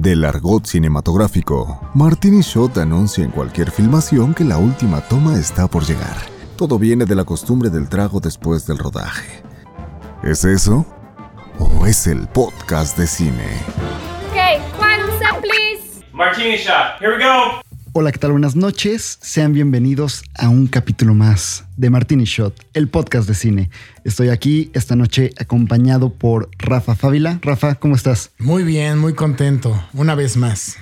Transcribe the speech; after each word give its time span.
Del 0.00 0.24
argot 0.24 0.64
cinematográfico, 0.64 1.80
Martini 1.94 2.40
Shot 2.40 2.78
anuncia 2.78 3.24
en 3.24 3.32
cualquier 3.32 3.72
filmación 3.72 4.32
que 4.32 4.44
la 4.44 4.56
última 4.56 5.00
toma 5.00 5.36
está 5.36 5.66
por 5.66 5.84
llegar. 5.84 6.16
Todo 6.56 6.78
viene 6.78 7.04
de 7.04 7.16
la 7.16 7.24
costumbre 7.24 7.68
del 7.68 7.88
trago 7.88 8.20
después 8.20 8.64
del 8.64 8.78
rodaje. 8.78 9.42
¿Es 10.22 10.44
eso? 10.44 10.86
¿O 11.58 11.84
es 11.84 12.06
el 12.06 12.28
podcast 12.28 12.96
de 12.96 13.08
cine? 13.08 13.60
Okay, 14.30 14.58
one 14.78 15.02
set, 15.18 15.40
please. 15.40 16.04
Martini 16.12 16.56
shot. 16.58 17.00
Here 17.00 17.16
we 17.16 17.18
go. 17.20 17.67
Hola, 18.00 18.12
¿qué 18.12 18.18
tal? 18.20 18.30
Buenas 18.30 18.54
noches. 18.54 19.18
Sean 19.22 19.52
bienvenidos 19.52 20.22
a 20.36 20.50
un 20.50 20.68
capítulo 20.68 21.14
más 21.14 21.64
de 21.76 21.90
Martini 21.90 22.26
Shot, 22.26 22.54
el 22.72 22.86
podcast 22.86 23.26
de 23.26 23.34
cine. 23.34 23.70
Estoy 24.04 24.28
aquí 24.28 24.70
esta 24.72 24.94
noche 24.94 25.32
acompañado 25.36 26.14
por 26.14 26.48
Rafa 26.58 26.94
Fávila. 26.94 27.40
Rafa, 27.42 27.74
¿cómo 27.74 27.96
estás? 27.96 28.30
Muy 28.38 28.62
bien, 28.62 28.98
muy 28.98 29.14
contento. 29.14 29.82
Una 29.94 30.14
vez 30.14 30.36
más. 30.36 30.76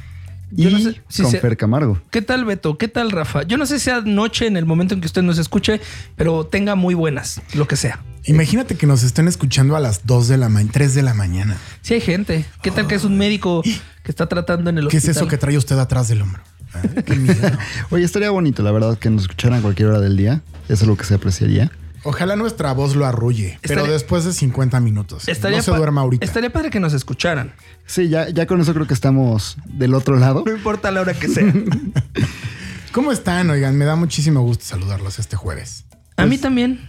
Y 0.55 0.65
Yo 0.65 0.71
no 0.71 0.79
sé 0.79 1.01
si 1.09 1.23
con 1.23 1.33
Fer 1.33 1.57
Camargo. 1.57 1.99
¿Qué 2.11 2.21
tal, 2.21 2.45
Beto? 2.45 2.77
¿Qué 2.77 2.87
tal, 2.87 3.11
Rafa? 3.11 3.45
Yo 3.45 3.57
no 3.57 3.65
sé 3.65 3.79
si 3.79 3.87
sea 3.87 4.03
noche 4.03 4.47
en 4.47 4.59
el 4.59 4.67
momento 4.67 4.93
en 4.93 5.01
que 5.01 5.07
usted 5.07 5.23
nos 5.23 5.39
escuche, 5.39 5.81
pero 6.17 6.45
tenga 6.45 6.75
muy 6.75 6.93
buenas, 6.93 7.41
lo 7.55 7.67
que 7.67 7.77
sea. 7.77 8.05
Imagínate 8.25 8.75
que 8.75 8.87
nos 8.87 9.03
estén 9.05 9.27
escuchando 9.27 9.75
a 9.75 9.81
las 9.81 10.05
2 10.05 10.29
de 10.29 10.37
la 10.37 10.51
mañana, 10.51 10.73
3 10.75 10.95
de 10.95 11.03
la 11.03 11.15
mañana. 11.15 11.57
Si 11.81 11.95
hay 11.95 12.03
gente, 12.03 12.45
¿qué 12.61 12.71
tal 12.71 12.87
que 12.87 12.97
es 12.97 13.05
un 13.05 13.17
médico 13.17 13.63
que 14.03 14.13
está 14.13 14.29
tratando 14.29 14.69
en 14.69 14.77
el 14.77 14.89
¿Qué 14.89 14.99
es 14.99 15.05
hospital? 15.05 15.23
eso 15.23 15.31
que 15.31 15.39
trae 15.39 15.57
usted 15.57 15.79
atrás 15.79 16.09
del 16.09 16.21
hombro? 16.21 16.43
Ay, 16.83 17.03
qué 17.05 17.17
miedo. 17.17 17.59
Oye, 17.91 18.05
estaría 18.05 18.31
bonito, 18.31 18.63
la 18.63 18.73
verdad, 18.73 18.99
que 18.99 19.11
nos 19.11 19.23
escucharan 19.23 19.59
a 19.59 19.63
cualquier 19.63 19.89
hora 19.89 20.01
del 20.01 20.17
día. 20.17 20.43
Eso 20.69 20.85
es 20.85 20.87
lo 20.89 20.97
que 20.97 21.05
se 21.05 21.15
apreciaría. 21.15 21.71
Ojalá 22.03 22.37
nuestra 22.37 22.73
voz 22.73 22.95
lo 22.95 23.05
arrulle, 23.05 23.59
pero 23.63 23.85
después 23.85 24.25
de 24.25 24.33
50 24.33 24.79
minutos. 24.79 25.27
Estaría 25.29 25.59
no 25.59 25.63
se 25.65 25.73
duerma 25.73 26.03
ahorita. 26.03 26.25
Estaría 26.25 26.51
padre 26.53 26.71
que 26.71 26.79
nos 26.79 26.93
escucharan. 26.93 27.53
Sí, 27.85 28.09
ya, 28.09 28.29
ya 28.29 28.47
con 28.47 28.61
eso 28.61 28.73
creo 28.75 28.87
que 28.87 28.95
estamos 28.95 29.57
del 29.65 29.93
otro 29.93 30.17
lado. 30.17 30.45
No 30.47 30.53
importa 30.53 30.93
la 30.93 31.01
hora 31.01 31.15
que 31.15 31.27
sea. 31.27 31.53
¿Cómo 32.93 33.13
están? 33.13 33.51
Oigan, 33.51 33.77
me 33.77 33.85
da 33.85 33.97
muchísimo 33.97 34.41
gusto 34.43 34.65
saludarlos 34.65 35.19
este 35.19 35.37
jueves. 35.37 35.85
A 36.13 36.23
Pues 36.23 36.29
mí 36.29 36.39
también. 36.39 36.89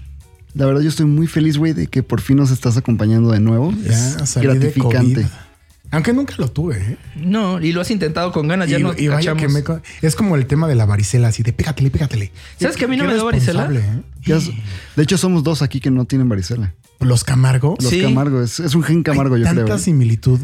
La 0.53 0.65
verdad, 0.65 0.81
yo 0.81 0.89
estoy 0.89 1.05
muy 1.05 1.27
feliz, 1.27 1.57
güey, 1.57 1.73
de 1.73 1.87
que 1.87 2.01
por 2.03 2.21
fin 2.21 2.37
nos 2.37 2.51
estás 2.51 2.77
acompañando 2.77 3.31
de 3.31 3.39
nuevo. 3.39 3.71
Ya 3.73 4.09
es 4.23 4.35
de 4.35 4.41
gratificante. 4.41 5.13
COVID. 5.23 5.25
Aunque 5.91 6.11
nunca 6.13 6.35
lo 6.37 6.49
tuve, 6.49 6.77
¿eh? 6.77 6.97
No, 7.15 7.61
y 7.61 7.71
lo 7.71 7.81
has 7.81 7.91
intentado 7.91 8.31
con 8.31 8.47
ganas. 8.47 8.69
Ya 8.69 8.79
no 8.79 8.93
y 8.97 9.07
vaya 9.07 9.35
que 9.35 9.47
me 9.47 9.63
es 10.01 10.15
como 10.15 10.35
el 10.35 10.45
tema 10.45 10.67
de 10.67 10.75
la 10.75 10.85
varicela, 10.85 11.29
así 11.29 11.43
de 11.43 11.53
pégatele, 11.53 11.89
pégatele. 11.89 12.31
¿Sabes 12.59 12.75
que 12.75 12.85
a 12.85 12.87
mí 12.87 12.97
no 12.97 13.05
me 13.05 13.13
dio 13.13 13.25
varicela? 13.25 13.69
¿eh? 13.71 14.03
De 14.95 15.03
hecho, 15.03 15.17
somos 15.17 15.43
dos 15.43 15.61
aquí 15.61 15.79
que 15.79 15.89
no 15.89 16.05
tienen 16.05 16.27
varicela. 16.27 16.73
Los 16.99 17.23
Camargo. 17.23 17.77
Los 17.79 17.89
Sí. 17.89 18.01
Camargo, 18.01 18.41
es, 18.41 18.59
es 18.59 18.75
un 18.75 18.83
gen 18.83 19.03
Camargo, 19.03 19.35
Hay 19.35 19.41
yo 19.41 19.45
tanta 19.47 19.63
creo. 19.63 19.75
¿eh? 19.75 19.79
similitud. 19.79 20.39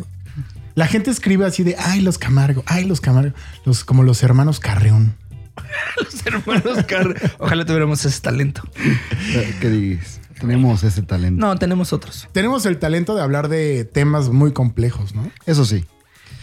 La 0.75 0.87
gente 0.87 1.11
escribe 1.11 1.45
así 1.45 1.63
de, 1.63 1.75
ay, 1.77 2.01
los 2.01 2.17
Camargo, 2.17 2.63
ay, 2.65 2.85
los 2.85 3.01
Camargo, 3.01 3.35
los, 3.65 3.83
como 3.83 4.03
los 4.03 4.23
hermanos 4.23 4.59
Carreón. 4.59 5.15
Los 6.03 6.25
hermanos 6.25 6.83
Carr. 6.87 7.15
Ojalá 7.37 7.63
tuviéramos 7.63 8.03
ese 8.05 8.19
talento. 8.21 8.63
¿Qué 9.61 9.69
dices? 9.69 10.19
Tenemos 10.39 10.83
ese 10.83 11.01
talento. 11.01 11.45
No, 11.45 11.55
tenemos 11.57 11.93
otros. 11.93 12.27
Tenemos 12.31 12.65
el 12.65 12.79
talento 12.79 13.15
de 13.15 13.21
hablar 13.21 13.47
de 13.49 13.85
temas 13.85 14.29
muy 14.29 14.51
complejos, 14.51 15.15
¿no? 15.15 15.29
Eso 15.45 15.65
sí. 15.65 15.85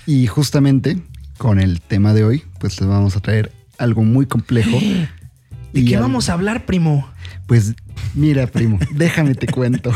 Y 0.07 0.27
justamente 0.27 0.99
con 1.39 1.61
el 1.61 1.81
tema 1.81 2.15
de 2.15 2.25
hoy, 2.25 2.45
pues 2.59 2.81
les 2.81 2.89
vamos 2.89 3.17
a 3.17 3.21
traer 3.21 3.53
algo 3.79 4.03
muy 4.03 4.27
complejo. 4.27 4.79
¿De 5.73 5.81
Y 5.81 5.85
qué 5.85 5.97
al- 5.97 6.03
vamos 6.03 6.29
a 6.29 6.33
hablar, 6.35 6.67
primo? 6.67 7.09
Pues 7.47 7.75
mira, 8.15 8.47
primo, 8.47 8.79
déjame 8.93 9.35
te 9.35 9.47
cuento. 9.47 9.93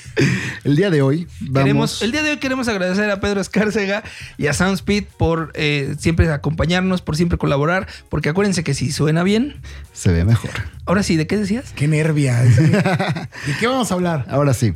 el 0.64 0.76
día 0.76 0.90
de 0.90 1.02
hoy 1.02 1.26
vamos. 1.40 1.62
Queremos, 1.64 2.02
el 2.02 2.12
día 2.12 2.22
de 2.22 2.30
hoy 2.30 2.36
queremos 2.38 2.68
agradecer 2.68 3.10
a 3.10 3.20
Pedro 3.20 3.40
Escárcega 3.40 4.02
y 4.36 4.46
a 4.48 4.52
Soundspeed 4.52 5.04
por 5.18 5.50
eh, 5.54 5.94
siempre 5.98 6.30
acompañarnos, 6.32 7.02
por 7.02 7.16
siempre 7.16 7.38
colaborar, 7.38 7.86
porque 8.10 8.28
acuérdense 8.28 8.64
que 8.64 8.74
si 8.74 8.90
suena 8.92 9.22
bien, 9.22 9.56
Se 9.92 10.10
ve 10.12 10.24
mejor. 10.24 10.50
ahora 10.86 11.02
sí, 11.02 11.16
¿de 11.16 11.26
qué 11.26 11.36
decías? 11.36 11.72
Qué 11.74 11.88
nervia. 11.88 12.40
¿De 12.42 13.28
qué 13.60 13.66
vamos 13.66 13.90
a 13.90 13.94
hablar? 13.94 14.26
Ahora 14.28 14.54
sí. 14.54 14.74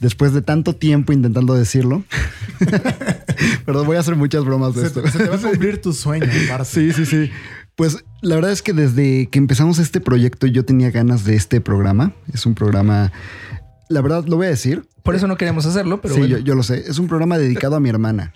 Después 0.00 0.32
de 0.32 0.42
tanto 0.42 0.74
tiempo 0.74 1.12
intentando 1.12 1.54
decirlo. 1.54 2.02
Perdón, 3.64 3.86
voy 3.86 3.96
a 3.96 4.00
hacer 4.00 4.16
muchas 4.16 4.44
bromas 4.44 4.74
de 4.74 4.80
Se, 4.82 4.86
esto. 4.88 5.02
te- 5.02 5.10
se 5.12 5.18
te 5.18 5.28
va 5.28 5.36
a 5.36 5.38
cumplir 5.38 5.80
tu 5.80 5.92
sueño, 5.92 6.26
aparte. 6.46 6.64
Sí, 6.68 6.92
sí, 6.92 7.06
sí. 7.06 7.30
Pues 7.76 8.04
la 8.20 8.34
verdad 8.34 8.52
es 8.52 8.62
que 8.62 8.72
desde 8.72 9.28
que 9.28 9.38
empezamos 9.38 9.78
este 9.78 10.00
proyecto 10.00 10.46
yo 10.46 10.64
tenía 10.64 10.90
ganas 10.90 11.24
de 11.24 11.34
este 11.34 11.60
programa. 11.60 12.12
Es 12.32 12.46
un 12.46 12.54
programa, 12.54 13.12
la 13.88 14.00
verdad 14.00 14.24
lo 14.26 14.36
voy 14.36 14.46
a 14.46 14.50
decir. 14.50 14.86
Por 15.02 15.14
eso 15.14 15.26
no 15.26 15.36
queríamos 15.36 15.66
hacerlo, 15.66 16.00
pero 16.00 16.14
sí, 16.14 16.20
bueno. 16.20 16.38
yo, 16.38 16.44
yo 16.44 16.54
lo 16.54 16.62
sé. 16.62 16.84
Es 16.86 16.98
un 16.98 17.08
programa 17.08 17.38
dedicado 17.38 17.76
a 17.76 17.80
mi 17.80 17.88
hermana. 17.88 18.34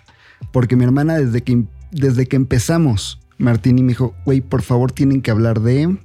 Porque 0.51 0.75
mi 0.75 0.83
hermana 0.83 1.17
desde 1.17 1.41
que, 1.41 1.63
desde 1.91 2.25
que 2.25 2.35
empezamos, 2.35 3.19
Martín 3.37 3.79
y 3.79 3.83
me 3.83 3.89
dijo, 3.89 4.15
güey, 4.25 4.41
por 4.41 4.61
favor 4.61 4.91
tienen 4.91 5.21
que 5.21 5.31
hablar 5.31 5.61
de... 5.61 5.97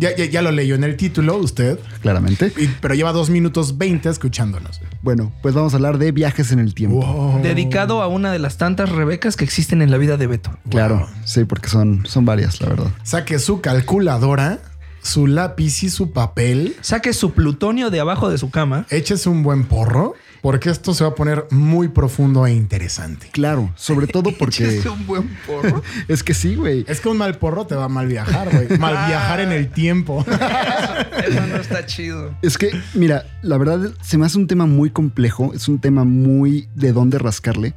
Ya, 0.00 0.14
ya, 0.16 0.26
ya 0.26 0.42
lo 0.42 0.52
leyó 0.52 0.76
en 0.76 0.84
el 0.84 0.96
título 0.96 1.36
usted, 1.38 1.76
Claramente. 2.02 2.52
y- 2.56 2.68
pero 2.80 2.94
lleva 2.94 3.12
dos 3.12 3.30
minutos 3.30 3.78
20 3.78 4.08
escuchándonos. 4.08 4.80
Bueno, 5.02 5.32
pues 5.42 5.54
vamos 5.56 5.72
a 5.72 5.76
hablar 5.76 5.98
de 5.98 6.12
viajes 6.12 6.52
en 6.52 6.60
el 6.60 6.72
tiempo. 6.72 7.04
Wow. 7.04 7.42
Dedicado 7.42 8.00
a 8.00 8.06
una 8.06 8.30
de 8.32 8.38
las 8.38 8.58
tantas 8.58 8.90
Rebecas 8.90 9.36
que 9.36 9.44
existen 9.44 9.82
en 9.82 9.90
la 9.90 9.96
vida 9.98 10.16
de 10.16 10.28
Beto. 10.28 10.56
Claro, 10.70 11.08
sí, 11.24 11.44
porque 11.44 11.68
son, 11.68 12.06
son 12.06 12.24
varias, 12.24 12.60
la 12.60 12.68
verdad. 12.68 12.86
Saque 13.02 13.40
su 13.40 13.60
calculadora, 13.60 14.60
su 15.02 15.26
lápiz 15.26 15.82
y 15.82 15.90
su 15.90 16.12
papel. 16.12 16.76
Saque 16.80 17.12
su 17.12 17.32
plutonio 17.32 17.90
de 17.90 17.98
abajo 18.00 18.30
de 18.30 18.38
su 18.38 18.50
cama. 18.50 18.86
Échese 18.90 19.28
un 19.28 19.42
buen 19.42 19.64
porro, 19.64 20.14
porque 20.42 20.70
esto 20.70 20.94
se 20.94 21.04
va 21.04 21.10
a 21.10 21.14
poner 21.14 21.46
muy 21.50 21.88
profundo 21.88 22.46
e 22.46 22.52
interesante. 22.52 23.28
Claro, 23.32 23.72
sobre 23.76 24.06
todo 24.06 24.30
porque... 24.38 24.78
Es 24.78 24.86
un 24.86 25.06
buen 25.06 25.28
porro. 25.46 25.82
es 26.08 26.22
que 26.22 26.34
sí, 26.34 26.54
güey. 26.54 26.84
Es 26.88 27.00
que 27.00 27.08
un 27.08 27.18
mal 27.18 27.38
porro 27.38 27.66
te 27.66 27.74
va 27.74 27.84
a 27.84 27.88
mal 27.88 28.06
viajar, 28.06 28.50
güey. 28.50 28.68
Mal 28.78 29.08
viajar 29.08 29.40
en 29.40 29.52
el 29.52 29.70
tiempo. 29.70 30.24
Eso 30.28 31.46
no 31.46 31.56
está 31.56 31.84
chido. 31.86 32.34
Es 32.42 32.56
que, 32.58 32.70
mira, 32.94 33.26
la 33.42 33.58
verdad 33.58 33.92
se 34.02 34.18
me 34.18 34.26
hace 34.26 34.38
un 34.38 34.46
tema 34.46 34.66
muy 34.66 34.90
complejo, 34.90 35.52
es 35.54 35.68
un 35.68 35.80
tema 35.80 36.04
muy 36.04 36.68
de 36.74 36.92
dónde 36.92 37.18
rascarle, 37.18 37.74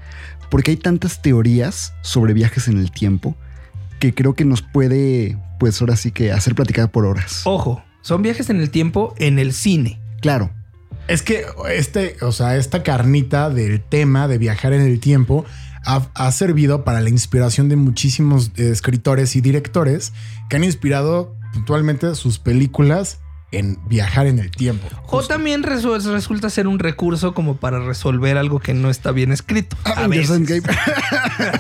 porque 0.50 0.72
hay 0.72 0.78
tantas 0.78 1.22
teorías 1.22 1.94
sobre 2.02 2.34
viajes 2.34 2.68
en 2.68 2.78
el 2.78 2.92
tiempo 2.92 3.36
que 4.00 4.14
creo 4.14 4.34
que 4.34 4.46
nos 4.46 4.62
puede, 4.62 5.38
pues 5.60 5.80
ahora 5.82 5.96
sí 5.96 6.12
que 6.12 6.32
hacer 6.32 6.56
platicar 6.56 6.92
por 6.92 7.06
horas. 7.06 7.42
Ojo, 7.46 7.84
son 8.02 8.22
viajes 8.22 8.50
en 8.50 8.60
el 8.60 8.70
tiempo 8.70 9.14
en 9.18 9.40
el 9.40 9.54
cine. 9.54 10.00
Claro, 10.22 10.52
Es 11.12 11.22
que 11.24 11.46
este, 11.70 12.16
o 12.22 12.32
sea, 12.32 12.56
esta 12.58 12.84
carnita 12.84 13.50
del 13.50 13.82
tema 13.82 14.28
de 14.28 14.38
viajar 14.38 14.74
en 14.74 14.82
el 14.82 15.00
tiempo 15.00 15.46
ha, 15.86 16.08
ha 16.14 16.32
servido 16.32 16.84
para 16.84 17.02
la 17.02 17.10
inspiración 17.10 17.68
de 17.70 17.76
muchísimos 17.76 18.52
eh, 18.56 18.70
escritores 18.72 19.36
y 19.36 19.42
directores 19.42 20.14
que 20.50 20.56
han 20.56 20.64
inspirado 20.64 21.36
puntualmente 21.54 22.14
sus 22.16 22.40
películas 22.40 23.20
en 23.52 23.78
viajar 23.90 24.28
en 24.28 24.40
el 24.40 24.50
tiempo. 24.52 24.88
O 25.08 25.22
también 25.28 25.64
resu- 25.64 26.02
resulta 26.14 26.50
ser 26.50 26.68
un 26.68 26.80
recurso 26.80 27.34
como 27.34 27.58
para 27.58 27.80
resolver 27.80 28.38
algo 28.38 28.60
que 28.62 28.74
no 28.74 28.90
está 28.90 29.12
bien 29.12 29.34
escrito. 29.34 29.76
A 29.84 30.06
Avengers 30.06 30.30
veces. 30.40 30.64
Endgame. 30.64 30.78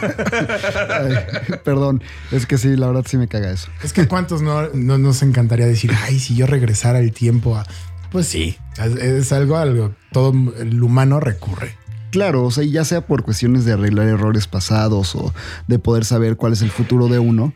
Ay, 0.89 1.55
perdón, 1.65 2.01
es 2.31 2.45
que 2.45 2.57
sí, 2.57 2.77
la 2.77 2.87
verdad 2.87 3.03
sí 3.07 3.17
me 3.17 3.27
caga 3.27 3.51
eso. 3.51 3.67
Es 3.83 3.91
que 3.91 4.07
cuántos 4.07 4.41
no, 4.41 4.69
no 4.69 4.97
nos 4.97 5.21
encantaría 5.21 5.65
decir, 5.65 5.91
ay, 6.05 6.19
si 6.19 6.35
yo 6.35 6.47
regresara 6.47 6.99
el 6.99 7.11
tiempo 7.11 7.57
a... 7.57 7.65
Pues 8.11 8.27
sí, 8.27 8.57
es, 8.77 8.95
es 8.95 9.31
algo, 9.31 9.57
algo, 9.57 9.95
todo 10.11 10.33
el 10.59 10.83
humano 10.83 11.19
recurre. 11.19 11.75
Claro, 12.11 12.43
o 12.43 12.51
sea, 12.51 12.65
ya 12.65 12.83
sea 12.83 13.07
por 13.07 13.23
cuestiones 13.23 13.63
de 13.63 13.73
arreglar 13.73 14.07
errores 14.07 14.45
pasados 14.45 15.15
o 15.15 15.33
de 15.67 15.79
poder 15.79 16.03
saber 16.03 16.35
cuál 16.35 16.51
es 16.51 16.61
el 16.61 16.69
futuro 16.69 17.07
de 17.07 17.19
uno, 17.19 17.53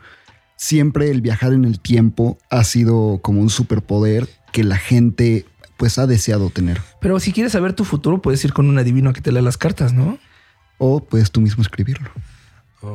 siempre 0.55 1.11
el 1.11 1.21
viajar 1.21 1.51
en 1.51 1.65
el 1.65 1.81
tiempo 1.81 2.37
ha 2.49 2.63
sido 2.63 3.19
como 3.21 3.41
un 3.41 3.49
superpoder 3.49 4.29
que 4.53 4.63
la 4.63 4.77
gente 4.77 5.45
pues 5.75 5.99
ha 5.99 6.07
deseado 6.07 6.49
tener. 6.49 6.81
Pero 7.01 7.19
si 7.19 7.33
quieres 7.33 7.51
saber 7.51 7.73
tu 7.73 7.83
futuro, 7.83 8.21
puedes 8.21 8.43
ir 8.45 8.53
con 8.53 8.69
un 8.69 8.77
adivino 8.77 9.09
a 9.09 9.13
que 9.13 9.19
te 9.19 9.33
lea 9.33 9.41
las 9.41 9.57
cartas, 9.57 9.91
¿no? 9.91 10.17
O 10.77 11.03
puedes 11.03 11.31
tú 11.31 11.41
mismo 11.41 11.61
escribirlo. 11.61 12.09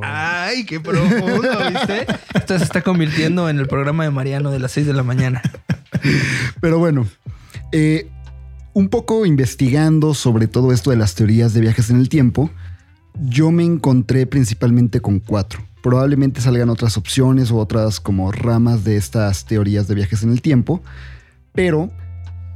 Ay, 0.03 0.65
qué 0.65 0.81
profundo, 0.81 1.49
¿viste? 1.69 2.07
Esto 2.35 2.57
se 2.57 2.65
está 2.65 2.81
convirtiendo 2.81 3.49
en 3.51 3.59
el 3.59 3.67
programa 3.67 4.05
de 4.05 4.11
Mariano 4.11 4.51
de 4.51 4.61
las 4.61 4.73
6 4.73 4.87
de 4.87 4.93
la 4.95 5.03
mañana. 5.03 5.43
Pero 6.61 6.79
bueno, 6.79 7.07
eh, 7.73 8.09
un 8.73 8.89
poco 8.89 9.27
investigando 9.27 10.15
sobre 10.15 10.47
todo 10.47 10.73
esto 10.73 10.91
de 10.91 10.97
las 10.97 11.15
teorías 11.15 11.53
de 11.55 11.61
viajes 11.61 11.91
en 11.91 11.99
el 11.99 12.09
tiempo, 12.09 12.51
yo 13.21 13.51
me 13.51 13.65
encontré 13.65 14.27
principalmente 14.27 15.01
con 15.01 15.19
cuatro. 15.19 15.61
Probablemente 15.83 16.41
salgan 16.41 16.69
otras 16.69 16.97
opciones 16.97 17.51
o 17.51 17.57
otras 17.57 18.01
como 18.01 18.33
ramas 18.33 18.85
de 18.85 18.97
estas 18.97 19.45
teorías 19.47 19.89
de 19.89 19.95
viajes 19.95 20.23
en 20.23 20.31
el 20.31 20.43
tiempo, 20.43 20.83
pero 21.53 21.91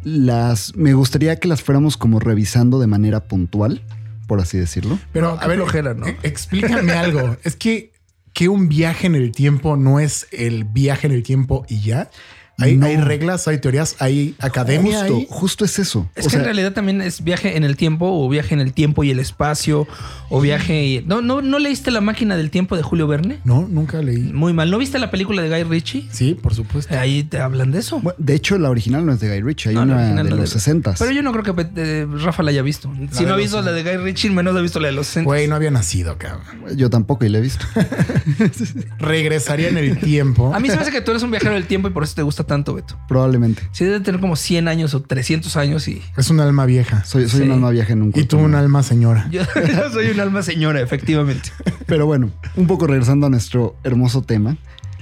las 0.04 0.76
me 0.76 0.92
gustaría 0.92 1.36
que 1.36 1.48
las 1.48 1.62
fuéramos 1.62 1.96
como 1.96 2.20
revisando 2.20 2.78
de 2.78 2.86
manera 2.86 3.24
puntual, 3.24 3.82
por 4.26 4.40
así 4.40 4.58
decirlo. 4.58 4.98
Pero, 5.12 5.38
a 5.40 5.46
ver, 5.46 5.56
flojera, 5.56 5.94
¿no? 5.94 6.06
e- 6.06 6.16
explícame 6.22 6.92
algo. 6.92 7.36
Es 7.42 7.56
que, 7.56 7.92
que 8.32 8.48
un 8.48 8.68
viaje 8.68 9.06
en 9.06 9.14
el 9.14 9.32
tiempo 9.32 9.76
no 9.76 10.00
es 10.00 10.26
el 10.30 10.64
viaje 10.64 11.06
en 11.06 11.14
el 11.14 11.22
tiempo 11.22 11.64
y 11.68 11.80
ya. 11.80 12.10
Hay, 12.58 12.76
No. 12.76 12.86
hay 12.86 12.96
reglas, 12.96 13.48
hay 13.48 13.58
teorías, 13.58 13.96
hay 13.98 14.34
academia. 14.38 15.00
Justo, 15.00 15.16
ahí. 15.16 15.26
justo 15.28 15.64
es 15.64 15.78
eso. 15.78 16.08
Es 16.14 16.24
O 16.26 16.28
que 16.28 16.30
sea, 16.30 16.38
en 16.40 16.44
realidad 16.44 16.72
también 16.72 17.00
es 17.02 17.24
viaje 17.24 17.56
en 17.56 17.64
el 17.64 17.76
tiempo 17.76 18.06
o 18.08 18.28
viaje 18.28 18.54
en 18.54 18.60
el 18.60 18.72
tiempo 18.72 19.02
y 19.04 19.10
el 19.10 19.18
espacio 19.18 19.86
o 20.30 20.40
viaje 20.40 20.84
y... 20.84 21.04
¿No, 21.06 21.20
no, 21.20 21.42
¿No 21.42 21.58
leíste 21.58 21.90
La 21.90 22.00
máquina 22.00 22.36
del 22.36 22.50
tiempo 22.50 22.76
de 22.76 22.82
Julio 22.82 23.06
Verne? 23.08 23.38
No, 23.44 23.66
nunca 23.68 24.00
leí. 24.02 24.18
Muy 24.18 24.52
mal. 24.52 24.70
¿No 24.70 24.78
viste 24.78 24.98
la 24.98 25.10
película 25.10 25.42
de 25.42 25.48
Guy 25.48 25.64
Ritchie? 25.64 26.08
Sí, 26.12 26.34
por 26.34 26.54
supuesto. 26.54 26.96
Ahí 26.98 27.24
te 27.24 27.38
hablan 27.40 27.72
de 27.72 27.80
eso. 27.80 27.98
bueno, 28.00 28.16
de 28.18 28.34
hecho, 28.34 28.56
la 28.58 28.70
original 28.70 29.04
no 29.04 29.12
es 29.12 29.20
de 29.20 29.28
Guy 29.28 29.42
Ritchie, 29.42 29.70
hay 29.70 29.74
No, 29.74 29.82
una 29.82 30.22
de 30.22 30.30
no 30.30 30.36
los 30.36 30.50
60 30.50 30.94
Pero 30.98 31.10
yo 31.10 31.22
no 31.22 31.32
creo 31.32 31.54
que 31.54 31.66
eh, 31.76 32.06
Rafa 32.20 32.42
la 32.42 32.50
haya 32.50 32.62
visto. 32.62 32.92
si 33.10 33.22
no 33.24 33.28
ha 33.30 33.32
los 33.32 33.38
visto 33.40 33.62
la 33.62 33.72
de 33.72 33.82
Guy 33.82 33.96
Ritchie, 34.04 34.30
menos 34.30 34.54
ha 34.56 34.60
visto 34.60 34.78
la 34.80 34.88
de 34.88 34.92
los 34.94 35.06
60. 35.08 35.24
Güey, 35.26 35.48
no 35.48 35.56
había 35.56 35.70
nacido, 35.70 36.16
cabrón. 36.18 36.42
Yo 36.76 36.88
tampoco 36.90 37.24
y 37.24 37.28
la 37.30 37.38
he 37.38 37.40
visto. 37.42 37.66
Regresaría 38.98 39.68
en 39.68 39.78
el 39.78 39.98
tiempo. 39.98 40.54
A 40.54 40.60
mí 40.60 40.68
se 40.68 40.76
me 40.76 40.82
hace 40.82 40.90
que 40.90 41.00
tú 41.00 41.10
eres 41.10 41.22
un 41.22 41.30
viajero 41.30 41.54
del 41.54 41.66
tiempo 41.66 41.88
y 41.88 41.90
por 41.90 42.04
eso 42.04 42.14
te 42.14 42.22
gusta 42.22 42.43
tanto, 42.44 42.74
Beto. 42.74 42.96
Probablemente. 43.08 43.62
Sí, 43.72 43.84
debe 43.84 44.00
tener 44.00 44.20
como 44.20 44.36
100 44.36 44.68
años 44.68 44.94
o 44.94 45.02
300 45.02 45.56
años 45.56 45.86
y... 45.88 46.02
Es 46.16 46.30
un 46.30 46.40
alma 46.40 46.66
vieja. 46.66 47.04
Soy, 47.04 47.28
soy 47.28 47.40
Sí. 47.40 47.46
un 47.46 47.52
alma 47.52 47.70
viaje 47.70 47.92
en 47.92 48.02
un 48.02 48.08
Y 48.08 48.12
cuerpo 48.12 48.28
tú 48.28 48.38
un 48.38 48.54
alma 48.54 48.82
señora. 48.82 49.28
Yo, 49.30 49.42
yo 49.42 49.90
soy 49.92 50.10
un 50.10 50.20
alma 50.20 50.42
señora, 50.42 50.80
efectivamente. 50.80 51.50
Pero 51.86 52.06
bueno, 52.06 52.30
un 52.56 52.66
poco 52.66 52.86
regresando 52.86 53.26
a 53.26 53.30
nuestro 53.30 53.76
hermoso 53.84 54.22
tema. 54.22 54.56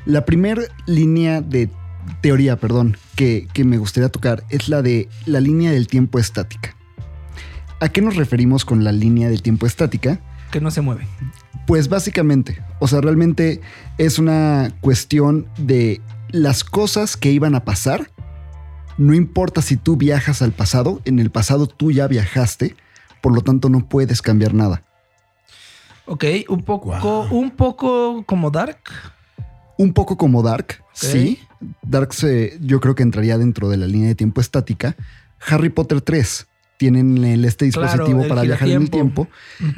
La 0.04 0.24
primera 0.24 0.62
línea 0.86 1.40
de 1.40 1.70
teoría, 2.20 2.56
perdón, 2.56 2.96
que, 3.14 3.46
que 3.52 3.64
me 3.64 3.78
gustaría 3.78 4.08
tocar 4.08 4.42
es 4.50 4.68
la 4.68 4.82
de 4.82 5.08
la 5.26 5.40
línea 5.40 5.70
del 5.70 5.86
tiempo 5.86 6.18
estática. 6.18 6.74
¿A 7.80 7.88
qué 7.88 8.00
nos 8.00 8.16
referimos 8.16 8.64
con 8.64 8.84
la 8.84 8.92
línea 8.92 9.28
del 9.28 9.42
tiempo 9.42 9.66
estática? 9.66 10.20
Que 10.50 10.60
no 10.60 10.70
se 10.70 10.80
mueve. 10.80 11.06
Pues 11.66 11.88
básicamente, 11.88 12.60
o 12.80 12.88
sea, 12.88 13.00
realmente 13.00 13.60
es 13.98 14.18
una 14.18 14.72
cuestión 14.80 15.46
de 15.58 16.00
las 16.32 16.64
cosas 16.64 17.16
que 17.16 17.30
iban 17.30 17.54
a 17.54 17.64
pasar. 17.64 18.10
No 18.98 19.14
importa 19.14 19.62
si 19.62 19.76
tú 19.76 19.96
viajas 19.96 20.42
al 20.42 20.52
pasado, 20.52 21.00
en 21.04 21.18
el 21.18 21.30
pasado 21.30 21.66
tú 21.66 21.90
ya 21.92 22.06
viajaste, 22.08 22.76
por 23.20 23.32
lo 23.34 23.40
tanto 23.40 23.68
no 23.68 23.88
puedes 23.88 24.20
cambiar 24.22 24.52
nada. 24.54 24.82
Ok, 26.06 26.24
un 26.48 26.62
poco, 26.62 26.90
un 27.30 27.50
poco 27.52 28.24
como 28.26 28.50
Dark. 28.50 28.78
Un 29.78 29.92
poco 29.94 30.16
como 30.16 30.42
Dark, 30.42 30.82
sí. 30.92 31.38
Dark 31.82 32.12
se- 32.12 32.58
yo 32.60 32.80
creo 32.80 32.94
que 32.94 33.02
entraría 33.02 33.38
dentro 33.38 33.68
de 33.68 33.76
la 33.76 33.86
línea 33.86 34.08
de 34.08 34.14
tiempo 34.14 34.40
estática. 34.40 34.96
Harry 35.48 35.70
Potter 35.70 36.00
3 36.00 36.46
tienen 36.82 37.22
el, 37.22 37.44
este 37.44 37.70
Claro, 37.70 37.86
dispositivo 37.92 38.22
el 38.24 38.28
para 38.28 38.42
viajar 38.42 38.68
en 38.68 38.82
el 38.82 38.90
tiempo 38.90 39.28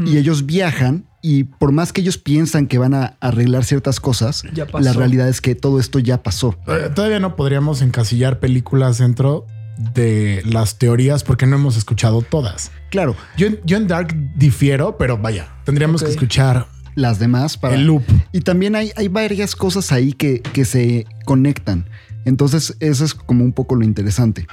y 0.07 0.17
ellos 0.17 0.47
viajan 0.47 1.05
y 1.21 1.45
por 1.45 1.71
más 1.71 1.93
que 1.93 2.01
ellos 2.01 2.17
piensan 2.17 2.67
que 2.67 2.79
van 2.79 2.95
a 2.95 3.19
arreglar 3.21 3.65
ciertas 3.65 4.01
cosas, 4.01 4.43
la 4.81 4.93
realidad 4.95 5.29
es 5.29 5.43
que 5.43 5.55
todo 5.55 5.79
esto 5.81 5.99
ya 5.99 6.23
pasó. 6.23 6.57
Eh, 6.67 6.89
Todavía 6.95 7.21
no 7.21 7.37
podríamos 7.37 7.83
encasillar 7.83 8.41
películas 8.41 8.97
dentro 8.97 9.45
de 9.93 10.41
las 10.47 10.79
teorías 10.79 11.25
porque 11.25 11.47
no 11.47 11.57
hemos 11.57 11.77
escuchado 11.77 12.23
todas. 12.23 12.71
Claro, 12.91 13.15
Yo, 13.37 13.49
en- 13.49 13.61
yo 13.67 13.77
en 13.77 13.87
Dark 13.87 14.17
difiero, 14.35 14.97
pero 14.97 15.19
vaya, 15.19 15.49
tendríamos 15.65 16.03
que 16.03 16.09
escuchar 16.11 16.69
las 16.95 17.19
demás 17.19 17.59
para... 17.59 17.75
el 17.75 17.85
loop. 17.85 18.03
Y 18.33 18.41
también 18.41 18.77
hay, 18.77 18.93
hay 18.97 19.09
varias 19.09 19.55
cosas 19.57 19.93
ahí 19.93 20.15
que, 20.15 20.41
que 20.41 20.65
se 20.65 21.07
conectan. 21.27 21.87
Entonces, 22.25 22.77
eso 22.81 23.05
es 23.05 23.13
como 23.15 23.45
un 23.45 23.53
poco 23.53 23.75
lo 23.75 23.85
interesante. 23.85 24.47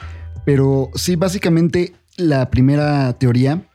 Pero 0.44 0.90
sí, 0.96 1.16
básicamente 1.16 1.94
la 2.18 2.50
primera 2.50 3.14
teoría 3.14 3.68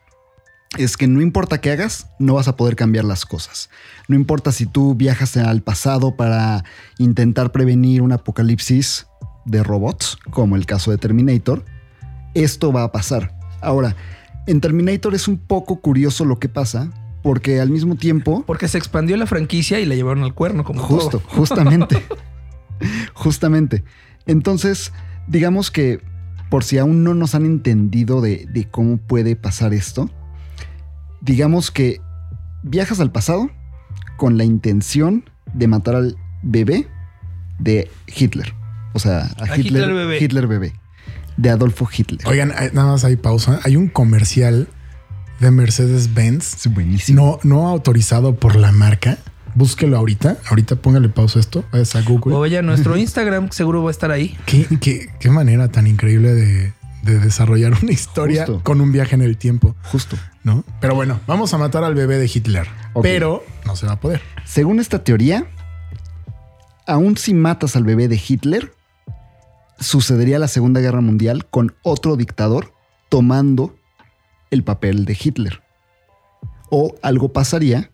es 0.79 0.97
que 0.97 1.07
no 1.07 1.23
importa 1.23 1.61
qué 1.61 1.71
hagas, 1.71 2.09
no 2.19 2.35
vas 2.35 2.49
a 2.49 2.57
poder 2.57 2.77
cambiar 2.77 3.05
las 3.05 3.25
cosas. 3.25 3.71
No 4.09 4.17
importa 4.17 4.53
si 4.53 4.67
tú 4.67 4.95
viajas 4.95 5.37
al 5.37 5.63
pasado 5.63 6.17
para 6.17 6.65
intentar 6.99 7.53
prevenir 7.53 8.03
un 8.03 8.13
apocalipsis 8.13 9.07
de 9.45 9.63
robots, 9.63 10.19
como 10.31 10.57
el 10.57 10.67
caso 10.67 10.91
de 10.91 10.99
Terminator, 10.99 11.65
esto 12.35 12.73
va 12.73 12.83
a 12.83 12.93
pasar. 12.93 13.35
Ahora, 13.63 13.97
en 14.47 14.61
Terminator 14.61 15.15
es 15.15 15.29
un 15.29 15.39
poco 15.39 15.81
curioso 15.81 16.25
lo 16.25 16.39
que 16.39 16.49
pasa, 16.49 16.91
porque 17.23 17.61
al 17.61 17.71
mismo 17.71 17.97
tiempo... 17.97 18.45
Porque 18.47 18.69
se 18.69 18.79
expandió 18.79 19.17
la 19.17 19.27
franquicia 19.27 19.81
y 19.81 19.87
la 19.87 19.95
llevaron 19.95 20.25
al 20.25 20.35
cuerno, 20.35 20.63
como 20.63 20.83
Justo, 20.83 21.19
todo. 21.19 21.23
justamente. 21.29 22.05
justamente. 23.15 23.85
Entonces, 24.27 24.93
digamos 25.27 25.71
que 25.71 26.01
por 26.51 26.65
si 26.65 26.79
aún 26.79 27.05
no 27.05 27.15
nos 27.15 27.35
han 27.35 27.45
entendido 27.45 28.21
de, 28.21 28.47
de 28.51 28.69
cómo 28.69 28.99
puede 28.99 29.37
pasar 29.37 29.75
esto, 29.75 30.11
digamos 31.21 31.71
que 31.71 32.01
viajas 32.63 33.01
al 33.01 33.13
pasado 33.13 33.51
con 34.17 34.39
la 34.39 34.45
intención 34.45 35.29
de 35.55 35.69
matar 35.69 35.97
al 35.97 36.17
bebé 36.43 36.89
de 37.59 37.91
Hitler. 38.07 38.55
O 38.93 38.99
sea, 38.99 39.31
a, 39.39 39.45
A 39.45 39.57
Hitler, 39.57 39.83
Hitler 39.83 39.95
bebé. 39.95 40.19
Hitler 40.21 40.47
bebé. 40.47 40.73
De 41.37 41.51
Adolfo 41.51 41.89
Hitler. 41.95 42.21
Oigan, 42.27 42.49
nada 42.73 42.93
más 42.93 43.05
hay 43.05 43.17
pausa. 43.17 43.61
Hay 43.65 43.77
un 43.77 43.89
comercial 43.89 44.69
de 45.41 45.51
Mercedes-Benz 45.51 46.67
es 46.67 46.73
buenísimo. 46.73 47.39
no, 47.45 47.57
no 47.57 47.69
autorizado 47.69 48.37
por 48.37 48.57
la 48.57 48.73
marca. 48.73 49.19
Búsquelo 49.57 49.97
ahorita. 49.97 50.37
Ahorita 50.51 50.77
póngale 50.77 51.09
pausa 51.09 51.39
a 51.39 51.41
esto. 51.41 51.65
Vayas 51.73 51.97
a 51.97 52.03
Google. 52.03 52.35
O 52.35 52.41
vaya, 52.41 52.63
nuestro 52.63 52.97
Instagram 52.97 53.51
seguro 53.51 53.83
va 53.83 53.89
a 53.89 53.91
estar 53.91 54.11
ahí. 54.11 54.37
¿Qué, 54.47 54.67
qué, 54.81 55.09
qué 55.19 55.31
manera 55.31 55.69
tan 55.69 55.87
increíble 55.87 56.35
de, 56.35 56.75
de 57.03 57.19
desarrollar 57.19 57.73
una 57.83 57.93
historia 57.93 58.45
Justo. 58.45 58.63
con 58.63 58.81
un 58.81 58.93
viaje 58.93 59.15
en 59.15 59.23
el 59.23 59.39
tiempo, 59.39 59.75
Justo. 59.85 60.17
¿no? 60.45 60.63
Pero 60.81 60.95
bueno, 60.95 61.21
vamos 61.27 61.55
a 61.55 61.59
matar 61.59 61.85
al 61.85 61.95
bebé 61.95 62.19
de 62.19 62.31
Hitler. 62.33 62.69
Pero 63.01 63.45
no 63.65 63.77
se 63.77 63.87
va 63.87 63.93
a 63.93 64.01
poder. 64.01 64.21
Según 64.45 64.79
esta 64.79 65.03
teoría, 65.03 65.47
aún 66.87 67.17
si 67.17 67.33
matas 67.33 67.77
al 67.77 67.85
bebé 67.85 68.09
de 68.09 68.21
Hitler, 68.29 68.75
sucedería 69.81 70.39
la 70.39 70.49
Segunda 70.49 70.81
Guerra 70.81 71.01
Mundial 71.01 71.47
con 71.47 71.75
otro 71.83 72.17
dictador 72.17 72.73
tomando 73.09 73.75
el 74.51 74.65
papel 74.65 75.05
de 75.05 75.17
Hitler. 75.19 75.63
O 76.69 76.95
algo 77.03 77.33
pasaría 77.33 77.91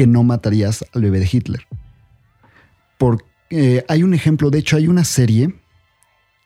que 0.00 0.06
no 0.06 0.22
matarías 0.22 0.82
al 0.94 1.02
bebé 1.02 1.18
de 1.18 1.28
Hitler. 1.30 1.66
Porque 2.96 3.26
eh, 3.50 3.84
hay 3.86 4.02
un 4.02 4.14
ejemplo, 4.14 4.48
de 4.48 4.58
hecho 4.58 4.78
hay 4.78 4.88
una 4.88 5.04
serie 5.04 5.54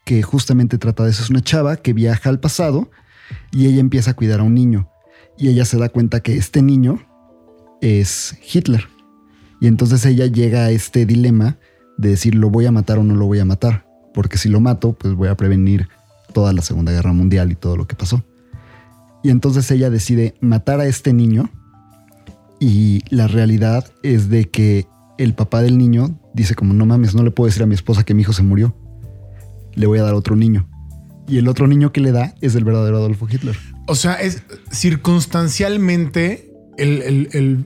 que 0.05 0.25
justamente 0.25 0.77
trata 0.77 1.05
de 1.05 1.11
eso. 1.11 1.23
Es 1.23 1.31
una 1.31 1.41
chava 1.41 1.77
que 1.77 1.93
viaja 1.93 2.31
al 2.31 2.41
pasado 2.41 2.91
y 3.53 3.69
ella 3.69 3.79
empieza 3.79 4.11
a 4.11 4.15
cuidar 4.15 4.41
a 4.41 4.43
un 4.43 4.55
niño. 4.55 4.91
Y 5.39 5.51
ella 5.51 5.65
se 5.67 5.79
da 5.79 5.89
cuenta 5.89 6.19
que 6.19 6.37
este 6.37 6.63
niño 6.63 7.07
es 7.81 8.37
Hitler. 8.53 8.89
Y 9.61 9.69
entonces 9.69 10.05
ella 10.05 10.27
llega 10.27 10.65
a 10.65 10.73
este 10.73 11.07
dilema 11.07 11.57
de 11.97 12.09
decir, 12.09 12.35
¿lo 12.35 12.51
voy 12.51 12.67
a 12.67 12.73
matar 12.73 12.99
o 12.99 13.05
no 13.05 13.15
lo 13.15 13.27
voy 13.27 13.39
a 13.39 13.45
matar? 13.45 13.87
Porque 14.13 14.37
si 14.37 14.49
lo 14.49 14.59
mato, 14.59 14.95
pues 14.95 15.15
voy 15.15 15.29
a 15.29 15.37
prevenir 15.37 15.89
toda 16.33 16.53
la 16.53 16.63
Segunda 16.63 16.91
Guerra 16.91 17.13
Mundial 17.13 17.53
y 17.53 17.55
todo 17.55 17.77
lo 17.77 17.87
que 17.87 17.95
pasó. 17.95 18.25
Y 19.23 19.31
entonces 19.31 19.71
ella 19.71 19.91
decide 19.91 20.35
matar 20.41 20.81
a 20.81 20.87
este 20.87 21.13
niño 21.13 21.51
y 22.65 23.03
la 23.11 23.27
realidad 23.29 23.93
es 24.03 24.29
de 24.29 24.49
que 24.51 24.87
el 25.19 25.35
papá 25.35 25.61
del 25.63 25.77
niño 25.79 26.19
dice 26.35 26.55
como, 26.55 26.73
no 26.75 26.87
mames, 26.87 27.15
no 27.15 27.23
le 27.23 27.31
puedo 27.31 27.47
decir 27.47 27.63
a 27.63 27.67
mi 27.67 27.75
esposa 27.75 28.05
que 28.05 28.15
mi 28.15 28.23
hijo 28.23 28.33
se 28.33 28.43
murió. 28.43 28.75
Le 29.75 29.87
voy 29.87 29.99
a 29.99 30.03
dar 30.03 30.15
otro 30.15 30.35
niño. 30.37 30.69
Y 31.29 31.39
el 31.39 31.49
otro 31.49 31.67
niño 31.67 31.93
que 31.93 32.01
le 32.01 32.13
da 32.13 32.35
es 32.41 32.55
el 32.55 32.65
verdadero 32.65 32.97
Adolfo 32.99 33.27
Hitler. 33.31 33.57
O 33.87 33.95
sea, 33.95 34.15
es 34.15 34.43
circunstancialmente 34.71 36.51
el, 36.77 37.03
el- 37.03 37.29
el 37.33 37.65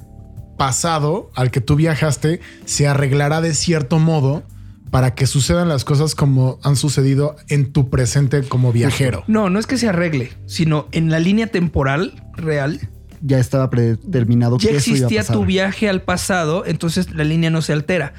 pasado 0.59 1.31
al 1.37 1.51
que 1.53 1.61
tú 1.61 1.77
viajaste 1.77 2.41
se 2.65 2.89
arreglará 2.89 3.41
de 3.41 3.55
cierto 3.55 3.99
modo 4.01 4.43
para 4.91 5.15
que 5.15 5.27
sucedan 5.27 5.69
las 5.69 5.85
cosas 5.85 6.15
como 6.15 6.59
han 6.65 6.75
sucedido 6.75 7.37
en 7.49 7.73
tu 7.73 7.91
presente 7.91 8.43
como 8.43 8.73
viajero. 8.73 9.23
No, 9.29 9.51
no 9.51 9.59
es 9.59 9.67
que 9.67 9.77
se 9.79 9.89
arregle, 9.89 10.31
sino 10.47 10.87
en 10.93 11.11
la 11.11 11.19
línea 11.21 11.47
temporal 11.49 12.25
real 12.35 12.81
Ya 13.21 13.39
estaba 13.39 13.69
predeterminado 13.71 14.59
ya 14.59 14.71
que 14.71 14.77
eso 14.77 14.91
iba 14.91 14.95
a 14.95 14.99
existía 14.99 15.21
pasar. 15.23 15.37
tu 15.37 15.45
viaje 15.45 15.89
al 15.89 16.03
pasado, 16.03 16.65
entonces 16.67 17.15
la 17.15 17.25
línea 17.25 17.51
no 17.51 17.63
se 17.63 17.73
altera. 17.73 18.13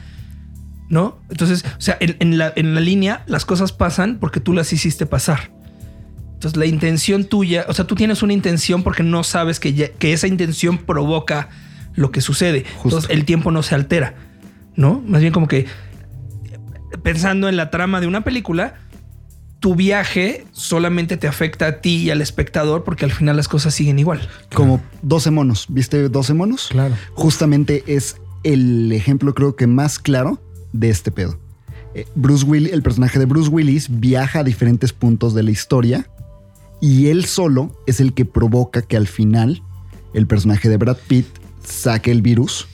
¿No? 0.90 1.20
Entonces, 1.30 1.64
o 1.78 1.82
sea, 1.82 1.98
en, 2.00 2.16
en 2.20 2.38
la, 2.40 2.52
en 2.56 2.74
la 2.74 2.82
línea 2.82 3.24
las 3.28 3.46
cosas 3.46 3.72
pasan 3.72 4.18
porque 4.20 4.40
tú 4.40 4.54
las 4.54 4.74
hiciste 4.74 5.06
pasar. 5.06 5.52
Entonces, 6.34 6.58
la 6.58 6.66
intención 6.66 7.26
tuya, 7.26 7.66
o 7.68 7.74
sea, 7.74 7.86
tú 7.86 7.96
tienes 7.96 8.24
una 8.24 8.34
intención 8.34 8.82
porque 8.82 9.04
no 9.04 9.24
sabes 9.24 9.60
que, 9.60 9.74
ya- 9.74 9.90
que 9.90 10.14
esa 10.14 10.26
intención 10.26 10.78
provoca 10.80 11.50
lo 11.94 12.12
que 12.12 12.22
sucede. 12.22 12.62
Justo. 12.78 12.88
Entonces, 12.98 13.10
el 13.12 13.26
tiempo 13.26 13.52
no 13.52 13.62
se 13.62 13.76
altera, 13.76 14.16
¿no? 14.76 15.04
Más 15.06 15.22
bien 15.22 15.32
como 15.34 15.48
que 15.48 15.68
pensando 17.04 17.50
en 17.50 17.56
la 17.58 17.70
trama 17.70 18.02
de 18.02 18.08
una 18.08 18.22
película, 18.22 18.76
tu 19.60 19.76
viaje 19.76 20.46
solamente 20.52 21.18
te 21.18 21.28
afecta 21.28 21.68
a 21.68 21.82
ti 21.82 21.98
y 22.04 22.12
al 22.12 22.22
espectador 22.22 22.84
porque 22.84 23.06
al 23.06 23.12
final 23.12 23.36
las 23.36 23.48
cosas 23.48 23.74
siguen 23.74 24.00
igual. 24.00 24.28
Como 24.54 24.82
12 25.02 25.32
monos. 25.32 25.66
¿Viste 25.70 26.08
12 26.10 26.34
monos? 26.34 26.68
Claro. 26.70 26.96
Justamente 27.14 27.84
es 27.88 28.18
el 28.44 28.92
ejemplo, 28.92 29.34
creo 29.36 29.56
que 29.56 29.68
más 29.68 30.00
claro 30.00 30.42
de 30.72 30.90
este 30.90 31.12
pedo. 31.12 31.38
Eh, 31.94 32.06
Bruce 32.16 32.46
Willis, 32.46 32.72
el 32.72 32.84
personaje 32.84 33.20
de 33.20 33.26
Bruce 33.26 33.50
Willis, 33.50 33.88
viaja 34.00 34.40
a 34.40 34.44
diferentes 34.44 34.94
puntos 34.94 35.34
de 35.34 35.44
la 35.44 35.52
historia 35.52 36.08
y 36.82 37.08
él 37.08 37.26
solo 37.26 37.76
es 37.88 38.00
el 38.00 38.14
que 38.14 38.26
provoca 38.26 38.82
que 38.82 38.96
al 38.96 39.08
final 39.08 39.62
el 40.14 40.28
personaje 40.28 40.70
de 40.70 40.78
Brad 40.78 40.98
Pitt 41.08 41.28
saque 41.64 42.12
el 42.12 42.22
virus 42.22 42.68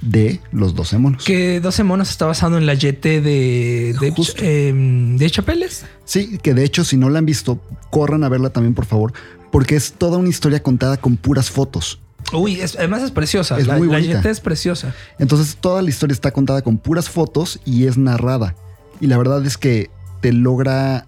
de 0.00 0.40
los 0.52 0.74
12 0.74 0.98
monos. 0.98 1.24
Que 1.24 1.60
12 1.60 1.84
monos 1.84 2.10
está 2.10 2.26
basado 2.26 2.56
en 2.58 2.66
la 2.66 2.74
YT 2.74 3.20
de, 3.20 3.90
em, 4.38 5.16
de 5.16 5.30
Chapeles. 5.30 5.84
Sí, 6.04 6.38
que 6.42 6.54
de 6.54 6.64
hecho, 6.64 6.84
si 6.84 6.96
no 6.96 7.10
la 7.10 7.18
han 7.18 7.26
visto, 7.26 7.60
corran 7.90 8.24
a 8.24 8.28
verla 8.28 8.50
también, 8.50 8.74
por 8.74 8.86
favor, 8.86 9.12
porque 9.52 9.76
es 9.76 9.92
toda 9.92 10.16
una 10.18 10.28
historia 10.28 10.62
contada 10.62 10.96
con 10.96 11.16
puras 11.16 11.50
fotos. 11.50 12.00
Uy, 12.32 12.60
es- 12.60 12.76
además 12.76 13.02
es 13.02 13.10
preciosa. 13.10 13.58
Es 13.58 13.66
la, 13.66 13.76
muy 13.76 13.88
la 13.88 13.94
bonita. 13.94 14.20
YT 14.20 14.26
es 14.30 14.40
preciosa. 14.40 14.94
Entonces, 15.18 15.56
toda 15.60 15.82
la 15.82 15.88
historia 15.90 16.12
está 16.14 16.30
contada 16.30 16.62
con 16.62 16.78
puras 16.78 17.08
fotos 17.10 17.60
y 17.64 17.86
es 17.86 17.96
narrada. 17.98 18.54
Y 19.00 19.06
la 19.06 19.18
verdad 19.18 19.44
es 19.44 19.56
que 19.56 19.90
te 20.20 20.32
logra 20.32 21.06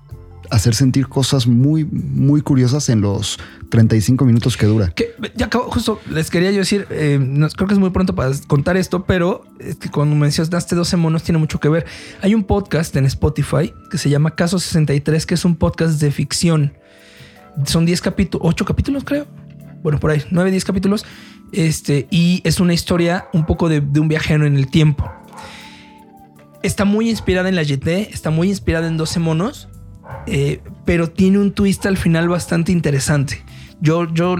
hacer 0.50 0.74
sentir 0.74 1.08
cosas 1.08 1.46
muy, 1.46 1.84
muy 1.84 2.40
curiosas 2.42 2.88
en 2.88 3.00
los 3.00 3.38
35 3.72 4.26
minutos 4.26 4.58
que 4.58 4.66
dura. 4.66 4.92
Ya 5.34 5.46
acabo, 5.46 5.70
justo 5.70 5.98
les 6.10 6.28
quería 6.28 6.50
yo 6.50 6.58
decir, 6.58 6.86
eh, 6.90 7.18
creo 7.56 7.66
que 7.66 7.72
es 7.72 7.80
muy 7.80 7.88
pronto 7.88 8.14
para 8.14 8.30
contar 8.46 8.76
esto, 8.76 9.06
pero 9.06 9.46
es 9.58 9.76
que 9.76 9.88
cuando 9.88 10.14
mencionaste 10.14 10.76
12 10.76 10.98
monos 10.98 11.22
tiene 11.22 11.38
mucho 11.38 11.58
que 11.58 11.70
ver. 11.70 11.86
Hay 12.20 12.34
un 12.34 12.44
podcast 12.44 12.94
en 12.96 13.06
Spotify 13.06 13.72
que 13.90 13.96
se 13.96 14.10
llama 14.10 14.34
Caso 14.34 14.58
63, 14.58 15.24
que 15.24 15.32
es 15.32 15.46
un 15.46 15.56
podcast 15.56 15.98
de 16.02 16.10
ficción. 16.10 16.74
Son 17.64 17.86
10 17.86 18.02
capítulos, 18.02 18.46
8 18.46 18.66
capítulos 18.66 19.04
creo. 19.04 19.26
Bueno, 19.82 19.98
por 19.98 20.10
ahí, 20.10 20.22
9, 20.30 20.50
10 20.50 20.64
capítulos. 20.66 21.06
Este, 21.52 22.08
y 22.10 22.42
es 22.44 22.60
una 22.60 22.74
historia 22.74 23.28
un 23.32 23.46
poco 23.46 23.70
de, 23.70 23.80
de 23.80 24.00
un 24.00 24.08
viajero 24.08 24.44
en 24.44 24.56
el 24.56 24.66
tiempo. 24.66 25.10
Está 26.62 26.84
muy 26.84 27.08
inspirada 27.08 27.48
en 27.48 27.56
la 27.56 27.62
YT, 27.62 27.86
está 27.88 28.28
muy 28.28 28.50
inspirada 28.50 28.86
en 28.86 28.98
12 28.98 29.18
monos, 29.18 29.70
eh, 30.26 30.60
pero 30.84 31.08
tiene 31.08 31.38
un 31.38 31.52
twist 31.52 31.86
al 31.86 31.96
final 31.96 32.28
bastante 32.28 32.70
interesante. 32.70 33.42
Yo, 33.82 34.06
yo 34.14 34.36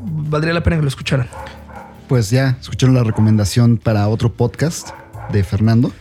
valdría 0.00 0.54
la 0.54 0.62
pena 0.62 0.76
que 0.76 0.82
lo 0.82 0.88
escucharan. 0.88 1.28
Pues 2.08 2.30
ya 2.30 2.56
escucharon 2.58 2.94
la 2.94 3.04
recomendación 3.04 3.76
para 3.76 4.08
otro 4.08 4.32
podcast 4.32 4.88
de 5.30 5.44
Fernando. 5.44 5.92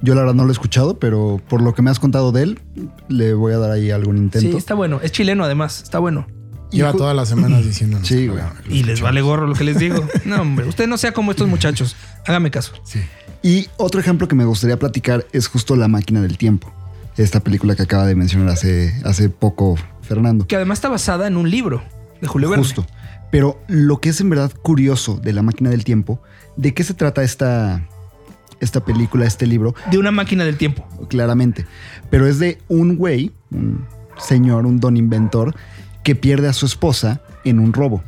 Yo 0.00 0.14
la 0.14 0.22
verdad 0.22 0.34
no 0.34 0.44
lo 0.44 0.48
he 0.48 0.52
escuchado, 0.52 0.98
pero 0.98 1.38
por 1.50 1.60
lo 1.60 1.74
que 1.74 1.82
me 1.82 1.90
has 1.90 2.00
contado 2.00 2.32
de 2.32 2.44
él, 2.44 2.60
le 3.08 3.34
voy 3.34 3.52
a 3.52 3.58
dar 3.58 3.70
ahí 3.70 3.90
algún 3.90 4.16
intento. 4.16 4.50
Sí, 4.50 4.56
está 4.56 4.72
bueno. 4.72 5.00
Es 5.02 5.12
chileno 5.12 5.44
además, 5.44 5.82
está 5.82 5.98
bueno. 5.98 6.26
Lleva 6.70 6.94
todas 6.94 7.14
las 7.14 7.28
semanas 7.28 7.62
diciéndonos. 7.66 8.08
Sí, 8.08 8.26
güey. 8.26 8.40
Y 8.70 8.84
les 8.84 9.02
vale 9.02 9.20
gorro 9.20 9.46
lo 9.46 9.54
que 9.54 9.64
les 9.64 9.78
digo. 9.78 10.02
No, 10.24 10.40
hombre, 10.40 10.66
usted 10.66 10.88
no 10.88 10.96
sea 10.96 11.12
como 11.12 11.30
estos 11.30 11.46
muchachos. 11.46 11.94
Hágame 12.26 12.50
caso. 12.50 12.72
Sí. 12.84 13.00
Y 13.42 13.68
otro 13.76 14.00
ejemplo 14.00 14.28
que 14.28 14.34
me 14.34 14.46
gustaría 14.46 14.78
platicar 14.78 15.26
es 15.32 15.46
justo 15.46 15.76
La 15.76 15.88
máquina 15.88 16.22
del 16.22 16.38
tiempo. 16.38 16.72
Esta 17.18 17.40
película 17.40 17.76
que 17.76 17.82
acaba 17.82 18.06
de 18.06 18.14
mencionar 18.14 18.48
hace, 18.48 18.98
hace 19.04 19.28
poco 19.28 19.76
Fernando. 20.00 20.46
Que 20.46 20.56
además 20.56 20.78
está 20.78 20.88
basada 20.88 21.26
en 21.26 21.36
un 21.36 21.50
libro 21.50 21.82
de 22.24 22.28
Julio 22.28 22.50
Verne. 22.50 22.64
Justo. 22.64 22.86
Pero 23.30 23.60
lo 23.66 24.00
que 24.00 24.10
es 24.10 24.20
en 24.20 24.30
verdad 24.30 24.52
curioso 24.62 25.16
de 25.16 25.32
La 25.32 25.42
máquina 25.42 25.70
del 25.70 25.84
tiempo, 25.84 26.20
¿de 26.56 26.74
qué 26.74 26.84
se 26.84 26.94
trata 26.94 27.22
esta, 27.22 27.86
esta 28.60 28.84
película, 28.84 29.26
este 29.26 29.46
libro? 29.46 29.74
De 29.90 29.98
una 29.98 30.10
máquina 30.10 30.44
del 30.44 30.56
tiempo. 30.56 30.86
Claramente. 31.08 31.66
Pero 32.10 32.26
es 32.26 32.38
de 32.38 32.58
un 32.68 32.96
güey, 32.96 33.32
un 33.50 33.86
señor, 34.18 34.66
un 34.66 34.80
don 34.80 34.96
inventor, 34.96 35.54
que 36.02 36.14
pierde 36.14 36.48
a 36.48 36.52
su 36.52 36.66
esposa 36.66 37.22
en 37.44 37.58
un 37.58 37.72
robo. 37.72 38.02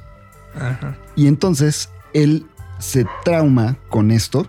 Ajá. 0.55 0.97
Y 1.17 1.27
entonces 1.27 1.91
él 2.15 2.47
se 2.79 3.07
trauma 3.25 3.79
con 3.89 4.11
esto 4.11 4.47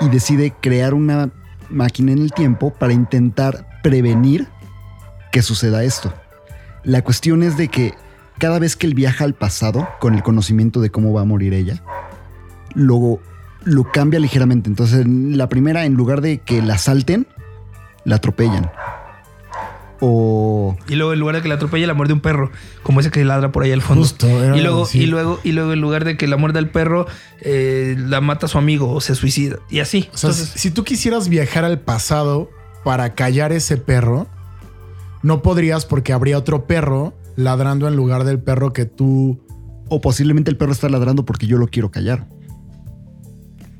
y 0.00 0.08
decide 0.08 0.52
crear 0.60 0.94
una 0.94 1.30
máquina 1.70 2.12
en 2.12 2.18
el 2.18 2.32
tiempo 2.32 2.72
para 2.72 2.92
intentar 2.92 3.80
prevenir 3.82 4.48
que 5.30 5.42
suceda 5.42 5.84
esto. 5.84 6.12
La 6.82 7.02
cuestión 7.02 7.42
es 7.42 7.56
de 7.56 7.68
que 7.68 7.94
cada 8.38 8.58
vez 8.58 8.76
que 8.76 8.86
él 8.86 8.94
viaja 8.94 9.24
al 9.24 9.34
pasado 9.34 9.88
con 10.00 10.14
el 10.14 10.22
conocimiento 10.22 10.80
de 10.80 10.90
cómo 10.90 11.12
va 11.12 11.22
a 11.22 11.24
morir 11.24 11.54
ella, 11.54 11.82
luego 12.74 13.20
lo 13.64 13.90
cambia 13.90 14.20
ligeramente. 14.20 14.68
Entonces, 14.68 15.04
en 15.04 15.36
la 15.36 15.48
primera, 15.48 15.84
en 15.84 15.94
lugar 15.94 16.20
de 16.20 16.38
que 16.38 16.62
la 16.62 16.78
salten, 16.78 17.26
la 18.04 18.16
atropellan. 18.16 18.70
O 20.00 20.76
Y 20.88 20.94
luego 20.94 21.12
en 21.12 21.18
lugar 21.18 21.34
de 21.34 21.42
que 21.42 21.48
la 21.48 21.56
atropelle 21.56 21.86
la 21.86 21.94
muerde 21.94 22.12
un 22.12 22.20
perro, 22.20 22.52
como 22.84 23.00
ese 23.00 23.10
que 23.10 23.24
ladra 23.24 23.50
por 23.50 23.64
ahí 23.64 23.72
al 23.72 23.82
fondo. 23.82 24.02
Justo, 24.02 24.28
y 24.28 24.60
luego, 24.60 24.86
y 24.92 25.06
luego, 25.06 25.40
y 25.42 25.52
luego 25.52 25.72
en 25.72 25.80
lugar 25.80 26.04
de 26.04 26.16
que 26.16 26.28
la 26.28 26.36
muerda 26.36 26.60
el 26.60 26.70
perro, 26.70 27.06
eh, 27.40 27.96
la 27.98 28.20
mata 28.20 28.46
a 28.46 28.48
su 28.48 28.58
amigo 28.58 28.92
o 28.92 29.00
se 29.00 29.16
suicida. 29.16 29.58
Y 29.68 29.80
así. 29.80 30.08
O 30.12 30.16
sea, 30.16 30.30
Entonces, 30.30 30.60
si 30.60 30.70
tú 30.70 30.84
quisieras 30.84 31.28
viajar 31.28 31.64
al 31.64 31.80
pasado 31.80 32.48
para 32.84 33.14
callar 33.14 33.50
ese 33.50 33.76
perro, 33.76 34.28
no 35.22 35.42
podrías 35.42 35.84
porque 35.84 36.12
habría 36.12 36.38
otro 36.38 36.66
perro 36.66 37.12
ladrando 37.38 37.86
en 37.86 37.96
lugar 37.96 38.24
del 38.24 38.40
perro 38.40 38.72
que 38.72 38.84
tú. 38.84 39.40
O 39.88 40.00
posiblemente 40.02 40.50
el 40.50 40.58
perro 40.58 40.72
está 40.72 40.88
ladrando 40.88 41.24
porque 41.24 41.46
yo 41.46 41.56
lo 41.56 41.68
quiero 41.68 41.90
callar. 41.90 42.26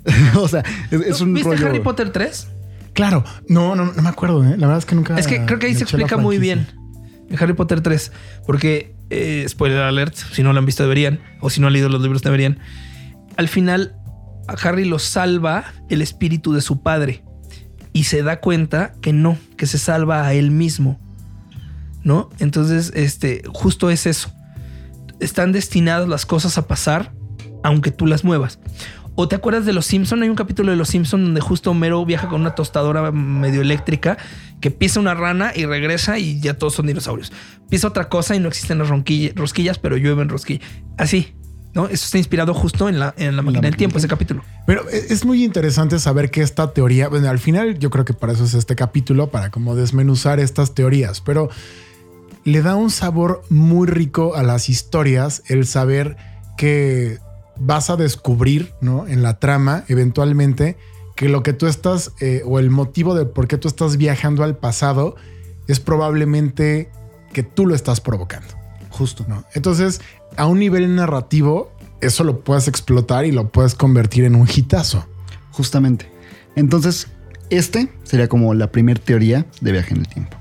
o 0.37 0.49
sea, 0.49 0.63
es, 0.91 1.01
es 1.03 1.21
un 1.21 1.35
¿Viste 1.35 1.51
rollo. 1.51 1.67
Harry 1.67 1.81
Potter 1.81 2.11
3? 2.11 2.49
Claro, 2.95 3.25
no, 3.49 3.75
no, 3.75 3.93
no 3.93 4.03
me 4.03 4.09
acuerdo, 4.09 4.43
¿eh? 4.43 4.57
La 4.57 4.67
verdad 4.67 4.79
es 4.79 4.87
que 4.87 4.95
nunca. 4.95 5.19
Es 5.19 5.27
que 5.27 5.45
creo 5.45 5.59
que 5.59 5.67
ahí 5.67 5.75
se 5.75 5.83
explica 5.83 6.17
muy 6.17 6.39
bien 6.39 6.67
en 7.29 7.37
Harry 7.43 7.53
Potter 7.53 7.83
3, 7.83 8.13
porque, 8.47 8.95
eh, 9.11 9.45
spoiler 9.49 9.81
alert, 9.81 10.15
si 10.15 10.43
no 10.43 10.53
lo 10.53 10.59
han 10.59 10.67
visto 10.67 10.83
deberían, 10.83 11.21
o 11.41 11.51
si 11.51 11.61
no 11.61 11.67
han 11.67 11.75
leído 11.75 11.89
los 11.89 12.01
libros 12.01 12.23
deberían. 12.23 12.59
Al 13.37 13.49
final, 13.49 13.95
a 14.49 14.55
Harry 14.55 14.85
lo 14.85 14.99
salva 14.99 15.75
el 15.91 16.01
espíritu 16.01 16.53
de 16.53 16.63
su 16.63 16.83
padre 16.83 17.23
y 17.93 18.05
se 18.05 18.23
da 18.23 18.41
cuenta 18.41 18.95
que 19.03 19.13
no, 19.13 19.37
que 19.57 19.67
se 19.67 19.79
salva 19.79 20.27
a 20.27 20.33
él 20.33 20.51
mismo, 20.51 20.99
¿no? 22.09 22.31
Entonces, 22.39 22.91
este, 22.97 23.43
justo 23.47 23.91
es 23.91 24.07
eso. 24.07 24.33
Están 25.21 25.53
destinadas 25.53 26.09
las 26.09 26.25
cosas 26.25 26.57
a 26.57 26.67
pasar, 26.67 27.13
aunque 27.63 27.91
tú 27.91 28.07
las 28.07 28.25
muevas. 28.25 28.59
¿O 29.15 29.29
te 29.29 29.37
acuerdas 29.37 29.67
de 29.67 29.75
Los 29.75 29.85
Simpson? 29.85 30.23
Hay 30.23 30.29
un 30.31 30.35
capítulo 30.37 30.71
de 30.71 30.77
Los 30.77 30.89
Simpson 30.89 31.23
donde 31.23 31.41
justo 31.41 31.71
Homero 31.73 32.05
viaja 32.07 32.29
con 32.29 32.41
una 32.41 32.55
tostadora 32.55 33.13
medio 33.13 33.61
eléctrica 33.61 34.17
que 34.61 34.71
pisa 34.71 35.01
una 35.01 35.13
rana 35.15 35.53
y 35.55 35.67
regresa 35.67 36.19
y 36.19 36.41
ya 36.41 36.55
todos 36.55 36.75
son 36.75 36.87
dinosaurios. 36.87 37.31
Pisa 37.69 37.89
otra 37.89 38.09
cosa 38.09 38.35
y 38.37 38.41
no 38.41 38.49
existen 38.49 38.79
las 38.79 38.89
rosquillas, 38.89 39.79
pero 39.79 39.97
llueven 39.97 40.31
rosquillas. 40.31 40.67
Así, 40.97 41.35
¿no? 41.75 41.87
Eso 41.87 42.07
está 42.07 42.17
inspirado 42.17 42.55
justo 42.55 42.89
en 42.89 43.01
la, 43.01 43.13
en 43.19 43.37
la 43.37 43.43
máquina 43.43 43.63
del 43.63 43.77
tiempo, 43.77 43.99
ese 43.99 44.09
capítulo. 44.09 44.45
Pero 44.67 44.89
e- 44.89 45.07
es 45.11 45.27
muy 45.27 45.45
interesante 45.45 45.99
saber 45.99 46.31
que 46.31 46.41
esta 46.41 46.73
teoría, 46.73 47.09
bueno, 47.09 47.29
al 47.29 47.39
final 47.39 47.79
yo 47.79 47.91
creo 47.91 48.05
que 48.05 48.15
para 48.15 48.33
eso 48.33 48.45
es 48.45 48.55
este 48.55 48.77
capítulo, 48.77 49.31
para 49.31 49.51
como 49.51 49.75
desmenuzar 49.75 50.41
estas 50.41 50.75
teorías, 50.75 51.21
pero 51.21 51.51
le 52.49 52.63
da 52.63 52.77
un 52.77 52.91
sabor 52.91 53.43
muy 53.51 53.87
rico 53.87 54.35
a 54.35 54.43
las 54.43 54.69
historias 54.69 55.43
el 55.47 55.67
saber 55.67 56.17
que 56.57 57.19
vas 57.57 57.91
a 57.91 57.97
descubrir, 57.97 58.73
¿no? 58.81 59.07
En 59.07 59.23
la 59.23 59.39
trama, 59.39 59.85
eventualmente, 59.89 60.77
que 61.17 61.29
lo 61.29 61.43
que 61.43 61.53
tú 61.53 61.67
estás, 61.67 62.13
eh, 62.21 62.43
o 62.45 62.59
el 62.59 62.71
motivo 62.71 63.15
de 63.15 63.27
por 63.27 63.49
qué 63.49 63.59
tú 63.59 63.69
estás 63.69 63.97
viajando 63.97 64.45
al 64.45 64.57
pasado, 64.57 65.17
es 65.67 65.81
probablemente 65.81 66.91
que 67.33 67.43
tú 67.43 67.67
lo 67.67 67.75
estás 67.75 68.01
provocando. 68.01 68.49
Justo. 68.91 69.25
¿no? 69.29 69.45
Entonces, 69.55 70.01
a 70.37 70.47
un 70.47 70.59
nivel 70.59 70.95
narrativo, 70.95 71.73
eso 72.01 72.25
lo 72.25 72.41
puedes 72.41 72.69
explotar 72.69 73.27
y 73.27 73.33
lo 73.33 73.51
puedes 73.51 73.75
convertir 73.75 74.25
en 74.25 74.35
un 74.35 74.49
hitazo. 74.49 75.07
Justamente. 75.51 76.11
Entonces, 76.57 77.09
este 77.51 77.93
sería 78.05 78.29
como 78.29 78.55
la 78.55 78.71
primera 78.71 79.01
teoría 79.01 79.47
de 79.61 79.73
viaje 79.73 79.95
en 79.95 80.01
el 80.01 80.09
tiempo. 80.09 80.37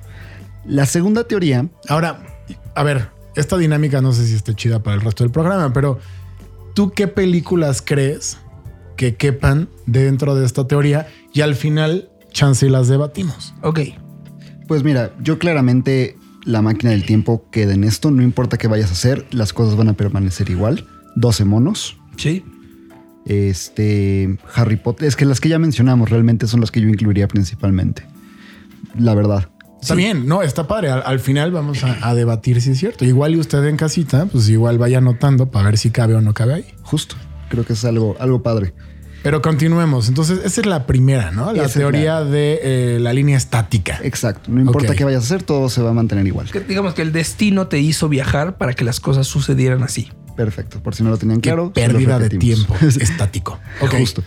La 0.68 0.86
segunda 0.86 1.24
teoría, 1.24 1.68
Ahora, 1.88 2.20
a 2.76 2.84
ver, 2.84 3.10
esta 3.36 3.58
dinámica 3.58 4.02
no 4.02 4.12
sé 4.12 4.28
si 4.28 4.36
esté 4.36 4.54
chida 4.54 4.84
para 4.84 4.96
el 4.96 5.02
resto 5.02 5.24
del 5.24 5.32
programa, 5.32 5.72
pero 5.72 6.00
¿tú 6.74 6.92
qué 6.92 7.08
películas 7.08 7.82
crees 7.82 8.38
que 8.98 9.16
quepan 9.16 9.70
dentro 9.86 10.36
de 10.36 10.46
esta 10.46 10.68
teoría? 10.68 11.08
Y 11.34 11.42
al 11.42 11.56
final, 11.56 12.10
chance 12.32 12.66
y 12.66 12.70
las 12.70 12.88
debatimos. 12.88 13.54
Ok. 13.62 13.80
pues 14.68 14.84
mira, 14.84 15.14
yo 15.22 15.40
claramente 15.40 16.18
la 16.44 16.62
máquina 16.62 16.92
del 16.92 17.06
tiempo 17.06 17.46
queda 17.52 17.74
en 17.74 17.84
esto. 17.84 18.12
No 18.12 18.22
importa 18.22 18.58
qué 18.58 18.68
vayas 18.68 18.90
a 18.90 18.94
hacer, 18.94 19.26
las 19.32 19.54
cosas 19.54 19.76
van 19.76 19.90
a 19.90 19.94
permanecer 19.94 20.50
igual. 20.50 20.86
12 21.16 21.46
monos. 21.46 21.98
Sí. 22.18 22.44
Este, 23.26 24.38
Harry 24.56 24.78
Potter. 24.78 25.08
Es 25.08 25.16
que 25.16 25.26
las 25.26 25.40
que 25.40 25.50
ya 25.50 25.60
mencionamos 25.60 26.10
realmente 26.10 26.48
son 26.48 26.62
las 26.62 26.72
que 26.72 26.82
yo 26.82 26.88
incluiría 26.90 27.28
principalmente. 27.28 28.06
La 28.98 29.14
verdad. 29.14 29.50
Está 29.88 29.96
bien, 29.96 30.28
no, 30.28 30.42
está 30.42 30.68
padre. 30.68 30.90
Al, 30.90 31.04
al 31.06 31.20
final 31.20 31.52
vamos 31.52 31.84
a, 31.84 32.08
a 32.08 32.14
debatir 32.14 32.62
si 32.62 32.72
es 32.72 32.78
cierto. 32.80 33.06
Igual 33.06 33.36
y 33.36 33.40
usted 33.40 33.64
en 33.66 33.78
casita, 33.78 34.26
pues 34.26 34.50
igual 34.50 34.78
vaya 34.78 34.98
anotando 35.00 35.50
para 35.50 35.66
ver 35.66 35.78
si 35.78 35.92
cabe 35.92 36.16
o 36.16 36.22
no 36.22 36.34
cabe 36.34 36.54
ahí. 36.56 36.66
Justo. 36.84 37.16
Creo 37.50 37.66
que 37.66 37.74
es 37.74 37.86
algo, 37.86 38.16
algo 38.20 38.44
padre. 38.44 38.74
Pero 39.24 39.42
continuemos. 39.42 40.08
Entonces, 40.08 40.40
esa 40.46 40.62
es 40.62 40.68
la 40.68 40.86
primera, 40.86 41.32
¿no? 41.32 41.52
La 41.52 41.64
Esa 41.64 41.66
es 41.66 41.74
teoría 41.74 42.24
de 42.24 42.60
eh, 42.64 43.00
la 43.00 43.14
línea 43.14 43.36
estática. 43.36 44.00
Exacto. 44.04 44.52
No 44.52 44.62
importa 44.62 44.96
qué 44.96 45.04
vayas 45.04 45.24
a 45.24 45.26
hacer, 45.26 45.44
todo 45.44 45.70
se 45.70 45.82
va 45.82 45.90
a 45.90 45.94
mantener 45.94 46.26
igual. 46.28 46.50
Que, 46.52 46.60
digamos 46.60 46.94
que 46.94 47.02
el 47.02 47.12
destino 47.12 47.68
te 47.68 47.80
hizo 47.80 48.10
viajar 48.10 48.58
para 48.58 48.74
que 48.74 48.84
las 48.86 49.00
cosas 49.00 49.28
sucedieran 49.28 49.84
así. 49.84 50.12
Perfecto. 50.36 50.82
Por 50.82 50.94
si 50.96 51.04
no 51.04 51.10
lo 51.10 51.18
tenían 51.18 51.42
Qué 51.42 51.50
claro. 51.50 51.74
pérdida 51.74 52.20
de 52.20 52.30
tiempo 52.30 52.76
estático. 52.82 53.60
Ok. 53.82 53.96
Justo. 53.98 54.24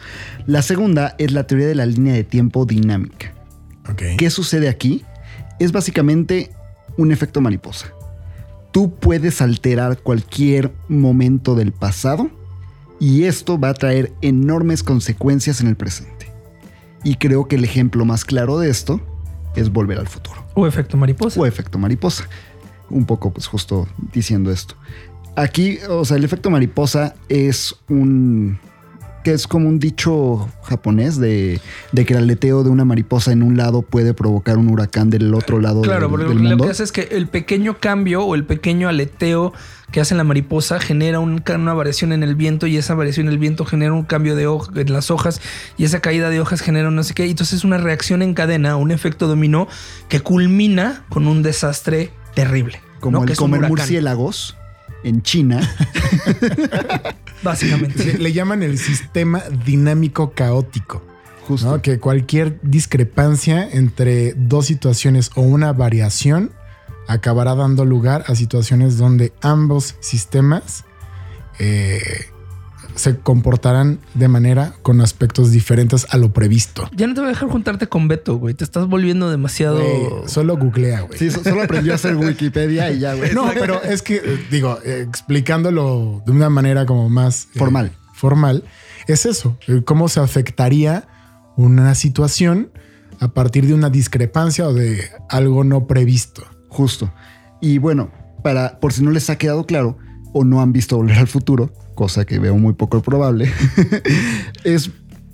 La 0.47 0.61
segunda 0.61 1.15
es 1.19 1.33
la 1.33 1.47
teoría 1.47 1.69
de 1.69 1.77
la 1.77 1.87
línea 1.87 2.15
de 2.15 2.25
tiempo 2.25 2.67
dinámica. 2.67 3.33
Ok. 3.89 4.03
¿Qué 4.19 4.29
sucede 4.29 4.69
aquí? 4.69 5.05
Es 5.61 5.71
básicamente 5.71 6.51
un 6.97 7.13
efecto 7.13 7.41
mariposa. 7.41 7.93
Tú 8.73 8.95
puedes 8.97 9.41
alterar 9.41 9.99
cualquier 9.99 10.73
momento 10.89 11.55
del 11.55 11.73
pasado 11.73 12.31
Y 12.99 13.25
esto 13.25 13.59
va 13.59 13.71
a 13.71 13.75
traer 13.75 14.13
enormes 14.21 14.83
consecuencias 14.83 15.61
en 15.63 15.69
el 15.69 15.77
presente. 15.77 16.31
Y 17.03 17.15
creo 17.15 17.49
que 17.49 17.57
el 17.57 17.65
ejemplo 17.65 18.05
más 18.05 18.27
claro 18.27 18.59
de 18.59 18.69
esto 18.69 19.01
es 19.57 19.73
volver 19.73 19.99
al 19.99 20.07
futuro. 20.07 20.45
O 20.55 20.67
efecto 20.67 20.99
mariposa. 20.99 21.41
O 21.41 21.47
efecto 21.47 21.79
mariposa. 21.79 22.29
Un 22.91 23.07
poco, 23.07 23.33
pues 23.33 23.47
justo 23.47 23.89
diciendo 24.13 24.51
esto. 24.51 24.75
Aquí, 25.35 25.79
o 25.89 26.05
sea, 26.05 26.19
el 26.19 26.25
efecto 26.25 26.51
mariposa 26.51 27.15
es 27.29 27.75
un... 27.89 28.59
que 29.25 29.33
es 29.33 29.47
como 29.47 29.69
un 29.69 29.79
dicho 29.79 30.49
japonés 30.63 31.19
de, 31.19 31.61
de 31.93 32.05
que 32.07 32.15
el 32.15 32.21
aleteo 32.21 32.63
de 32.65 32.71
una 32.71 32.85
mariposa 32.85 33.33
en 33.33 33.43
un 33.43 33.57
lado 33.57 33.83
puede 33.83 34.15
provocar 34.15 34.57
un 34.59 34.69
huracán 34.69 35.11
del 35.11 35.35
otro 35.35 35.61
lado 35.61 35.83
Claro, 35.83 36.03
del, 36.03 36.11
porque 36.11 36.25
del 36.27 36.37
lo 36.39 36.49
mundo. 36.51 36.65
que 36.65 36.71
hace 36.71 36.83
es 36.85 36.93
que 36.93 37.09
el 37.13 37.27
pequeño 37.27 37.79
cambio 37.81 38.23
o 38.25 38.35
el 38.35 38.45
pequeño 38.45 38.89
aleteo 38.89 39.53
que 39.93 40.01
hace 40.01 40.15
la 40.15 40.23
mariposa 40.25 40.79
genera 40.81 41.19
un- 41.21 41.43
una 41.55 41.75
variación 41.75 42.13
en 42.13 42.23
el 42.23 42.35
viento 42.37 42.67
y 42.67 42.77
esa 42.77 42.95
variación 42.95 43.27
en 43.27 43.33
el 43.33 43.39
viento 43.39 43.65
genera 43.65 43.93
un 43.93 44.05
cambio 44.05 44.37
de 44.37 44.47
hoja 44.47 44.71
en 44.77 44.93
las 44.93 45.11
hojas 45.11 45.41
y 45.77 45.85
esa 45.85 46.01
caída 46.01 46.31
de 46.31 46.41
hojas 46.41 46.61
genera 46.61 46.89
un 46.89 46.95
no 46.97 47.03
sé 47.03 47.13
qué. 47.13 47.27
Y 47.27 47.31
entonces 47.31 47.59
es 47.59 47.65
una 47.65 47.77
reacción 47.79 48.23
en 48.23 48.33
cadena, 48.35 48.77
un 48.77 48.91
efecto 48.93 49.27
dominó 49.27 49.67
que 50.09 50.21
culmina 50.21 51.05
con 51.09 51.27
un 51.27 51.43
desastre 51.43 52.11
terrible. 52.35 52.81
como 53.01 53.19
¿no? 53.21 53.27
Que 53.27 53.33
el 53.33 53.39
un 53.41 53.51
comer 53.51 53.69
murciélagos 53.69 54.57
en 55.05 55.23
China. 55.23 55.61
Básicamente. 57.43 58.05
Le, 58.05 58.19
le 58.19 58.33
llaman 58.33 58.63
el 58.63 58.79
sistema 58.79 59.43
dinámico 59.65 60.33
caótico. 60.33 61.03
Justo. 61.47 61.71
¿no? 61.71 61.83
Que 61.83 61.99
cualquier 61.99 62.61
discrepancia 62.63 63.69
entre 63.69 64.35
dos 64.35 64.67
situaciones 64.67 65.31
o 65.35 65.43
una 65.43 65.73
variación 65.73 66.53
acabará 67.09 67.57
dando 67.57 67.85
lugar 67.85 68.25
a 68.29 68.37
situaciones 68.37 68.97
donde 68.97 69.33
ambos 69.41 69.97
sistemas 70.01 70.85
eh, 71.59 72.27
se 73.01 73.19
comportarán 73.19 73.99
de 74.15 74.29
manera 74.29 74.75
con 74.83 75.01
aspectos 75.01 75.51
diferentes 75.51 76.07
a 76.11 76.17
lo 76.17 76.33
previsto. 76.33 76.89
Ya 76.95 77.07
no 77.07 77.15
te 77.15 77.21
voy 77.21 77.29
a 77.29 77.33
dejar 77.33 77.49
juntarte 77.49 77.87
con 77.89 78.09
Beto, 78.09 78.37
güey. 78.39 78.55
Te 78.55 78.65
estás 78.65 78.87
volviendo 78.87 79.31
demasiado. 79.31 79.81
Güey, 79.81 80.29
solo 80.29 80.57
googlea, 80.57 81.01
güey. 81.03 81.19
Sí, 81.19 81.31
so- 81.31 81.43
solo 81.43 81.63
aprendió 81.63 81.93
a 81.93 81.97
hacer 81.97 82.15
Wikipedia 82.17 82.91
y 82.93 83.01
ya, 83.01 83.15
güey. 83.15 83.35
No, 83.35 83.51
pero 83.59 83.83
es 83.83 84.03
que, 84.03 84.17
eh, 84.17 84.47
digo, 84.51 84.79
eh, 84.85 85.05
explicándolo 85.09 86.23
de 86.27 86.33
una 86.33 86.51
manera 86.51 86.87
como 86.87 87.09
más 87.09 87.45
eh, 87.55 87.59
Formal. 87.59 87.93
formal, 88.15 88.65
es 89.07 89.27
eso, 89.27 89.59
cómo 89.85 90.09
se 90.09 90.21
afectaría 90.21 91.09
una 91.57 91.95
situación 91.95 92.71
a 93.19 93.29
partir 93.29 93.67
de 93.67 93.75
una 93.75 93.91
discrepancia 93.91 94.69
o 94.69 94.73
de 94.75 95.03
algo 95.29 95.65
no 95.65 95.87
previsto. 95.87 96.43
Justo. 96.69 97.13
Y 97.61 97.79
bueno, 97.79 98.11
para, 98.45 98.79
por 98.81 98.93
si 98.93 99.03
no 99.03 99.11
les 99.11 99.29
ha 99.31 99.37
quedado 99.37 99.67
claro 99.67 99.99
o 100.33 100.45
no 100.45 100.61
han 100.63 100.73
visto 100.73 100.97
Volver 100.97 101.19
al 101.19 101.27
Futuro, 101.27 101.73
cosa 102.01 102.25
que 102.25 102.39
veo 102.39 102.57
muy 102.57 102.73
poco 102.73 103.03
probable, 103.03 103.53
es 104.65 104.91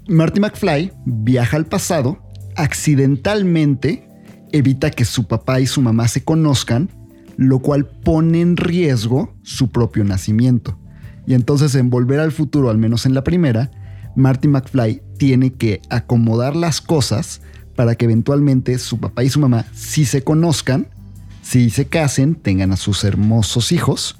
Marty 0.08 0.40
McFly 0.40 0.90
viaja 1.04 1.56
al 1.56 1.66
pasado, 1.66 2.18
accidentalmente 2.56 4.08
evita 4.50 4.90
que 4.90 5.04
su 5.04 5.28
papá 5.28 5.61
y 5.61 5.68
su 5.68 5.80
mamá 5.80 6.08
se 6.08 6.25
conozcan, 6.25 6.90
lo 7.37 7.61
cual 7.61 7.87
pone 7.87 8.40
en 8.40 8.56
riesgo 8.56 9.32
su 9.44 9.70
propio 9.70 10.02
nacimiento. 10.02 10.76
Y 11.25 11.35
entonces 11.35 11.73
en 11.76 11.88
Volver 11.88 12.18
al 12.18 12.32
Futuro, 12.32 12.68
al 12.68 12.78
menos 12.78 13.06
en 13.06 13.14
la 13.14 13.23
primera, 13.23 13.70
Marty 14.16 14.49
McFly 14.49 15.02
tiene 15.18 15.52
que 15.52 15.82
acomodar 15.88 16.56
las 16.56 16.80
cosas 16.80 17.42
para 17.76 17.94
que 17.94 18.06
eventualmente 18.06 18.76
su 18.80 18.99
papá 18.99 19.23
y 19.23 19.30
su 19.30 19.38
mamá 19.38 19.66
sí 19.73 20.04
se 20.04 20.25
conozcan, 20.25 20.88
sí 21.42 21.70
se 21.70 21.87
casen, 21.87 22.35
tengan 22.35 22.73
a 22.73 22.76
sus 22.76 23.04
hermosos 23.04 23.70
hijos 23.70 24.16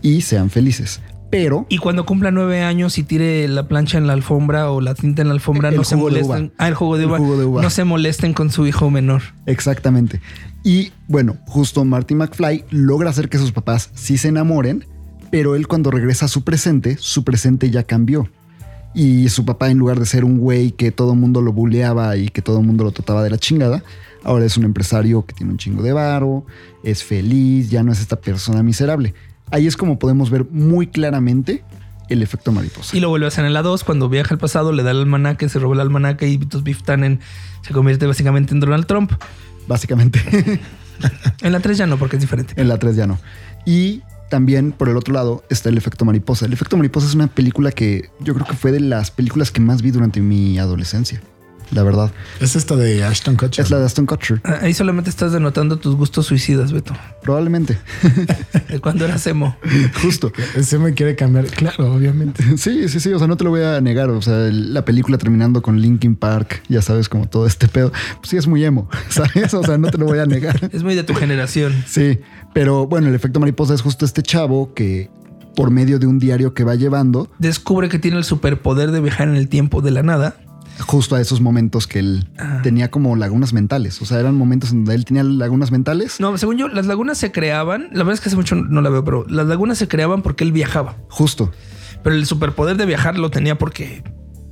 y 0.00 0.22
sean 0.22 0.48
felices. 0.48 1.02
Pero 1.30 1.64
Y 1.68 1.78
cuando 1.78 2.04
cumpla 2.04 2.30
nueve 2.32 2.62
años 2.62 2.98
y 2.98 3.04
tire 3.04 3.46
la 3.46 3.68
plancha 3.68 3.98
en 3.98 4.06
la 4.08 4.12
alfombra 4.14 4.70
o 4.70 4.80
la 4.80 4.94
tinta 4.94 5.22
en 5.22 5.28
la 5.28 5.34
alfombra, 5.34 5.70
no 5.70 5.84
se 5.84 5.94
molesten. 5.96 6.52
Ah, 6.58 6.66
el 6.68 6.74
jugo 6.74 6.96
de 6.96 7.04
El 7.04 7.10
uva. 7.10 7.18
jugo 7.18 7.36
de 7.38 7.44
uva. 7.44 7.62
No 7.62 7.70
se 7.70 7.84
molesten 7.84 8.32
con 8.34 8.50
su 8.50 8.66
hijo 8.66 8.90
menor. 8.90 9.22
Exactamente. 9.46 10.20
Y 10.64 10.92
bueno, 11.06 11.36
justo 11.46 11.84
Marty 11.84 12.14
McFly 12.14 12.64
logra 12.70 13.10
hacer 13.10 13.28
que 13.28 13.38
sus 13.38 13.52
papás 13.52 13.90
sí 13.94 14.18
se 14.18 14.28
enamoren, 14.28 14.84
pero 15.30 15.54
él 15.54 15.68
cuando 15.68 15.90
regresa 15.92 16.24
a 16.24 16.28
su 16.28 16.42
presente, 16.42 16.96
su 16.98 17.22
presente 17.22 17.70
ya 17.70 17.84
cambió. 17.84 18.28
Y 18.92 19.28
su 19.28 19.44
papá, 19.44 19.70
en 19.70 19.78
lugar 19.78 20.00
de 20.00 20.06
ser 20.06 20.24
un 20.24 20.38
güey 20.38 20.72
que 20.72 20.90
todo 20.90 21.12
el 21.12 21.18
mundo 21.20 21.40
lo 21.40 21.52
buleaba 21.52 22.16
y 22.16 22.28
que 22.28 22.42
todo 22.42 22.58
el 22.58 22.66
mundo 22.66 22.82
lo 22.82 22.90
trataba 22.90 23.22
de 23.22 23.30
la 23.30 23.38
chingada, 23.38 23.84
ahora 24.24 24.44
es 24.44 24.56
un 24.56 24.64
empresario 24.64 25.24
que 25.24 25.32
tiene 25.32 25.52
un 25.52 25.58
chingo 25.58 25.82
de 25.84 25.92
varo, 25.92 26.44
es 26.82 27.04
feliz, 27.04 27.70
ya 27.70 27.84
no 27.84 27.92
es 27.92 28.00
esta 28.00 28.16
persona 28.16 28.64
miserable. 28.64 29.14
Ahí 29.50 29.66
es 29.66 29.76
como 29.76 29.98
podemos 29.98 30.30
ver 30.30 30.46
muy 30.50 30.86
claramente 30.86 31.64
el 32.08 32.22
efecto 32.22 32.52
mariposa. 32.52 32.96
Y 32.96 33.00
lo 33.00 33.08
vuelve 33.08 33.26
a 33.26 33.28
hacer 33.28 33.44
en 33.44 33.52
la 33.52 33.62
2, 33.62 33.84
cuando 33.84 34.08
viaja 34.08 34.34
al 34.34 34.38
pasado, 34.38 34.72
le 34.72 34.82
da 34.82 34.90
el 34.90 34.98
almanaque, 34.98 35.48
se 35.48 35.58
roba 35.58 35.74
el 35.74 35.80
almanaque 35.80 36.28
y 36.28 36.34
entonces 36.34 36.62
Biff 36.62 36.82
Tannen 36.82 37.20
se 37.62 37.72
convierte 37.72 38.06
básicamente 38.06 38.52
en 38.52 38.60
Donald 38.60 38.86
Trump. 38.86 39.12
Básicamente. 39.66 40.20
En 41.40 41.52
la 41.52 41.60
3 41.60 41.78
ya 41.78 41.86
no, 41.86 41.96
porque 41.96 42.16
es 42.16 42.20
diferente. 42.20 42.52
En 42.60 42.68
la 42.68 42.78
3 42.78 42.94
ya 42.94 43.06
no. 43.06 43.18
Y 43.64 44.02
también 44.28 44.72
por 44.72 44.88
el 44.88 44.96
otro 44.96 45.14
lado 45.14 45.44
está 45.48 45.68
el 45.68 45.78
efecto 45.78 46.04
mariposa. 46.04 46.46
El 46.46 46.52
efecto 46.52 46.76
mariposa 46.76 47.06
es 47.06 47.14
una 47.14 47.26
película 47.26 47.72
que 47.72 48.10
yo 48.20 48.34
creo 48.34 48.46
que 48.46 48.54
fue 48.54 48.70
de 48.70 48.80
las 48.80 49.10
películas 49.10 49.50
que 49.50 49.60
más 49.60 49.80
vi 49.80 49.90
durante 49.90 50.20
mi 50.20 50.58
adolescencia. 50.58 51.22
La 51.72 51.82
verdad. 51.82 52.10
Es 52.40 52.56
esta 52.56 52.74
de 52.76 53.04
Ashton 53.04 53.36
Kutcher. 53.36 53.64
Es 53.64 53.70
la 53.70 53.78
de 53.78 53.86
Aston 53.86 54.06
Kutcher. 54.06 54.40
Ah, 54.44 54.58
Ahí 54.62 54.74
solamente 54.74 55.08
estás 55.08 55.32
denotando 55.32 55.78
tus 55.78 55.94
gustos 55.94 56.26
suicidas, 56.26 56.72
Beto. 56.72 56.94
Probablemente. 57.22 57.78
De 58.68 58.80
cuando 58.80 59.04
eras 59.04 59.26
emo. 59.26 59.56
Justo. 60.02 60.32
Ese 60.56 60.78
me 60.78 60.94
quiere 60.94 61.14
cambiar. 61.16 61.46
Claro, 61.46 61.92
obviamente. 61.92 62.44
Sí, 62.56 62.88
sí, 62.88 63.00
sí. 63.00 63.12
O 63.12 63.18
sea, 63.18 63.26
no 63.26 63.36
te 63.36 63.44
lo 63.44 63.50
voy 63.50 63.62
a 63.62 63.80
negar. 63.80 64.10
O 64.10 64.20
sea, 64.20 64.34
la 64.50 64.84
película 64.84 65.16
terminando 65.18 65.62
con 65.62 65.80
Linkin 65.80 66.16
Park, 66.16 66.62
ya 66.68 66.82
sabes, 66.82 67.08
como 67.08 67.28
todo 67.28 67.46
este 67.46 67.68
pedo. 67.68 67.92
Pues 68.18 68.28
sí, 68.30 68.36
es 68.36 68.46
muy 68.46 68.64
emo, 68.64 68.88
¿sabes? 69.08 69.54
O 69.54 69.62
sea, 69.62 69.78
no 69.78 69.90
te 69.90 69.98
lo 69.98 70.06
voy 70.06 70.18
a 70.18 70.26
negar. 70.26 70.70
Es 70.72 70.82
muy 70.82 70.94
de 70.94 71.04
tu 71.04 71.14
generación. 71.14 71.84
Sí, 71.86 72.20
pero 72.52 72.86
bueno, 72.86 73.08
el 73.08 73.14
efecto 73.14 73.40
mariposa 73.40 73.74
es 73.74 73.82
justo 73.82 74.04
este 74.04 74.22
chavo 74.22 74.74
que 74.74 75.10
por 75.56 75.70
medio 75.70 75.98
de 75.98 76.06
un 76.06 76.18
diario 76.18 76.54
que 76.54 76.64
va 76.64 76.74
llevando, 76.74 77.28
Descubre 77.38 77.88
que 77.88 77.98
tiene 77.98 78.16
el 78.18 78.24
superpoder 78.24 78.90
de 78.92 79.00
viajar 79.00 79.28
en 79.28 79.36
el 79.36 79.48
tiempo 79.48 79.82
de 79.82 79.90
la 79.90 80.02
nada. 80.02 80.36
Justo 80.80 81.14
a 81.16 81.20
esos 81.20 81.40
momentos 81.40 81.86
que 81.86 81.98
él 82.00 82.28
Ah. 82.38 82.60
tenía 82.62 82.90
como 82.90 83.14
lagunas 83.16 83.52
mentales. 83.52 84.00
O 84.02 84.06
sea, 84.06 84.18
eran 84.20 84.34
momentos 84.34 84.70
en 84.72 84.78
donde 84.84 84.94
él 84.94 85.04
tenía 85.04 85.22
lagunas 85.22 85.70
mentales. 85.72 86.20
No, 86.20 86.36
según 86.38 86.56
yo, 86.58 86.68
las 86.68 86.86
lagunas 86.86 87.18
se 87.18 87.32
creaban. 87.32 87.88
La 87.92 87.98
verdad 87.98 88.14
es 88.14 88.20
que 88.20 88.28
hace 88.28 88.36
mucho 88.36 88.54
no 88.56 88.80
la 88.80 88.90
veo, 88.90 89.04
pero 89.04 89.24
las 89.28 89.46
lagunas 89.46 89.78
se 89.78 89.88
creaban 89.88 90.22
porque 90.22 90.44
él 90.44 90.52
viajaba. 90.52 90.96
Justo. 91.08 91.52
Pero 92.02 92.16
el 92.16 92.26
superpoder 92.26 92.76
de 92.76 92.86
viajar 92.86 93.18
lo 93.18 93.30
tenía 93.30 93.58
porque, 93.58 94.02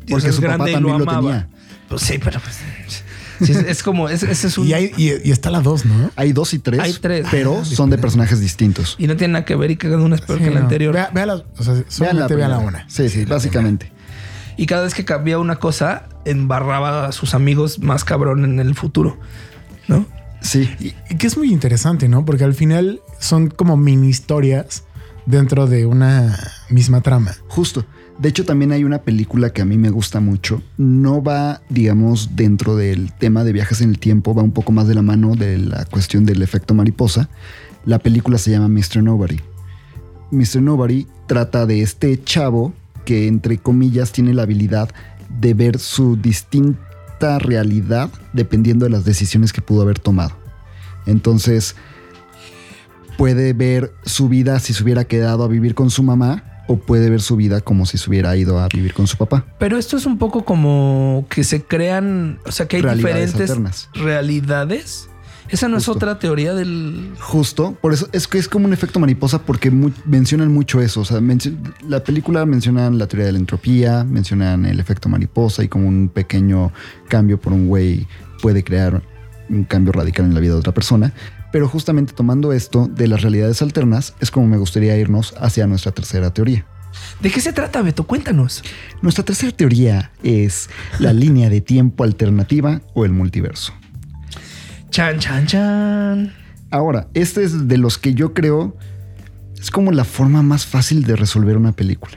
Porque 0.08 0.28
es 0.28 0.34
su 0.34 0.42
papá 0.42 0.54
grande 0.56 0.70
y 0.70 0.74
también 0.74 0.98
lo 0.98 1.04
lo 1.04 1.10
amaba. 1.10 1.28
tenía. 1.30 1.48
Pues 1.88 2.02
sí, 2.02 2.18
pero 2.22 2.38
pues. 2.40 2.56
sí, 3.40 3.52
es, 3.52 3.58
es 3.58 3.82
como, 3.82 4.08
es- 4.10 4.22
ese 4.22 4.48
es 4.48 4.58
un. 4.58 4.66
Y, 4.66 4.74
hay- 4.74 4.92
y- 4.98 5.26
y 5.26 5.30
está 5.30 5.50
la 5.50 5.60
dos, 5.60 5.86
¿no? 5.86 6.10
Hay 6.16 6.32
dos 6.32 6.52
y 6.52 6.58
tres, 6.58 6.80
Hay 6.80 6.92
tres. 6.92 7.26
pero 7.30 7.64
son 7.64 7.88
de 7.88 7.96
personajes 7.96 8.40
distintos. 8.40 8.96
Y 8.98 9.06
no 9.06 9.16
tiene 9.16 9.32
nada 9.32 9.44
que 9.46 9.54
ver 9.56 9.70
y 9.70 9.76
cada 9.76 9.96
una 9.96 10.16
es 10.16 10.20
peor 10.20 10.38
Sí, 10.40 10.44
que 10.44 10.50
la 10.50 10.60
anterior. 10.60 10.92
Vea, 10.92 11.10
vea 11.14 11.24
la, 11.26 11.34
o 11.36 11.62
sea, 11.62 11.82
solamente 11.88 12.34
vea 12.34 12.48
la 12.48 12.58
una. 12.58 12.84
Sí, 12.90 13.08
sí, 13.08 13.24
básicamente. 13.24 13.92
Y 14.58 14.66
cada 14.66 14.82
vez 14.82 14.92
que 14.92 15.04
cambiaba 15.04 15.40
una 15.40 15.56
cosa, 15.56 16.08
embarraba 16.30 17.06
a 17.06 17.12
sus 17.12 17.34
amigos 17.34 17.80
más 17.80 18.04
cabrón 18.04 18.44
en 18.44 18.60
el 18.60 18.74
futuro. 18.74 19.18
¿No? 19.86 20.06
Sí. 20.40 20.70
Y, 20.78 20.94
y 21.10 21.16
que 21.16 21.26
es 21.26 21.36
muy 21.36 21.52
interesante, 21.52 22.08
¿no? 22.08 22.24
Porque 22.24 22.44
al 22.44 22.54
final 22.54 23.00
son 23.18 23.48
como 23.48 23.76
mini 23.76 24.08
historias 24.08 24.84
dentro 25.26 25.66
de 25.66 25.86
una 25.86 26.38
misma 26.70 27.00
trama. 27.02 27.36
Justo. 27.48 27.84
De 28.18 28.28
hecho, 28.28 28.44
también 28.44 28.72
hay 28.72 28.82
una 28.82 29.02
película 29.02 29.52
que 29.52 29.62
a 29.62 29.64
mí 29.64 29.78
me 29.78 29.90
gusta 29.90 30.18
mucho. 30.18 30.60
No 30.76 31.22
va, 31.22 31.60
digamos, 31.68 32.34
dentro 32.34 32.74
del 32.74 33.12
tema 33.12 33.44
de 33.44 33.52
viajes 33.52 33.80
en 33.80 33.90
el 33.90 34.00
tiempo, 34.00 34.34
va 34.34 34.42
un 34.42 34.50
poco 34.50 34.72
más 34.72 34.88
de 34.88 34.94
la 34.94 35.02
mano 35.02 35.36
de 35.36 35.58
la 35.58 35.84
cuestión 35.84 36.24
del 36.24 36.42
efecto 36.42 36.74
mariposa. 36.74 37.28
La 37.84 38.00
película 38.00 38.38
se 38.38 38.50
llama 38.50 38.68
Mr. 38.68 39.04
Nobody. 39.04 39.38
Mr. 40.32 40.60
Nobody 40.62 41.06
trata 41.26 41.64
de 41.64 41.82
este 41.82 42.20
chavo 42.24 42.72
que, 43.04 43.28
entre 43.28 43.58
comillas, 43.58 44.10
tiene 44.10 44.34
la 44.34 44.42
habilidad 44.42 44.90
de 45.28 45.54
ver 45.54 45.78
su 45.78 46.16
distinta 46.16 47.38
realidad 47.38 48.10
dependiendo 48.32 48.84
de 48.84 48.90
las 48.90 49.04
decisiones 49.04 49.52
que 49.52 49.60
pudo 49.60 49.82
haber 49.82 49.98
tomado. 49.98 50.36
Entonces, 51.06 51.74
puede 53.16 53.52
ver 53.52 53.92
su 54.04 54.28
vida 54.28 54.58
si 54.60 54.72
se 54.74 54.82
hubiera 54.82 55.04
quedado 55.04 55.44
a 55.44 55.48
vivir 55.48 55.74
con 55.74 55.90
su 55.90 56.02
mamá 56.02 56.44
o 56.68 56.76
puede 56.76 57.08
ver 57.10 57.20
su 57.22 57.34
vida 57.36 57.60
como 57.60 57.86
si 57.86 57.98
se 57.98 58.08
hubiera 58.10 58.36
ido 58.36 58.58
a 58.60 58.68
vivir 58.68 58.92
con 58.92 59.06
su 59.06 59.16
papá. 59.16 59.44
Pero 59.58 59.78
esto 59.78 59.96
es 59.96 60.06
un 60.06 60.18
poco 60.18 60.44
como 60.44 61.26
que 61.30 61.42
se 61.42 61.62
crean, 61.62 62.38
o 62.46 62.52
sea, 62.52 62.68
que 62.68 62.76
hay 62.76 62.82
Realidades 62.82 63.32
diferentes 63.32 63.50
alternas. 63.50 63.88
realidades. 63.94 65.08
Esa 65.50 65.68
no 65.68 65.76
Justo. 65.76 65.92
es 65.92 65.96
otra 65.96 66.18
teoría 66.18 66.54
del. 66.54 67.12
Justo, 67.20 67.76
por 67.80 67.92
eso 67.92 68.08
es 68.12 68.26
que 68.28 68.38
es 68.38 68.48
como 68.48 68.66
un 68.66 68.72
efecto 68.72 69.00
mariposa 69.00 69.42
porque 69.42 69.70
mencionan 70.04 70.52
mucho 70.52 70.80
eso. 70.80 71.00
O 71.00 71.04
sea, 71.04 71.20
la 71.86 72.04
película 72.04 72.44
mencionan 72.46 72.98
la 72.98 73.06
teoría 73.06 73.26
de 73.26 73.32
la 73.32 73.38
entropía, 73.38 74.04
mencionan 74.04 74.66
el 74.66 74.80
efecto 74.80 75.08
mariposa 75.08 75.64
y 75.64 75.68
como 75.68 75.88
un 75.88 76.08
pequeño 76.08 76.72
cambio 77.08 77.40
por 77.40 77.52
un 77.52 77.68
güey 77.68 78.06
puede 78.42 78.62
crear 78.62 79.02
un 79.48 79.64
cambio 79.64 79.92
radical 79.92 80.26
en 80.26 80.34
la 80.34 80.40
vida 80.40 80.52
de 80.52 80.60
otra 80.60 80.74
persona. 80.74 81.12
Pero 81.50 81.66
justamente 81.66 82.12
tomando 82.12 82.52
esto 82.52 82.88
de 82.88 83.08
las 83.08 83.22
realidades 83.22 83.62
alternas 83.62 84.14
es 84.20 84.30
como 84.30 84.46
me 84.46 84.58
gustaría 84.58 84.96
irnos 84.96 85.34
hacia 85.40 85.66
nuestra 85.66 85.92
tercera 85.92 86.32
teoría. 86.32 86.66
¿De 87.20 87.30
qué 87.30 87.40
se 87.40 87.52
trata, 87.52 87.82
Beto? 87.82 88.04
Cuéntanos. 88.04 88.62
Nuestra 89.02 89.24
tercera 89.24 89.52
teoría 89.52 90.10
es 90.22 90.68
la 90.98 91.12
línea 91.14 91.48
de 91.48 91.60
tiempo 91.60 92.04
alternativa 92.04 92.80
o 92.94 93.04
el 93.04 93.12
multiverso. 93.12 93.72
Chan, 94.90 95.18
chan, 95.18 95.46
chan. 95.46 96.32
Ahora, 96.70 97.08
este 97.14 97.44
es 97.44 97.68
de 97.68 97.78
los 97.78 97.98
que 97.98 98.14
yo 98.14 98.34
creo 98.34 98.76
es 99.60 99.70
como 99.70 99.92
la 99.92 100.04
forma 100.04 100.42
más 100.42 100.66
fácil 100.66 101.04
de 101.04 101.16
resolver 101.16 101.56
una 101.56 101.72
película. 101.72 102.16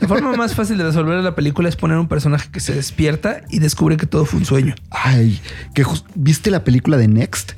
La 0.00 0.06
forma 0.06 0.36
más 0.36 0.54
fácil 0.54 0.78
de 0.78 0.84
resolver 0.84 1.22
la 1.22 1.34
película 1.34 1.68
es 1.68 1.74
poner 1.74 1.98
un 1.98 2.06
personaje 2.06 2.48
que 2.52 2.60
se 2.60 2.74
despierta 2.74 3.42
y 3.50 3.58
descubre 3.58 3.96
que 3.96 4.06
todo 4.06 4.24
fue 4.24 4.38
un 4.38 4.46
sueño. 4.46 4.74
Ay, 4.90 5.40
que 5.74 5.84
¿viste 6.14 6.50
la 6.50 6.62
película 6.62 6.96
de 6.96 7.08
Next 7.08 7.52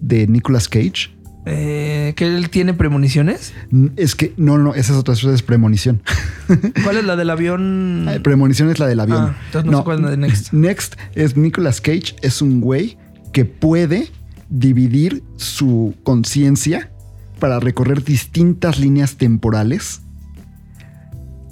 de 0.00 0.26
Nicolas 0.26 0.68
Cage? 0.68 1.15
Eh, 1.48 2.12
¿Que 2.16 2.26
él 2.26 2.50
tiene 2.50 2.74
premoniciones? 2.74 3.54
Es 3.94 4.16
que 4.16 4.34
no, 4.36 4.58
no, 4.58 4.74
esa 4.74 4.92
es 4.92 4.98
otra, 4.98 5.14
es 5.14 5.42
premonición. 5.42 6.02
¿Cuál 6.82 6.96
es 6.96 7.04
la 7.04 7.14
del 7.14 7.30
avión? 7.30 8.06
Ay, 8.08 8.18
premonición 8.18 8.68
es 8.68 8.80
la 8.80 8.88
del 8.88 8.98
avión. 8.98 9.28
Ah, 9.30 9.36
entonces 9.46 9.70
no 9.70 9.78
sé 9.78 9.84
cuál 9.84 9.98
es 9.98 10.04
la 10.04 10.10
de 10.10 10.16
Next. 10.16 10.52
Next 10.52 10.94
es 11.14 11.36
Nicolas 11.36 11.80
Cage, 11.80 12.16
es 12.20 12.42
un 12.42 12.60
güey 12.60 12.98
que 13.32 13.44
puede 13.44 14.10
dividir 14.48 15.22
su 15.36 15.94
conciencia 16.02 16.90
para 17.38 17.60
recorrer 17.60 18.02
distintas 18.02 18.80
líneas 18.80 19.16
temporales, 19.16 20.00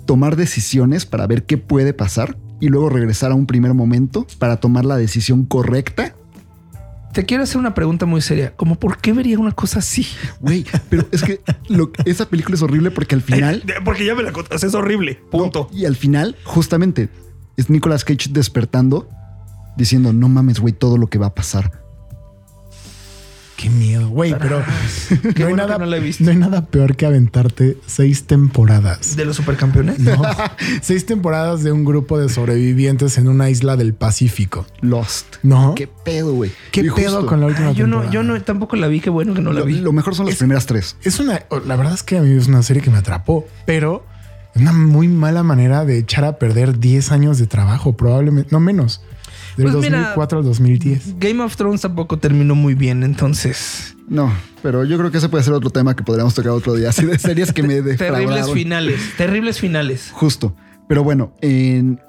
tomar 0.06 0.34
decisiones 0.34 1.06
para 1.06 1.26
ver 1.28 1.44
qué 1.44 1.56
puede 1.56 1.92
pasar 1.92 2.36
y 2.60 2.68
luego 2.68 2.88
regresar 2.88 3.30
a 3.30 3.34
un 3.34 3.46
primer 3.46 3.74
momento 3.74 4.26
para 4.38 4.56
tomar 4.56 4.84
la 4.84 4.96
decisión 4.96 5.44
correcta. 5.44 6.13
Te 7.14 7.24
quiero 7.24 7.44
hacer 7.44 7.58
una 7.58 7.74
pregunta 7.74 8.06
muy 8.06 8.20
seria. 8.20 8.54
Como 8.56 8.74
por 8.74 8.98
qué 8.98 9.12
vería 9.12 9.38
una 9.38 9.52
cosa 9.52 9.78
así? 9.78 10.06
Güey, 10.40 10.66
pero 10.90 11.06
es 11.12 11.22
que 11.22 11.40
lo- 11.68 11.90
esa 12.04 12.28
película 12.28 12.56
es 12.56 12.62
horrible 12.62 12.90
porque 12.90 13.14
al 13.14 13.22
final... 13.22 13.62
Porque 13.84 14.04
ya 14.04 14.14
me 14.16 14.22
la 14.24 14.32
contaste, 14.32 14.66
es 14.66 14.74
horrible. 14.74 15.20
Punto. 15.30 15.68
No, 15.70 15.78
y 15.78 15.84
al 15.86 15.94
final, 15.94 16.36
justamente, 16.44 17.08
es 17.56 17.70
Nicolas 17.70 18.04
Cage 18.04 18.30
despertando 18.30 19.08
diciendo, 19.76 20.12
no 20.12 20.28
mames, 20.28 20.58
güey, 20.60 20.72
todo 20.72 20.98
lo 20.98 21.06
que 21.06 21.18
va 21.18 21.26
a 21.26 21.34
pasar. 21.34 21.83
Qué 23.64 23.70
miedo, 23.70 24.08
güey, 24.10 24.34
pero 24.38 24.58
no, 25.10 25.16
hay 25.24 25.32
bueno 25.42 25.56
nada, 25.56 25.78
no 25.78 25.86
la 25.86 25.96
he 25.96 26.00
visto. 26.00 26.22
no 26.22 26.30
hay 26.30 26.36
nada 26.36 26.66
peor 26.66 26.96
que 26.96 27.06
aventarte 27.06 27.78
seis 27.86 28.24
temporadas. 28.26 29.16
¿De 29.16 29.24
los 29.24 29.36
supercampeones? 29.36 29.98
No, 30.00 30.20
seis 30.82 31.06
temporadas 31.06 31.62
de 31.64 31.72
un 31.72 31.82
grupo 31.86 32.18
de 32.18 32.28
sobrevivientes 32.28 33.16
en 33.16 33.26
una 33.26 33.48
isla 33.48 33.76
del 33.76 33.94
Pacífico. 33.94 34.66
Lost. 34.82 35.36
¿No? 35.42 35.74
¿Qué 35.74 35.86
pedo, 35.86 36.34
güey? 36.34 36.50
¿Qué 36.72 36.80
Y 36.82 36.90
pedo 36.90 36.94
justo, 37.20 37.26
con 37.26 37.40
la 37.40 37.46
última 37.46 37.68
Ah, 37.68 37.72
yo 37.72 37.86
no, 37.86 38.10
yo 38.10 38.22
no, 38.22 38.38
tampoco 38.42 38.76
la 38.76 38.86
vi. 38.86 39.00
Qué 39.00 39.08
bueno 39.08 39.32
que 39.32 39.40
no 39.40 39.50
la 39.54 39.60
Lo, 39.60 39.66
vi. 39.66 39.80
lo 39.80 39.92
mejor 39.94 40.14
son 40.14 40.26
las 40.26 40.34
Es- 40.34 40.38
primeras 40.40 40.66
tres. 40.66 40.96
Es 41.02 41.18
una. 41.18 41.40
La 41.66 41.76
verdad 41.76 41.94
es 41.94 42.02
que 42.02 42.18
a 42.18 42.20
mí 42.20 42.36
es 42.36 42.46
una 42.48 42.62
serie 42.62 42.82
que 42.82 42.90
me 42.90 42.98
atrapó, 42.98 43.46
pero 43.64 44.04
es 44.54 44.60
una 44.60 44.72
muy 44.74 45.08
mala 45.08 45.42
manera 45.42 45.86
de 45.86 45.96
echar 45.96 46.24
a 46.26 46.38
perder 46.38 46.78
10 46.80 47.12
años 47.12 47.38
de 47.38 47.46
trabajo, 47.46 47.96
probablemente, 47.96 48.50
no 48.52 48.60
menos. 48.60 49.00
Del 49.56 49.70
Pues 49.70 49.76
mira, 49.84 49.98
2004 49.98 50.38
al 50.38 50.44
2010. 50.44 51.18
Game 51.18 51.42
of 51.42 51.56
Thrones 51.56 51.80
tampoco 51.82 52.18
terminó 52.18 52.54
muy 52.54 52.74
bien, 52.74 53.02
entonces. 53.02 53.96
No, 54.08 54.32
pero 54.62 54.84
yo 54.84 54.98
creo 54.98 55.10
que 55.10 55.18
ese 55.18 55.28
puede 55.28 55.44
ser 55.44 55.54
otro 55.54 55.70
tema 55.70 55.94
que 55.96 56.02
podríamos 56.02 56.34
tocar 56.34 56.52
otro 56.52 56.74
día. 56.74 56.90
Así 56.90 57.04
de 57.06 57.18
series 57.18 57.52
que 57.52 57.62
me 57.62 57.80
Terribles 57.96 58.50
finales. 58.50 59.00
Terribles 59.16 59.58
finales. 59.60 60.10
Justo. 60.12 60.54
Pero 60.88 61.02
bueno, 61.04 61.32
en, 61.40 62.00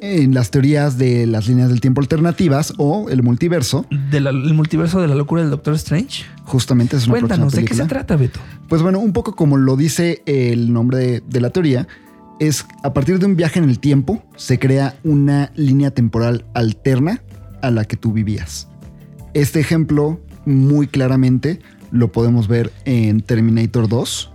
en 0.00 0.32
las 0.34 0.50
teorías 0.50 0.96
de 0.98 1.26
las 1.26 1.48
líneas 1.48 1.68
del 1.70 1.80
tiempo 1.80 2.00
alternativas 2.00 2.72
o 2.76 3.08
el 3.10 3.22
multiverso, 3.22 3.86
Del 4.10 4.26
el 4.28 4.54
multiverso 4.54 5.00
de 5.00 5.08
la 5.08 5.14
locura 5.16 5.42
del 5.42 5.50
Doctor 5.50 5.74
Strange. 5.74 6.24
justamente 6.44 6.96
es 6.96 7.06
una 7.06 7.14
Cuéntanos, 7.14 7.52
próxima 7.52 7.62
¿de 7.62 7.68
qué 7.68 7.74
se 7.74 7.86
trata, 7.86 8.16
Beto? 8.16 8.38
Pues 8.68 8.82
bueno, 8.82 9.00
un 9.00 9.12
poco 9.12 9.34
como 9.34 9.56
lo 9.56 9.76
dice 9.76 10.22
el 10.26 10.72
nombre 10.72 10.98
de, 10.98 11.22
de 11.26 11.40
la 11.40 11.50
teoría, 11.50 11.88
es 12.40 12.66
a 12.82 12.92
partir 12.92 13.18
de 13.20 13.26
un 13.26 13.36
viaje 13.36 13.58
en 13.60 13.68
el 13.68 13.78
tiempo 13.78 14.24
se 14.34 14.58
crea 14.58 14.96
una 15.04 15.52
línea 15.54 15.92
temporal 15.92 16.46
alterna 16.54 17.22
a 17.62 17.70
la 17.70 17.84
que 17.84 17.96
tú 17.96 18.12
vivías. 18.12 18.66
Este 19.34 19.60
ejemplo 19.60 20.18
muy 20.46 20.88
claramente 20.88 21.60
lo 21.92 22.10
podemos 22.10 22.48
ver 22.48 22.72
en 22.86 23.20
Terminator 23.20 23.88
2, 23.88 24.32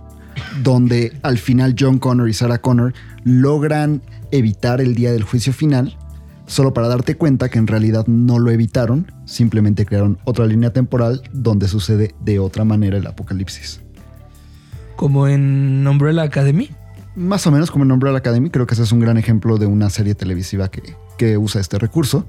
donde 0.62 1.18
al 1.22 1.36
final 1.36 1.74
John 1.78 1.98
Connor 1.98 2.28
y 2.28 2.32
Sarah 2.32 2.58
Connor 2.58 2.94
logran 3.24 4.02
evitar 4.30 4.80
el 4.80 4.94
día 4.94 5.12
del 5.12 5.24
juicio 5.24 5.52
final, 5.52 5.98
solo 6.46 6.72
para 6.72 6.86
darte 6.86 7.16
cuenta 7.16 7.48
que 7.48 7.58
en 7.58 7.66
realidad 7.66 8.06
no 8.06 8.38
lo 8.38 8.52
evitaron, 8.52 9.10
simplemente 9.24 9.84
crearon 9.84 10.18
otra 10.24 10.46
línea 10.46 10.72
temporal 10.72 11.22
donde 11.32 11.66
sucede 11.66 12.14
de 12.20 12.38
otra 12.38 12.64
manera 12.64 12.98
el 12.98 13.06
apocalipsis. 13.06 13.80
Como 14.94 15.26
en 15.26 15.84
Umbrella 15.86 16.22
Academy. 16.22 16.70
Más 17.16 17.46
o 17.46 17.50
menos 17.50 17.70
como 17.70 17.84
en 17.84 17.92
Umbrella 17.92 18.18
Academy, 18.18 18.50
creo 18.50 18.66
que 18.66 18.74
ese 18.74 18.82
es 18.82 18.92
un 18.92 19.00
gran 19.00 19.16
ejemplo 19.16 19.56
de 19.58 19.66
una 19.66 19.88
serie 19.90 20.14
televisiva 20.14 20.68
que, 20.70 20.82
que 21.16 21.38
usa 21.38 21.60
este 21.60 21.78
recurso. 21.78 22.26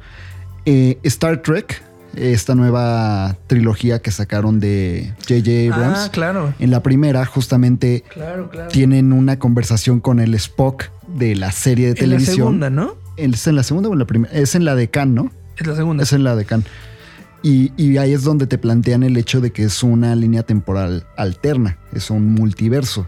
Eh, 0.66 0.98
Star 1.04 1.42
Trek, 1.42 1.84
esta 2.16 2.56
nueva 2.56 3.36
trilogía 3.48 4.00
que 4.02 4.12
sacaron 4.12 4.60
de 4.62 5.14
J.J. 5.28 5.74
Abrams, 5.76 6.00
Ah, 6.00 6.10
claro. 6.12 6.54
en 6.60 6.72
la 6.72 6.82
primera 6.82 7.26
justamente 7.26 8.04
Claro, 8.14 8.50
claro. 8.50 8.70
tienen 8.70 9.12
una 9.14 9.38
conversación 9.40 10.00
con 10.00 10.20
el 10.20 10.34
Spock 10.36 10.86
de 11.08 11.36
la 11.36 11.52
serie 11.52 11.88
de 11.88 11.92
en 11.92 11.96
la 11.96 12.02
televisión. 12.18 12.36
segunda, 12.38 12.70
¿no? 12.70 12.96
¿Es 13.18 13.46
en 13.48 13.56
la 13.56 13.64
segunda 13.64 13.90
o 13.90 13.94
en 13.94 14.00
la 14.00 14.06
primera? 14.06 14.34
Es 14.34 14.56
en 14.56 14.64
la 14.66 14.76
de 14.76 14.90
Khan, 14.90 15.14
¿no? 15.14 15.32
Es 15.58 15.68
la 15.68 15.76
segunda. 15.76 16.04
Es 16.04 16.14
en 16.14 16.24
la 16.24 16.36
de 16.36 16.46
Khan. 16.46 16.64
Y, 17.44 17.72
y 17.78 17.98
ahí 17.98 18.14
es 18.14 18.24
donde 18.24 18.48
te 18.48 18.58
plantean 18.58 19.04
el 19.04 19.16
hecho 19.18 19.42
de 19.42 19.52
que 19.52 19.64
es 19.64 19.84
una 19.84 20.16
línea 20.16 20.44
temporal 20.44 21.06
alterna, 21.18 21.78
es 21.94 22.10
un 22.10 22.34
multiverso. 22.34 23.08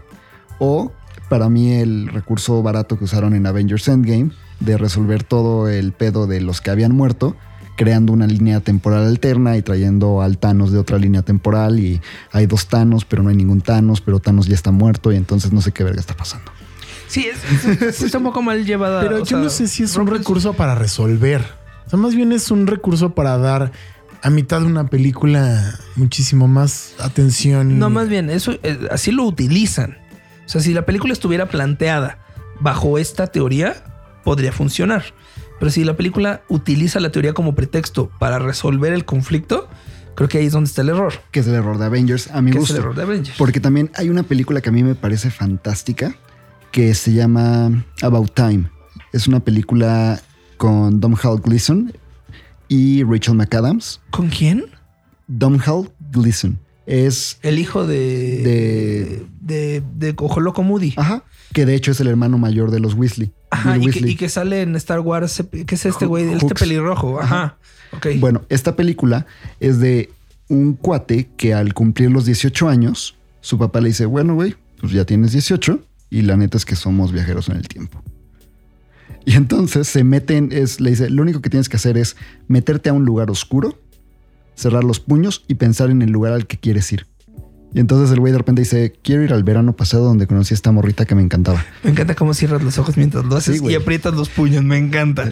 O 0.58 0.92
para 1.30 1.48
mí 1.48 1.72
el 1.72 2.08
recurso 2.08 2.62
barato 2.62 2.98
que 2.98 3.04
usaron 3.04 3.34
en 3.34 3.46
Avengers 3.46 3.88
Endgame 3.88 4.32
de 4.60 4.76
resolver 4.76 5.22
todo 5.24 5.68
el 5.70 5.92
pedo 5.92 6.26
de 6.26 6.42
los 6.42 6.60
que 6.60 6.70
habían 6.70 6.92
muerto, 6.94 7.34
creando 7.76 8.12
una 8.12 8.26
línea 8.26 8.60
temporal 8.60 9.06
alterna 9.06 9.56
y 9.56 9.62
trayendo 9.62 10.20
al 10.20 10.36
Thanos 10.36 10.70
de 10.72 10.78
otra 10.78 10.98
línea 10.98 11.22
temporal 11.22 11.78
y 11.78 12.02
hay 12.32 12.44
dos 12.46 12.66
Thanos, 12.66 13.06
pero 13.06 13.22
no 13.22 13.30
hay 13.30 13.36
ningún 13.36 13.62
Thanos, 13.62 14.02
pero 14.02 14.18
Thanos 14.18 14.46
ya 14.48 14.54
está 14.54 14.70
muerto 14.70 15.12
y 15.12 15.16
entonces 15.16 15.50
no 15.52 15.62
sé 15.62 15.72
qué 15.72 15.84
verga 15.84 16.00
está 16.00 16.14
pasando. 16.14 16.50
Sí, 17.08 17.26
es, 17.26 17.64
es- 17.66 17.80
es- 17.82 18.02
está 18.02 18.18
un 18.18 18.24
poco 18.30 18.42
mal 18.42 18.66
llevada. 18.66 19.00
Pero 19.00 19.20
yo 19.20 19.24
sea, 19.24 19.38
no 19.38 19.48
sé 19.48 19.66
si 19.68 19.84
es 19.84 19.96
un 19.96 20.08
recurso 20.08 20.52
para 20.52 20.74
resolver. 20.74 21.42
O 21.86 21.90
sea, 21.90 21.98
más 21.98 22.14
bien 22.14 22.32
es 22.32 22.50
un 22.50 22.66
recurso 22.66 23.14
para 23.14 23.38
dar 23.38 23.72
a 24.22 24.28
mitad 24.30 24.60
de 24.60 24.66
una 24.66 24.88
película 24.88 25.78
muchísimo 25.96 26.46
más 26.48 26.92
atención. 26.98 27.78
No, 27.78 27.88
más 27.88 28.08
bien, 28.08 28.28
eso 28.28 28.52
eh, 28.62 28.78
así 28.90 29.10
lo 29.10 29.24
utilizan. 29.24 29.96
O 30.50 30.52
sea, 30.52 30.60
si 30.60 30.74
la 30.74 30.84
película 30.84 31.12
estuviera 31.12 31.48
planteada 31.48 32.18
bajo 32.58 32.98
esta 32.98 33.28
teoría, 33.28 33.84
podría 34.24 34.50
funcionar. 34.50 35.04
Pero 35.60 35.70
si 35.70 35.84
la 35.84 35.96
película 35.96 36.42
utiliza 36.48 36.98
la 36.98 37.12
teoría 37.12 37.34
como 37.34 37.54
pretexto 37.54 38.10
para 38.18 38.40
resolver 38.40 38.92
el 38.92 39.04
conflicto, 39.04 39.68
creo 40.16 40.28
que 40.28 40.38
ahí 40.38 40.46
es 40.46 40.52
donde 40.52 40.66
está 40.66 40.82
el 40.82 40.88
error. 40.88 41.12
Que 41.30 41.38
es 41.38 41.46
el 41.46 41.54
error 41.54 41.78
de 41.78 41.84
Avengers, 41.84 42.32
a 42.32 42.42
mi 42.42 42.50
es 42.50 42.68
el 42.70 42.78
error 42.78 42.96
de 42.96 43.02
Avengers. 43.02 43.38
Porque 43.38 43.60
también 43.60 43.92
hay 43.94 44.10
una 44.10 44.24
película 44.24 44.60
que 44.60 44.70
a 44.70 44.72
mí 44.72 44.82
me 44.82 44.96
parece 44.96 45.30
fantástica 45.30 46.16
que 46.72 46.94
se 46.94 47.12
llama 47.12 47.84
About 48.02 48.34
Time. 48.34 48.68
Es 49.12 49.28
una 49.28 49.38
película 49.38 50.20
con 50.56 50.98
Domhnall 50.98 51.40
Gleeson 51.42 51.92
y 52.66 53.04
Rachel 53.04 53.36
McAdams. 53.36 54.00
¿Con 54.10 54.28
quién? 54.30 54.64
Domhnall 55.28 55.92
Gleeson 56.10 56.58
es 56.90 57.38
El 57.42 57.58
hijo 57.58 57.86
de. 57.86 59.24
De. 59.40 59.82
De, 59.82 60.14
Ojo 60.18 60.40
Loco 60.40 60.62
Moody. 60.62 60.94
ajá, 60.96 61.24
que 61.52 61.66
de 61.66 61.74
hecho 61.74 61.90
es 61.90 62.00
el 62.00 62.06
hermano 62.06 62.38
mayor 62.38 62.70
de 62.70 62.80
los 62.80 62.94
Weasley. 62.94 63.32
Ajá, 63.50 63.76
y 63.76 63.80
que, 63.80 63.86
Weasley. 63.86 64.12
y 64.12 64.16
que 64.16 64.28
sale 64.28 64.62
en 64.62 64.76
Star 64.76 65.00
Wars. 65.00 65.42
¿Qué 65.50 65.74
es 65.74 65.86
este 65.86 66.06
güey? 66.06 66.32
Este 66.32 66.54
pelirrojo. 66.54 67.20
Ajá. 67.20 67.58
Ok. 67.92 68.06
Bueno, 68.18 68.42
esta 68.48 68.76
película 68.76 69.26
es 69.58 69.80
de 69.80 70.10
un 70.48 70.74
cuate 70.74 71.30
que 71.36 71.54
al 71.54 71.74
cumplir 71.74 72.10
los 72.10 72.24
18 72.26 72.68
años, 72.68 73.16
su 73.40 73.58
papá 73.58 73.80
le 73.80 73.88
dice, 73.88 74.06
bueno, 74.06 74.34
güey, 74.34 74.56
pues 74.80 74.92
ya 74.92 75.04
tienes 75.04 75.32
18 75.32 75.80
y 76.10 76.22
la 76.22 76.36
neta 76.36 76.56
es 76.56 76.64
que 76.64 76.76
somos 76.76 77.12
viajeros 77.12 77.48
en 77.48 77.56
el 77.56 77.68
tiempo. 77.68 78.02
Y 79.24 79.34
entonces 79.34 79.86
se 79.88 80.02
meten, 80.02 80.50
es, 80.52 80.80
le 80.80 80.90
dice, 80.90 81.10
lo 81.10 81.22
único 81.22 81.40
que 81.40 81.50
tienes 81.50 81.68
que 81.68 81.76
hacer 81.76 81.96
es 81.96 82.16
meterte 82.48 82.90
a 82.90 82.92
un 82.92 83.04
lugar 83.04 83.30
oscuro, 83.30 83.78
cerrar 84.54 84.84
los 84.84 85.00
puños 85.00 85.44
y 85.48 85.54
pensar 85.54 85.90
en 85.90 86.02
el 86.02 86.10
lugar 86.10 86.32
al 86.32 86.46
que 86.46 86.58
quieres 86.58 86.92
ir. 86.92 87.06
Y 87.72 87.78
entonces 87.78 88.10
el 88.12 88.18
güey 88.18 88.32
de 88.32 88.38
repente 88.38 88.62
dice, 88.62 88.94
quiero 89.00 89.22
ir 89.22 89.32
al 89.32 89.44
verano 89.44 89.76
pasado 89.76 90.04
donde 90.04 90.26
conocí 90.26 90.54
a 90.54 90.56
esta 90.56 90.72
morrita 90.72 91.04
que 91.04 91.14
me 91.14 91.22
encantaba. 91.22 91.64
Me 91.84 91.92
encanta 91.92 92.16
cómo 92.16 92.34
cierras 92.34 92.64
los 92.64 92.76
ojos 92.78 92.96
mientras 92.96 93.24
lo 93.24 93.36
haces 93.36 93.60
Sí, 93.60 93.64
y 93.64 93.76
aprietas 93.76 94.12
los 94.14 94.28
puños. 94.28 94.64
Me 94.64 94.76
encanta. 94.76 95.30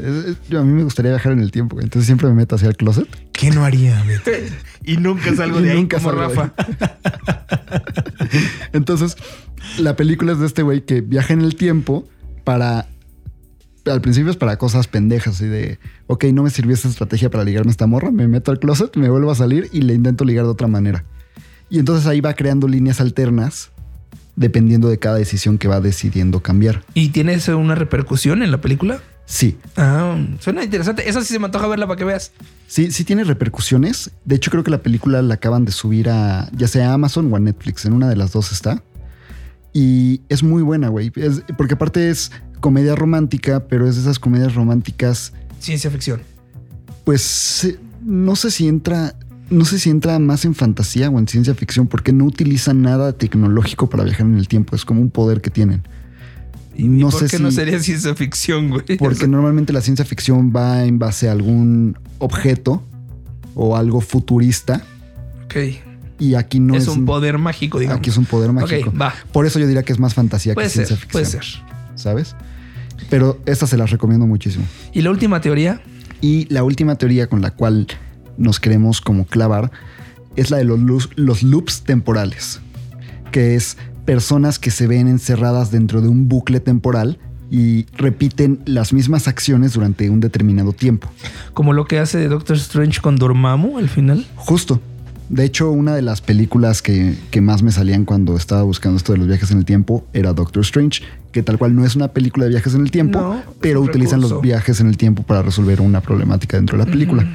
Yo- 0.48 0.60
a 0.60 0.62
mí 0.62 0.72
me 0.72 0.84
gustaría 0.84 1.10
viajar 1.10 1.32
en 1.32 1.40
el 1.40 1.50
tiempo, 1.50 1.74
güey. 1.74 1.84
entonces 1.84 2.06
siempre 2.06 2.28
me 2.28 2.34
meto 2.34 2.54
hacia 2.54 2.68
el 2.68 2.76
closet. 2.76 3.08
¿Qué 3.32 3.50
no 3.50 3.64
haría? 3.64 4.04
Y 4.84 4.98
nunca 4.98 5.34
salgo 5.34 5.58
Y 5.58 5.64
de 5.64 5.70
ahí 5.72 5.76
nunca 5.78 5.98
como 5.98 6.12
Rafa. 6.12 6.52
Entonces, 8.72 9.16
la 9.78 9.96
película 9.96 10.32
es 10.32 10.38
de 10.38 10.46
este 10.46 10.62
güey 10.62 10.84
que 10.84 11.00
viaja 11.00 11.32
en 11.32 11.42
el 11.42 11.56
tiempo 11.56 12.06
para. 12.44 12.86
Al 13.90 14.00
principio 14.00 14.30
es 14.30 14.36
para 14.36 14.56
cosas 14.58 14.86
pendejas 14.88 15.40
y 15.40 15.46
de, 15.46 15.78
ok, 16.06 16.24
no 16.32 16.42
me 16.42 16.50
sirvió 16.50 16.74
esta 16.74 16.88
estrategia 16.88 17.30
para 17.30 17.44
ligarme 17.44 17.70
a 17.70 17.72
esta 17.72 17.86
morra, 17.86 18.10
me 18.10 18.28
meto 18.28 18.50
al 18.50 18.58
closet, 18.58 18.96
me 18.96 19.08
vuelvo 19.08 19.30
a 19.30 19.34
salir 19.34 19.68
y 19.72 19.82
le 19.82 19.94
intento 19.94 20.24
ligar 20.24 20.44
de 20.44 20.50
otra 20.50 20.66
manera. 20.68 21.04
Y 21.70 21.78
entonces 21.78 22.06
ahí 22.06 22.20
va 22.20 22.34
creando 22.34 22.66
líneas 22.68 23.00
alternas 23.00 23.70
dependiendo 24.36 24.88
de 24.88 24.98
cada 24.98 25.16
decisión 25.16 25.58
que 25.58 25.68
va 25.68 25.80
decidiendo 25.80 26.40
cambiar. 26.40 26.84
¿Y 26.94 27.08
tiene 27.08 27.34
eso 27.34 27.58
una 27.58 27.74
repercusión 27.74 28.42
en 28.42 28.50
la 28.50 28.60
película? 28.60 29.00
Sí, 29.26 29.58
Ah, 29.76 30.16
suena 30.40 30.64
interesante. 30.64 31.06
Esa 31.08 31.20
sí 31.22 31.34
se 31.34 31.38
me 31.38 31.44
antoja 31.46 31.66
verla 31.66 31.86
para 31.86 31.98
que 31.98 32.04
veas. 32.04 32.32
sí, 32.66 32.90
sí 32.92 33.04
tiene 33.04 33.24
repercusiones. 33.24 34.10
De 34.24 34.36
hecho, 34.36 34.50
creo 34.50 34.64
que 34.64 34.70
la 34.70 34.78
película 34.82 35.20
la 35.22 35.34
acaban 35.34 35.64
de 35.66 35.72
subir 35.72 36.08
a 36.08 36.48
ya 36.56 36.66
sea 36.68 36.90
a 36.90 36.94
Amazon 36.94 37.30
o 37.30 37.36
a 37.36 37.40
Netflix. 37.40 37.84
En 37.84 37.92
una 37.92 38.08
de 38.08 38.16
las 38.16 38.32
dos 38.32 38.52
está. 38.52 38.82
Y 39.74 40.22
es 40.30 40.42
muy 40.42 40.62
buena, 40.62 40.88
güey. 40.88 41.12
Porque 41.58 41.74
aparte 41.74 42.08
es 42.08 42.32
comedia 42.60 42.94
romántica, 42.94 43.66
pero 43.68 43.88
es 43.88 43.96
de 43.96 44.02
esas 44.02 44.18
comedias 44.18 44.54
románticas 44.54 45.32
Ciencia 45.60 45.90
ficción. 45.90 46.20
pues 47.04 47.64
eh, 47.64 47.78
no 48.04 48.36
sé 48.36 48.50
si 48.50 48.68
entra, 48.68 49.14
no 49.50 49.64
sé 49.64 49.78
si 49.78 49.90
entra 49.90 50.18
más 50.18 50.44
en 50.44 50.54
fantasía 50.54 51.10
o 51.10 51.18
en 51.18 51.26
ciencia 51.26 51.54
ficción, 51.54 51.86
porque 51.88 52.12
no 52.12 52.24
utilizan 52.24 52.82
nada 52.82 53.12
tecnológico 53.12 53.88
para 53.90 54.04
viajar 54.04 54.26
en 54.26 54.36
el 54.36 54.46
tiempo. 54.48 54.76
Es 54.76 54.84
como 54.84 55.00
un 55.00 55.10
poder 55.10 55.40
que 55.40 55.50
tienen. 55.50 55.82
¿Y 56.76 56.84
no 56.84 57.10
por 57.10 57.20
sé 57.20 57.26
qué 57.26 57.38
si 57.38 57.42
no 57.42 57.50
sería 57.50 57.80
ciencia 57.80 58.14
ficción, 58.14 58.68
güey? 58.70 58.96
porque 58.98 59.26
normalmente 59.28 59.72
la 59.72 59.80
ciencia 59.80 60.04
ficción 60.04 60.52
va 60.54 60.84
en 60.84 60.98
base 61.00 61.28
a 61.28 61.32
algún 61.32 61.98
objeto 62.18 62.84
o 63.54 63.76
algo 63.76 64.00
futurista 64.00 64.82
Ok. 65.46 65.56
y 66.20 66.34
aquí 66.34 66.60
no 66.60 66.76
es, 66.76 66.84
es, 66.84 66.88
un 66.88 67.04
poder 67.04 67.36
mágico, 67.38 67.80
digamos. 67.80 67.98
Aquí 67.98 68.10
es 68.10 68.16
un 68.16 68.26
poder 68.26 68.52
mágico. 68.52 68.92
Va. 68.96 69.12
Por 69.32 69.44
eso 69.44 69.58
yo 69.58 69.66
diría 69.66 69.82
que 69.82 69.92
es 69.92 69.98
más 69.98 70.14
fantasía 70.14 70.54
Puede 70.54 70.68
que 70.68 70.72
ciencia 70.74 70.94
ser, 70.94 71.04
ficción. 71.04 71.22
puede 71.22 71.26
ser. 71.26 71.44
¿Sabes? 71.98 72.34
Pero 73.10 73.38
estas 73.46 73.70
se 73.70 73.76
las 73.76 73.90
recomiendo 73.90 74.26
muchísimo. 74.26 74.64
Y 74.92 75.02
la 75.02 75.10
última 75.10 75.40
teoría, 75.40 75.80
Y 76.20 76.46
la 76.52 76.64
última 76.64 76.96
teoría 76.96 77.28
con 77.28 77.42
la 77.42 77.52
cual 77.52 77.86
nos 78.38 78.58
queremos 78.58 79.00
como 79.00 79.24
clavar 79.24 79.70
es 80.36 80.50
la 80.50 80.56
de 80.58 80.64
los, 80.64 80.78
loops- 80.80 81.10
los 81.16 81.42
loops 81.42 81.82
temporales, 81.82 82.60
que 83.30 83.54
es 83.54 83.76
personas 84.04 84.58
que 84.58 84.70
se 84.70 84.86
ven 84.86 85.06
encerradas 85.06 85.70
dentro 85.70 86.00
de 86.00 86.08
un 86.08 86.28
bucle 86.28 86.58
temporal 86.60 87.18
y 87.50 87.86
repiten 87.96 88.60
las 88.66 88.92
mismas 88.92 89.26
acciones 89.28 89.72
durante 89.74 90.10
un 90.10 90.20
determinado 90.20 90.72
tiempo. 90.72 91.08
como 91.54 91.72
lo 91.72 91.86
que 91.86 91.98
hace 91.98 92.26
Doctor 92.28 92.56
Strange 92.56 93.00
con 93.00 93.16
Dormammu 93.16 93.78
al 93.78 93.88
final. 93.88 94.26
Justo. 94.36 94.80
De 95.28 95.44
hecho, 95.44 95.70
una 95.70 95.94
de 95.94 96.00
las 96.02 96.20
películas 96.22 96.80
que, 96.82 97.14
que 97.30 97.40
más 97.42 97.62
me 97.62 97.70
salían 97.70 98.04
cuando 98.06 98.34
estaba 98.36 98.62
buscando 98.62 98.96
esto 98.96 99.12
de 99.12 99.18
los 99.18 99.28
viajes 99.28 99.50
en 99.50 99.58
el 99.58 99.64
tiempo 99.66 100.06
era 100.14 100.32
Doctor 100.32 100.62
Strange, 100.62 101.02
que 101.32 101.42
tal 101.42 101.58
cual 101.58 101.74
no 101.76 101.84
es 101.84 101.94
una 101.96 102.08
película 102.08 102.44
de 102.46 102.50
viajes 102.50 102.74
en 102.74 102.80
el 102.82 102.90
tiempo, 102.90 103.18
No, 103.20 103.42
pero 103.60 103.80
utilizan 103.80 104.18
recurso. 104.20 104.34
los 104.36 104.42
viajes 104.42 104.80
en 104.80 104.86
el 104.88 104.96
tiempo 104.96 105.22
para 105.22 105.42
resolver 105.42 105.80
una 105.80 106.00
problemática 106.00 106.56
dentro 106.56 106.78
de 106.78 106.84
la 106.84 106.90
película. 106.90 107.26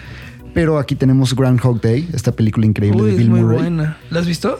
Pero 0.53 0.77
aquí 0.79 0.95
tenemos 0.95 1.35
Groundhog 1.35 1.81
Day, 1.81 2.07
esta 2.13 2.31
película 2.31 2.65
increíble 2.65 3.01
Uy, 3.01 3.05
de 3.07 3.11
es 3.13 3.17
Bill 3.17 3.29
muy 3.29 3.41
Murray. 3.41 3.57
buena. 3.59 3.97
¿La 4.09 4.19
has 4.19 4.25
visto? 4.27 4.59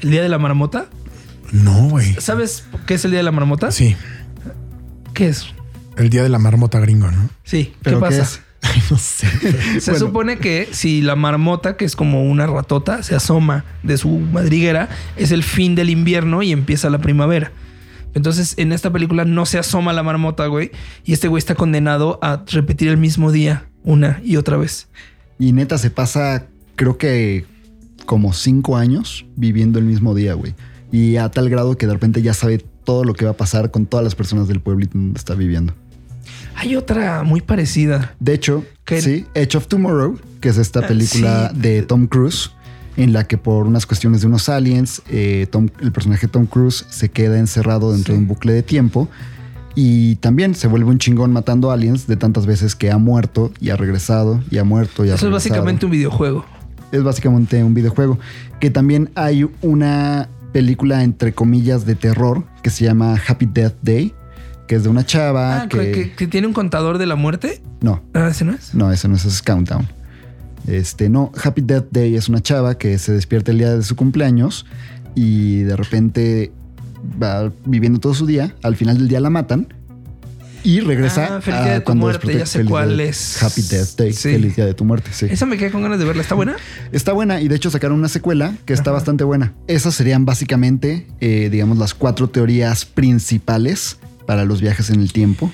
¿El 0.00 0.10
Día 0.10 0.22
de 0.22 0.28
la 0.28 0.38
Marmota? 0.38 0.86
No, 1.52 1.88
güey. 1.88 2.14
¿Sabes 2.18 2.64
qué 2.86 2.94
es 2.94 3.04
el 3.04 3.10
Día 3.10 3.18
de 3.18 3.24
la 3.24 3.32
Marmota? 3.32 3.70
Sí, 3.72 3.96
¿Qué 5.14 5.28
es? 5.28 5.46
el 5.98 6.08
día 6.08 6.22
de 6.22 6.30
la 6.30 6.38
marmota 6.38 6.80
gringo, 6.80 7.10
¿no? 7.10 7.28
Sí. 7.44 7.64
¿Qué 7.66 7.76
¿Pero 7.82 8.00
pasa? 8.00 8.26
no 8.90 8.96
sé. 8.96 9.26
Se 9.80 9.90
Bueno. 9.90 10.06
supone 10.06 10.38
que 10.38 10.68
si 10.72 11.02
la 11.02 11.16
marmota, 11.16 11.76
que 11.76 11.84
es 11.84 11.96
como 11.96 12.24
una 12.24 12.46
ratota, 12.46 13.02
se 13.02 13.14
asoma 13.14 13.64
de 13.82 13.98
su 13.98 14.08
madriguera, 14.08 14.88
es 15.16 15.32
el 15.32 15.42
fin 15.42 15.74
del 15.74 15.90
invierno 15.90 16.42
y 16.42 16.50
empieza 16.52 16.88
la 16.88 16.98
primavera. 16.98 17.52
Entonces, 18.14 18.54
en 18.58 18.72
esta 18.72 18.92
película 18.92 19.24
no 19.24 19.46
se 19.46 19.58
asoma 19.58 19.92
la 19.92 20.02
marmota, 20.02 20.46
güey. 20.46 20.70
Y 21.04 21.12
este 21.12 21.28
güey 21.28 21.38
está 21.38 21.54
condenado 21.54 22.18
a 22.22 22.44
repetir 22.50 22.88
el 22.88 22.96
mismo 22.98 23.32
día 23.32 23.66
una 23.84 24.20
y 24.24 24.36
otra 24.36 24.56
vez. 24.56 24.88
Y 25.38 25.52
neta 25.52 25.78
se 25.78 25.90
pasa, 25.90 26.46
creo 26.76 26.98
que 26.98 27.44
como 28.06 28.32
cinco 28.32 28.76
años 28.76 29.24
viviendo 29.36 29.78
el 29.78 29.84
mismo 29.86 30.14
día, 30.14 30.34
güey. 30.34 30.54
Y 30.90 31.16
a 31.16 31.30
tal 31.30 31.48
grado 31.48 31.76
que 31.78 31.86
de 31.86 31.94
repente 31.94 32.20
ya 32.22 32.34
sabe 32.34 32.58
todo 32.84 33.04
lo 33.04 33.14
que 33.14 33.24
va 33.24 33.30
a 33.30 33.36
pasar 33.36 33.70
con 33.70 33.86
todas 33.86 34.04
las 34.04 34.14
personas 34.14 34.48
del 34.48 34.60
pueblito 34.60 34.98
donde 34.98 35.18
está 35.18 35.34
viviendo. 35.34 35.72
Hay 36.56 36.76
otra 36.76 37.22
muy 37.22 37.40
parecida. 37.40 38.14
De 38.20 38.34
hecho, 38.34 38.64
sí, 38.86 39.24
Edge 39.34 39.56
of 39.56 39.66
Tomorrow, 39.68 40.18
que 40.40 40.50
es 40.50 40.58
esta 40.58 40.80
Ah, 40.80 40.86
película 40.86 41.50
sí. 41.54 41.60
de 41.60 41.82
Tom 41.82 42.06
Cruise, 42.06 42.50
en 42.96 43.12
la 43.12 43.24
que 43.24 43.38
por 43.38 43.66
unas 43.66 43.86
cuestiones 43.86 44.20
de 44.20 44.26
unos 44.26 44.48
aliens, 44.48 45.02
eh, 45.10 45.46
Tom- 45.50 45.68
el 45.80 45.92
personaje 45.92 46.28
Tom 46.28 46.46
Cruise 46.46 46.84
se 46.90 47.08
queda 47.10 47.38
encerrado 47.38 47.92
dentro 47.92 48.12
Sí. 48.12 48.18
de 48.18 48.18
un 48.22 48.28
bucle 48.28 48.52
de 48.52 48.62
tiempo 48.62 49.08
y 49.74 50.16
también 50.16 50.54
se 50.54 50.68
vuelve 50.68 50.90
un 50.90 50.98
chingón 50.98 51.32
matando 51.32 51.70
aliens 51.70 52.06
de 52.06 52.16
tantas 52.16 52.44
veces 52.44 52.74
que 52.76 52.90
ha 52.90 52.98
muerto 52.98 53.50
y 53.60 53.70
ha 53.70 53.76
regresado 53.76 54.42
y 54.50 54.58
ha 54.58 54.64
muerto 54.64 55.04
y 55.06 55.10
ha 55.10 55.14
Eso 55.14 55.26
es 55.26 55.32
básicamente 55.32 55.86
un 55.86 55.92
videojuego. 55.92 56.44
Es 56.92 57.02
básicamente 57.02 57.64
un 57.64 57.72
videojuego. 57.72 58.18
Que 58.60 58.68
también 58.70 59.10
hay 59.14 59.48
una 59.62 60.28
película, 60.52 61.02
entre 61.04 61.32
comillas, 61.32 61.86
de 61.86 61.94
terror 61.94 62.44
que 62.62 62.68
se 62.68 62.84
llama 62.84 63.16
Happy 63.26 63.46
Death 63.46 63.76
Day, 63.80 64.12
que 64.68 64.74
es 64.74 64.82
de 64.82 64.90
una 64.90 65.06
chava 65.06 65.62
Ah, 65.62 65.68
que... 65.68 65.90
que, 65.92 66.12
que 66.12 66.26
tiene 66.26 66.46
un 66.46 66.52
contador 66.52 66.98
de 66.98 67.06
la 67.06 67.16
muerte. 67.16 67.62
No, 67.80 68.02
Ah, 68.12 68.28
ese 68.30 68.44
no 68.44 68.52
es. 68.52 68.74
no, 68.74 68.92
ese 68.92 69.08
no 69.08 69.14
es, 69.14 69.22
ese 69.24 69.28
es 69.36 69.42
Countdown. 69.42 69.88
Este, 70.66 71.08
no, 71.08 71.32
Happy 71.42 71.60
Death 71.62 71.86
Day 71.90 72.14
es 72.14 72.28
una 72.28 72.40
chava 72.40 72.78
que 72.78 72.98
se 72.98 73.12
despierta 73.12 73.50
el 73.50 73.58
día 73.58 73.76
de 73.76 73.82
su 73.82 73.96
cumpleaños 73.96 74.64
y 75.14 75.62
de 75.62 75.76
repente 75.76 76.52
va 77.22 77.52
viviendo 77.64 77.98
todo 77.98 78.14
su 78.14 78.26
día. 78.26 78.54
Al 78.62 78.76
final 78.76 78.98
del 78.98 79.08
día 79.08 79.20
la 79.20 79.30
matan 79.30 79.68
y 80.64 80.78
regresa 80.78 81.38
Ah, 81.38 81.40
Feliz 81.40 81.60
Día 81.62 81.70
a 81.72 81.74
de 81.74 81.80
tu 81.80 81.84
cuando 81.86 82.04
Muerte, 82.06 82.38
ya 82.38 82.46
sé 82.46 82.64
cuál 82.64 83.00
es. 83.00 83.42
Happy 83.42 83.62
Death 83.62 83.96
Day, 83.96 84.12
Sí. 84.12 84.30
Feliz 84.30 84.54
Día 84.54 84.64
de 84.66 84.74
tu 84.74 84.84
Muerte, 84.84 85.10
sí. 85.12 85.26
Esa 85.28 85.44
me 85.46 85.56
quedé 85.58 85.72
con 85.72 85.82
ganas 85.82 85.98
de 85.98 86.04
verla. 86.04 86.22
¿Está 86.22 86.36
buena? 86.36 86.54
Está 86.92 87.12
buena 87.12 87.40
y 87.40 87.48
de 87.48 87.56
hecho 87.56 87.68
sacaron 87.70 87.98
una 87.98 88.08
secuela 88.08 88.54
que 88.64 88.72
está 88.72 88.92
bastante 88.92 89.24
buena. 89.24 89.54
Esas 89.66 89.94
serían 89.96 90.24
básicamente, 90.24 91.08
eh, 91.20 91.48
digamos, 91.50 91.78
las 91.78 91.94
cuatro 91.94 92.30
teorías 92.30 92.84
principales 92.84 93.98
para 94.26 94.44
los 94.44 94.60
viajes 94.60 94.90
en 94.90 95.00
el 95.00 95.12
tiempo. 95.12 95.50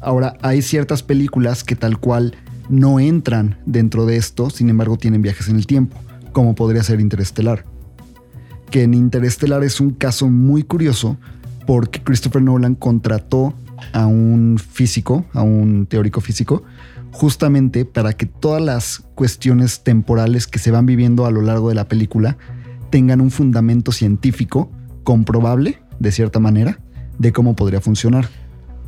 Ahora, 0.00 0.34
hay 0.40 0.62
ciertas 0.62 1.02
películas 1.02 1.62
que 1.64 1.76
tal 1.76 1.98
cual 1.98 2.34
no 2.68 3.00
entran 3.00 3.58
dentro 3.66 4.06
de 4.06 4.16
esto, 4.16 4.50
sin 4.50 4.68
embargo 4.68 4.96
tienen 4.96 5.22
viajes 5.22 5.48
en 5.48 5.56
el 5.56 5.66
tiempo, 5.66 5.96
como 6.32 6.54
podría 6.54 6.82
ser 6.82 7.00
Interestelar. 7.00 7.64
Que 8.70 8.82
en 8.82 8.94
Interestelar 8.94 9.62
es 9.64 9.80
un 9.80 9.90
caso 9.90 10.28
muy 10.28 10.62
curioso 10.62 11.16
porque 11.66 12.02
Christopher 12.02 12.42
Nolan 12.42 12.74
contrató 12.74 13.54
a 13.92 14.06
un 14.06 14.58
físico, 14.58 15.24
a 15.32 15.42
un 15.42 15.86
teórico 15.86 16.20
físico, 16.20 16.62
justamente 17.12 17.84
para 17.84 18.12
que 18.14 18.26
todas 18.26 18.62
las 18.62 19.04
cuestiones 19.14 19.82
temporales 19.82 20.46
que 20.46 20.58
se 20.58 20.70
van 20.70 20.86
viviendo 20.86 21.26
a 21.26 21.30
lo 21.30 21.42
largo 21.42 21.68
de 21.68 21.74
la 21.74 21.88
película 21.88 22.36
tengan 22.90 23.20
un 23.20 23.30
fundamento 23.30 23.92
científico 23.92 24.70
comprobable, 25.04 25.78
de 25.98 26.12
cierta 26.12 26.40
manera, 26.40 26.80
de 27.18 27.32
cómo 27.32 27.54
podría 27.54 27.80
funcionar. 27.80 28.28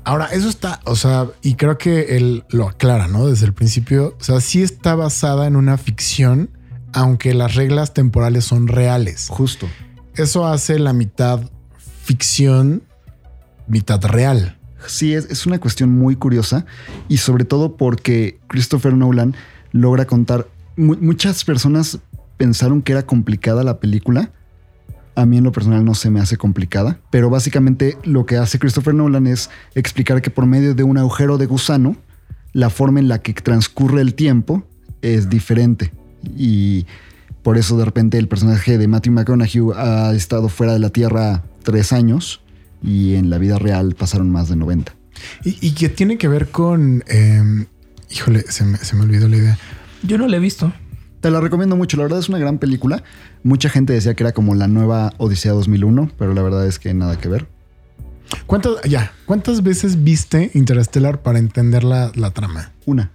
Ahora, 0.06 0.26
eso 0.26 0.48
está, 0.48 0.80
o 0.84 0.94
sea, 0.94 1.26
y 1.42 1.56
creo 1.56 1.78
que 1.78 2.16
él 2.16 2.44
lo 2.50 2.68
aclara, 2.68 3.08
¿no? 3.08 3.26
Desde 3.26 3.44
el 3.44 3.52
principio, 3.52 4.16
o 4.20 4.22
sea, 4.24 4.40
sí 4.40 4.62
está 4.62 4.94
basada 4.94 5.46
en 5.48 5.56
una 5.56 5.76
ficción, 5.78 6.48
aunque 6.92 7.34
las 7.34 7.56
reglas 7.56 7.92
temporales 7.92 8.44
son 8.44 8.68
reales. 8.68 9.26
Justo. 9.28 9.66
Eso 10.14 10.46
hace 10.46 10.78
la 10.78 10.92
mitad 10.92 11.40
ficción, 12.04 12.82
mitad 13.66 14.02
real. 14.04 14.56
Sí, 14.86 15.12
es, 15.12 15.26
es 15.28 15.44
una 15.44 15.58
cuestión 15.58 15.90
muy 15.90 16.14
curiosa 16.14 16.64
y 17.08 17.16
sobre 17.16 17.44
todo 17.44 17.76
porque 17.76 18.38
Christopher 18.46 18.94
Nolan 18.94 19.34
logra 19.72 20.06
contar. 20.06 20.46
mu- 20.76 20.96
muchas 21.00 21.44
personas 21.44 21.98
pensaron 22.36 22.80
que 22.80 22.92
era 22.92 23.04
complicada 23.04 23.64
la 23.64 23.80
película. 23.80 24.30
A 25.16 25.26
mí 25.26 25.38
en 25.38 25.44
lo 25.44 25.52
personal 25.52 25.84
no 25.84 25.94
se 25.94 26.10
me 26.10 26.20
hace 26.20 26.36
complicada, 26.36 27.00
pero 27.10 27.30
básicamente 27.30 27.96
lo 28.04 28.26
que 28.26 28.36
hace 28.36 28.58
Christopher 28.58 28.94
Nolan 28.94 29.26
es 29.26 29.50
explicar 29.74 30.22
que 30.22 30.30
por 30.30 30.46
medio 30.46 30.74
de 30.74 30.82
un 30.84 30.98
agujero 30.98 31.38
de 31.38 31.46
gusano, 31.46 31.96
la 32.52 32.70
forma 32.70 33.00
en 33.00 33.08
la 33.08 33.20
que 33.22 33.32
transcurre 33.32 34.02
el 34.02 34.14
tiempo 34.14 34.64
es 35.02 35.28
diferente. 35.28 35.92
Y 36.36 36.86
por 37.42 37.56
eso 37.58 37.76
de 37.78 37.84
repente 37.84 38.18
el 38.18 38.28
personaje 38.28 38.78
de 38.78 38.88
Matthew 38.88 39.12
McConaughey 39.14 39.62
ha 39.76 40.12
estado 40.14 40.48
fuera 40.48 40.72
de 40.72 40.78
la 40.78 40.90
Tierra 40.90 41.44
tres 41.62 41.92
años 41.92 42.42
y 42.82 43.14
en 43.14 43.30
la 43.30 43.38
vida 43.38 43.58
real 43.58 43.94
pasaron 43.94 44.30
más 44.30 44.48
de 44.48 44.56
90. 44.56 44.94
Y, 45.44 45.66
y 45.66 45.70
que 45.72 45.88
tiene 45.88 46.18
que 46.18 46.28
ver 46.28 46.50
con, 46.50 47.04
eh, 47.08 47.66
híjole, 48.10 48.44
se 48.48 48.64
me, 48.64 48.78
se 48.78 48.96
me 48.96 49.02
olvidó 49.02 49.28
la 49.28 49.36
idea. 49.36 49.58
Yo 50.02 50.18
no 50.18 50.28
la 50.28 50.36
he 50.36 50.40
visto. 50.40 50.72
Te 51.20 51.30
la 51.30 51.40
recomiendo 51.40 51.76
mucho, 51.76 51.96
la 51.96 52.04
verdad 52.04 52.18
es 52.20 52.28
una 52.28 52.38
gran 52.38 52.58
película. 52.58 53.02
Mucha 53.42 53.68
gente 53.68 53.92
decía 53.92 54.14
que 54.14 54.22
era 54.22 54.32
como 54.32 54.54
la 54.54 54.68
nueva 54.68 55.12
Odisea 55.18 55.52
2001, 55.52 56.10
pero 56.18 56.34
la 56.34 56.42
verdad 56.42 56.66
es 56.66 56.78
que 56.78 56.92
nada 56.94 57.18
que 57.18 57.28
ver. 57.28 57.46
¿Cuántas, 58.46 58.82
ya, 58.88 59.12
cuántas 59.24 59.62
veces 59.62 60.02
viste 60.04 60.50
Interstellar 60.54 61.22
para 61.22 61.38
entender 61.38 61.84
la, 61.84 62.10
la 62.16 62.30
trama? 62.32 62.72
Una, 62.84 63.10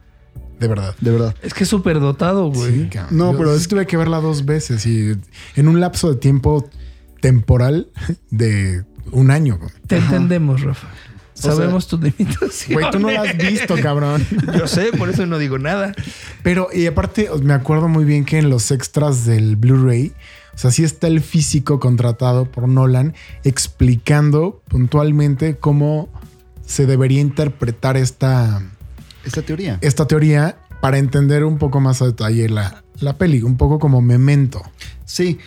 De 0.60 0.68
verdad. 0.68 0.96
de 1.02 1.12
verdad. 1.12 1.36
Es 1.42 1.54
que 1.54 1.64
es 1.64 1.70
súper 1.70 2.00
dotado, 2.00 2.50
güey. 2.52 2.90
Sí. 2.92 3.00
No, 3.12 3.34
Yo 3.34 3.38
pero 3.38 3.54
es- 3.56 3.68
tuve 3.68 3.86
que 3.86 3.98
verla 3.98 4.20
dos 4.22 4.46
veces 4.46 4.86
y 4.86 5.16
en 5.56 5.68
un 5.68 5.80
lapso 5.80 6.10
de 6.10 6.16
tiempo 6.16 6.70
temporal 7.20 7.90
de 8.30 8.84
un 9.12 9.32
año. 9.32 9.58
güey. 9.58 9.70
Te 9.88 9.98
entendemos, 9.98 10.62
Rafa. 10.62 10.88
Sabemos 11.42 11.88
tus 11.88 12.00
limitaciones. 12.00 12.70
Güey, 12.72 12.92
tú 12.92 13.00
no 13.00 13.10
la 13.12 13.22
has 13.22 13.38
visto, 13.38 13.76
cabrón. 13.82 14.26
Yo 14.58 14.68
sé, 14.68 14.92
por 14.98 15.10
eso 15.10 15.26
no 15.26 15.38
digo 15.38 15.58
nada. 15.58 15.94
Pero, 16.44 16.68
y 16.74 16.86
aparte, 16.88 17.30
me 17.44 17.54
acuerdo 17.54 17.88
muy 17.88 18.06
bien 18.06 18.26
que 18.26 18.38
en 18.38 18.50
los 18.50 18.72
extras 18.72 19.26
del 19.26 19.56
Blu-ray, 19.56 20.14
O 20.54 20.58
sea, 20.58 20.72
sí 20.72 20.84
está 20.84 21.08
el 21.08 21.22
físico 21.22 21.80
contratado 21.80 22.46
por 22.46 22.68
Nolan 22.68 23.14
explicando 23.44 24.62
puntualmente 24.68 25.58
cómo 25.58 26.10
se 26.66 26.86
debería 26.86 27.22
interpretar 27.22 27.98
esta, 27.98 28.62
Esta 29.26 29.42
teoría. 29.42 29.78
esta 29.82 30.08
teoría 30.08 30.58
para 30.82 30.98
entender 30.98 31.44
un 31.44 31.58
poco 31.58 31.80
más 31.80 32.02
a 32.02 32.06
detalle 32.06 32.50
la, 32.50 32.84
la 33.00 33.18
peli, 33.18 33.42
un 33.44 33.58
poco 33.58 33.80
como 33.80 34.02
memento. 34.02 34.62
Sí, 35.06 35.40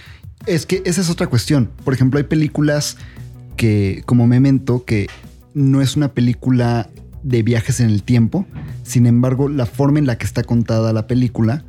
es 0.46 0.66
que 0.66 0.82
esa 0.84 1.00
es 1.00 1.10
otra 1.10 1.26
cuestión. 1.26 1.70
Por 1.84 1.94
ejemplo, 1.94 2.18
hay 2.18 2.24
películas 2.24 2.96
que, 3.56 4.02
como 4.06 4.26
Memento, 4.26 4.84
que 4.84 5.08
no 5.54 5.80
es 5.80 5.96
una 5.96 6.08
película 6.08 6.90
de 7.22 7.42
viajes 7.42 7.80
en 7.80 7.88
el 7.88 8.02
tiempo. 8.02 8.46
Sin 8.82 9.06
embargo, 9.06 9.48
la 9.48 9.66
forma 9.66 9.98
en 9.98 10.06
la 10.06 10.18
que 10.18 10.26
está 10.26 10.42
contada 10.42 10.92
la 10.92 11.06
película 11.06 11.64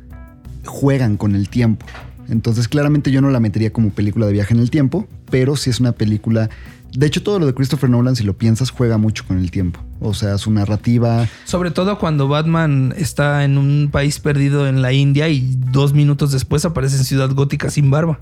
juegan 0.64 1.16
con 1.16 1.34
el 1.34 1.48
tiempo. 1.48 1.86
Entonces, 2.28 2.68
claramente 2.68 3.10
yo 3.10 3.22
no 3.22 3.30
la 3.30 3.40
metería 3.40 3.72
como 3.72 3.90
película 3.90 4.26
de 4.26 4.32
viaje 4.32 4.52
en 4.52 4.60
el 4.60 4.70
tiempo, 4.70 5.06
pero 5.30 5.56
sí 5.56 5.70
es 5.70 5.80
una 5.80 5.92
película. 5.92 6.50
De 6.92 7.06
hecho, 7.06 7.22
todo 7.22 7.38
lo 7.38 7.46
de 7.46 7.54
Christopher 7.54 7.88
Nolan, 7.88 8.16
si 8.16 8.24
lo 8.24 8.36
piensas, 8.36 8.70
juega 8.70 8.98
mucho 8.98 9.24
con 9.26 9.38
el 9.38 9.50
tiempo. 9.50 9.80
O 10.00 10.12
sea, 10.14 10.36
su 10.38 10.50
narrativa. 10.50 11.28
Sobre 11.44 11.70
todo 11.70 11.98
cuando 11.98 12.26
Batman 12.26 12.94
está 12.96 13.44
en 13.44 13.58
un 13.58 13.90
país 13.92 14.18
perdido 14.18 14.66
en 14.66 14.82
la 14.82 14.92
India 14.92 15.28
y 15.28 15.56
dos 15.70 15.94
minutos 15.94 16.32
después 16.32 16.64
aparece 16.64 16.96
en 16.96 17.04
Ciudad 17.04 17.30
Gótica 17.30 17.70
sin 17.70 17.90
barba. 17.90 18.20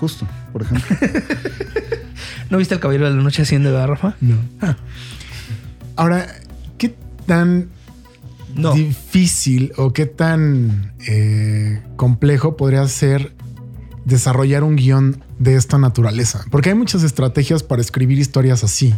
Justo, 0.00 0.26
por 0.52 0.62
ejemplo. 0.62 0.96
¿No 2.50 2.58
viste 2.58 2.74
el 2.74 2.80
Caballero 2.80 3.10
de 3.10 3.16
la 3.16 3.22
Noche 3.22 3.42
haciendo 3.42 3.72
garrafa? 3.72 4.14
No. 4.20 4.36
Ahora, 5.96 6.26
¿qué 6.78 6.94
tan 7.26 7.68
No. 8.54 8.72
difícil 8.72 9.72
o 9.76 9.92
qué 9.92 10.06
tan 10.06 10.92
eh, 11.06 11.82
complejo 11.96 12.56
podría 12.56 12.86
ser 12.88 13.32
desarrollar 14.04 14.62
un 14.64 14.76
guion 14.76 15.22
de 15.38 15.56
esta 15.56 15.78
naturaleza? 15.78 16.44
Porque 16.50 16.70
hay 16.70 16.74
muchas 16.74 17.02
estrategias 17.02 17.62
para 17.62 17.82
escribir 17.82 18.18
historias 18.18 18.64
así. 18.64 18.94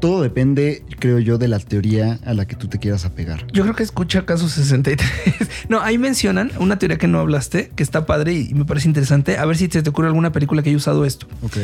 Todo 0.00 0.22
depende, 0.22 0.84
creo 1.00 1.18
yo, 1.18 1.38
de 1.38 1.48
la 1.48 1.58
teoría 1.58 2.18
a 2.24 2.32
la 2.34 2.46
que 2.46 2.54
tú 2.56 2.68
te 2.68 2.78
quieras 2.78 3.04
apegar. 3.04 3.46
Yo 3.52 3.62
creo 3.64 3.74
que 3.74 3.82
escucha 3.82 4.24
caso 4.26 4.48
63. 4.48 5.08
No, 5.68 5.80
ahí 5.80 5.98
mencionan 5.98 6.50
una 6.58 6.78
teoría 6.78 6.98
que 6.98 7.08
no 7.08 7.18
hablaste, 7.18 7.70
que 7.74 7.82
está 7.82 8.06
padre 8.06 8.32
y 8.34 8.54
me 8.54 8.64
parece 8.64 8.86
interesante. 8.88 9.38
A 9.38 9.44
ver 9.44 9.56
si 9.56 9.66
se 9.68 9.82
te 9.82 9.90
ocurre 9.90 10.06
alguna 10.08 10.32
película 10.32 10.62
que 10.62 10.70
haya 10.70 10.76
usado 10.76 11.04
esto. 11.04 11.26
Ok. 11.42 11.56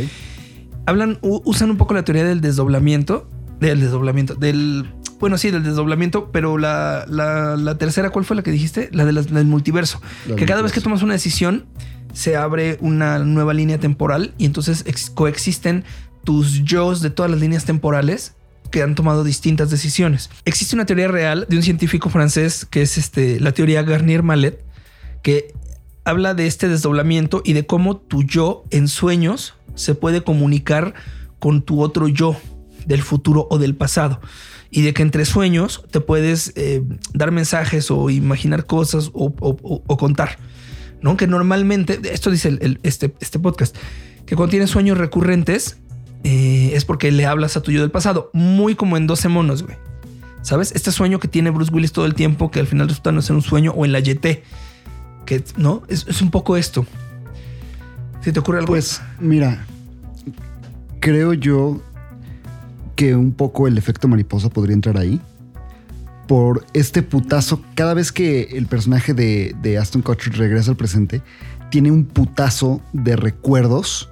Hablan, 0.86 1.18
usan 1.22 1.70
un 1.70 1.76
poco 1.76 1.94
la 1.94 2.04
teoría 2.04 2.24
del 2.24 2.40
desdoblamiento. 2.40 3.28
Del 3.60 3.80
desdoblamiento. 3.80 4.34
Del. 4.34 4.86
Bueno, 5.20 5.38
sí, 5.38 5.50
del 5.50 5.62
desdoblamiento, 5.62 6.30
pero 6.32 6.58
la, 6.58 7.06
la- 7.08 7.56
la 7.56 7.78
tercera, 7.78 8.10
¿cuál 8.10 8.24
fue 8.26 8.36
la 8.36 8.42
que 8.42 8.50
dijiste? 8.50 8.90
La 8.92 9.04
de 9.06 9.12
las- 9.12 9.32
del 9.32 9.46
multiverso. 9.46 10.00
La 10.28 10.36
que 10.36 10.44
cada 10.44 10.60
vez 10.60 10.72
que 10.72 10.80
tomas 10.82 11.02
una 11.02 11.14
decisión, 11.14 11.64
se 12.12 12.36
abre 12.36 12.76
una 12.80 13.18
nueva 13.20 13.54
línea 13.54 13.78
temporal 13.78 14.34
y 14.38 14.44
entonces 14.44 14.84
ex- 14.86 15.08
coexisten 15.10 15.84
tus 16.24 16.64
yo's 16.64 17.00
de 17.00 17.10
todas 17.10 17.30
las 17.30 17.40
líneas 17.40 17.64
temporales 17.64 18.34
que 18.70 18.82
han 18.82 18.94
tomado 18.94 19.22
distintas 19.22 19.70
decisiones. 19.70 20.30
Existe 20.44 20.74
una 20.74 20.86
teoría 20.86 21.08
real 21.08 21.46
de 21.48 21.56
un 21.56 21.62
científico 21.62 22.10
francés 22.10 22.66
que 22.68 22.82
es 22.82 22.98
este, 22.98 23.38
la 23.38 23.52
teoría 23.52 23.82
Garnier-Mallet, 23.82 24.64
que 25.22 25.54
habla 26.04 26.34
de 26.34 26.46
este 26.46 26.68
desdoblamiento 26.68 27.40
y 27.44 27.52
de 27.52 27.66
cómo 27.66 27.96
tu 27.96 28.24
yo 28.24 28.64
en 28.70 28.88
sueños 28.88 29.54
se 29.74 29.94
puede 29.94 30.22
comunicar 30.22 30.94
con 31.38 31.62
tu 31.62 31.82
otro 31.82 32.08
yo 32.08 32.36
del 32.86 33.02
futuro 33.02 33.46
o 33.50 33.58
del 33.58 33.74
pasado. 33.74 34.20
Y 34.70 34.82
de 34.82 34.92
que 34.92 35.02
entre 35.02 35.24
sueños 35.24 35.84
te 35.90 36.00
puedes 36.00 36.52
eh, 36.56 36.82
dar 37.12 37.30
mensajes 37.30 37.90
o 37.90 38.10
imaginar 38.10 38.66
cosas 38.66 39.10
o, 39.12 39.96
contar. 39.96 40.38
¿no? 41.00 41.16
Que 41.16 41.26
normalmente, 41.28 42.00
esto 42.12 42.30
dice 42.30 42.58
este, 42.82 43.14
este 43.20 43.38
podcast, 43.38 43.76
que 44.26 44.34
cuando 44.34 44.50
tienes 44.50 44.70
sueños 44.70 44.98
recurrentes 44.98 45.78
eh, 46.24 46.70
es 46.74 46.86
porque 46.86 47.12
le 47.12 47.26
hablas 47.26 47.56
a 47.58 47.62
tu 47.62 47.70
yo 47.70 47.82
del 47.82 47.90
pasado, 47.90 48.30
muy 48.32 48.74
como 48.74 48.96
en 48.96 49.06
12 49.06 49.28
monos, 49.28 49.62
güey. 49.62 49.76
¿Sabes? 50.40 50.72
Este 50.72 50.90
sueño 50.90 51.20
que 51.20 51.28
tiene 51.28 51.50
Bruce 51.50 51.72
Willis 51.72 51.92
todo 51.92 52.06
el 52.06 52.14
tiempo, 52.14 52.50
que 52.50 52.60
al 52.60 52.66
final 52.66 52.88
resulta 52.88 53.12
no 53.12 53.22
ser 53.22 53.36
un 53.36 53.42
sueño, 53.42 53.72
o 53.72 53.84
en 53.84 53.92
la 53.92 54.00
YT, 54.00 54.42
que 55.26 55.44
no, 55.56 55.82
es, 55.88 56.22
un 56.22 56.30
poco 56.30 56.56
esto. 56.56 56.86
¿Si 58.22 58.32
te 58.32 58.40
ocurre 58.40 58.58
algo? 58.58 58.68
Pues 58.68 59.02
mira, 59.20 59.66
creo 61.00 61.34
yo 61.34 61.80
que 62.96 63.14
un 63.14 63.32
poco 63.32 63.68
el 63.68 63.76
efecto 63.76 64.08
mariposa 64.08 64.48
podría 64.48 64.74
entrar 64.74 64.96
ahí. 64.96 65.20
Por 66.26 66.64
este 66.72 67.02
putazo, 67.02 67.60
cada 67.74 67.92
vez 67.92 68.12
que 68.12 68.44
el 68.52 68.66
personaje 68.66 69.12
de, 69.12 69.54
de 69.60 69.76
Aston 69.76 70.00
Kutcher 70.00 70.38
regresa 70.38 70.70
al 70.70 70.76
presente, 70.78 71.20
tiene 71.70 71.90
un 71.90 72.06
putazo 72.06 72.80
de 72.94 73.16
recuerdos 73.16 74.08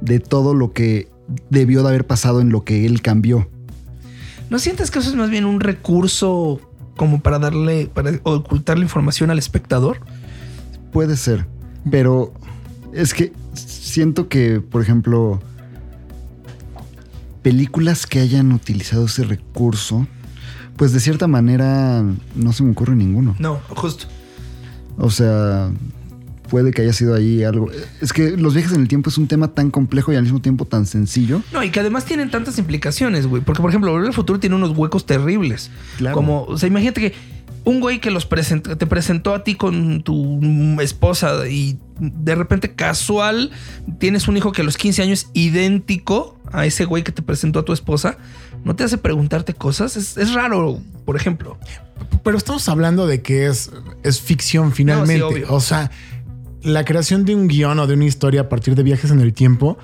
de 0.00 0.18
todo 0.18 0.54
lo 0.54 0.72
que 0.72 1.11
debió 1.50 1.82
de 1.82 1.88
haber 1.88 2.06
pasado 2.06 2.40
en 2.40 2.50
lo 2.50 2.64
que 2.64 2.86
él 2.86 3.02
cambió. 3.02 3.48
¿no 4.52 4.58
sientes 4.58 4.90
que 4.90 4.98
eso 4.98 5.08
es 5.08 5.16
más 5.16 5.30
bien 5.30 5.46
un 5.46 5.60
recurso 5.60 6.60
como 6.98 7.22
para 7.22 7.38
darle, 7.38 7.86
para 7.86 8.12
ocultar 8.22 8.76
la 8.76 8.84
información 8.84 9.30
al 9.30 9.38
espectador? 9.38 10.00
Puede 10.92 11.16
ser, 11.16 11.46
pero 11.90 12.34
es 12.92 13.14
que 13.14 13.32
siento 13.54 14.28
que, 14.28 14.60
por 14.60 14.82
ejemplo, 14.82 15.40
películas 17.40 18.06
que 18.06 18.20
hayan 18.20 18.52
utilizado 18.52 19.06
ese 19.06 19.24
recurso, 19.24 20.06
pues 20.76 20.92
de 20.92 21.00
cierta 21.00 21.26
manera 21.26 22.04
no 22.34 22.52
se 22.52 22.62
me 22.62 22.72
ocurre 22.72 22.94
ninguno. 22.94 23.34
No, 23.38 23.58
justo. 23.70 24.04
O 24.98 25.08
sea, 25.08 25.70
puede 26.52 26.70
que 26.70 26.82
haya 26.82 26.92
sido 26.92 27.14
ahí 27.14 27.44
algo. 27.44 27.70
Es 28.02 28.12
que 28.12 28.36
los 28.36 28.52
viajes 28.52 28.74
en 28.74 28.82
el 28.82 28.88
tiempo 28.88 29.08
es 29.08 29.16
un 29.16 29.26
tema 29.26 29.48
tan 29.48 29.70
complejo 29.70 30.12
y 30.12 30.16
al 30.16 30.24
mismo 30.24 30.42
tiempo 30.42 30.66
tan 30.66 30.84
sencillo. 30.84 31.40
No, 31.50 31.64
y 31.64 31.70
que 31.70 31.80
además 31.80 32.04
tienen 32.04 32.30
tantas 32.30 32.58
implicaciones, 32.58 33.26
güey. 33.26 33.40
Porque, 33.40 33.62
por 33.62 33.70
ejemplo, 33.70 33.90
Volver 33.90 34.08
al 34.08 34.12
Futuro 34.12 34.38
tiene 34.38 34.56
unos 34.56 34.76
huecos 34.76 35.06
terribles. 35.06 35.70
Claro. 35.96 36.14
Como, 36.14 36.44
o 36.44 36.58
sea, 36.58 36.66
imagínate 36.66 37.00
que 37.00 37.14
un 37.64 37.80
güey 37.80 38.02
que 38.02 38.10
los 38.10 38.26
presentó, 38.26 38.76
te 38.76 38.86
presentó 38.86 39.34
a 39.34 39.44
ti 39.44 39.54
con 39.54 40.02
tu 40.02 40.78
esposa 40.82 41.48
y 41.48 41.78
de 41.98 42.34
repente 42.34 42.74
casual 42.74 43.50
tienes 43.98 44.28
un 44.28 44.36
hijo 44.36 44.52
que 44.52 44.60
a 44.60 44.64
los 44.64 44.76
15 44.76 45.00
años 45.00 45.28
idéntico 45.32 46.38
a 46.52 46.66
ese 46.66 46.84
güey 46.84 47.02
que 47.02 47.12
te 47.12 47.22
presentó 47.22 47.60
a 47.60 47.64
tu 47.64 47.72
esposa, 47.72 48.18
¿no 48.62 48.76
te 48.76 48.84
hace 48.84 48.98
preguntarte 48.98 49.54
cosas? 49.54 49.96
Es, 49.96 50.18
es 50.18 50.34
raro, 50.34 50.82
por 51.06 51.16
ejemplo. 51.16 51.56
Pero 52.22 52.36
estamos 52.36 52.68
hablando 52.68 53.06
de 53.06 53.22
que 53.22 53.46
es, 53.46 53.70
es 54.02 54.20
ficción 54.20 54.72
finalmente. 54.72 55.18
No, 55.18 55.30
sí, 55.30 55.34
obvio. 55.34 55.46
o 55.48 55.60
sea, 55.60 55.90
la 56.62 56.84
creación 56.84 57.24
de 57.24 57.34
un 57.34 57.48
guion 57.48 57.78
o 57.78 57.86
de 57.86 57.94
una 57.94 58.04
historia 58.04 58.42
a 58.42 58.48
partir 58.48 58.74
de 58.74 58.82
viajes 58.82 59.10
en 59.10 59.20
el 59.20 59.32
tiempo 59.32 59.78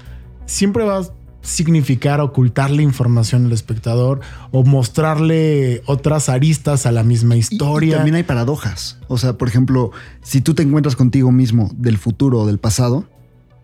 siempre 0.47 0.85
va 0.85 0.99
a 0.99 1.03
significar 1.43 2.21
ocultarle 2.21 2.83
información 2.83 3.47
al 3.47 3.53
espectador 3.53 4.21
o 4.51 4.65
mostrarle 4.65 5.83
otras 5.87 6.29
aristas 6.29 6.85
a 6.87 6.93
la 6.93 7.05
misma 7.05 7.37
Y- 7.37 7.41
historia. 7.41 7.89
Y, 7.95 7.97
también 7.97 8.17
hay 8.17 8.23
paradojas. 8.25 8.99
O 9.09 9.19
sea, 9.19 9.35
por 9.39 9.49
ejemplo, 9.49 9.93
si 10.23 10.41
tú 10.41 10.55
te 10.55 10.63
encuentras 10.63 10.97
contigo 10.97 11.33
mismo 11.33 11.71
del 11.75 11.97
futuro 11.99 12.41
o 12.41 12.47
del 12.47 12.59
pasado, 12.59 13.07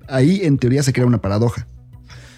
ahí 0.08 0.40
en 0.44 0.58
teoría 0.58 0.82
se 0.82 0.92
crea 0.92 1.06
una 1.06 1.20
paradoja. 1.20 1.66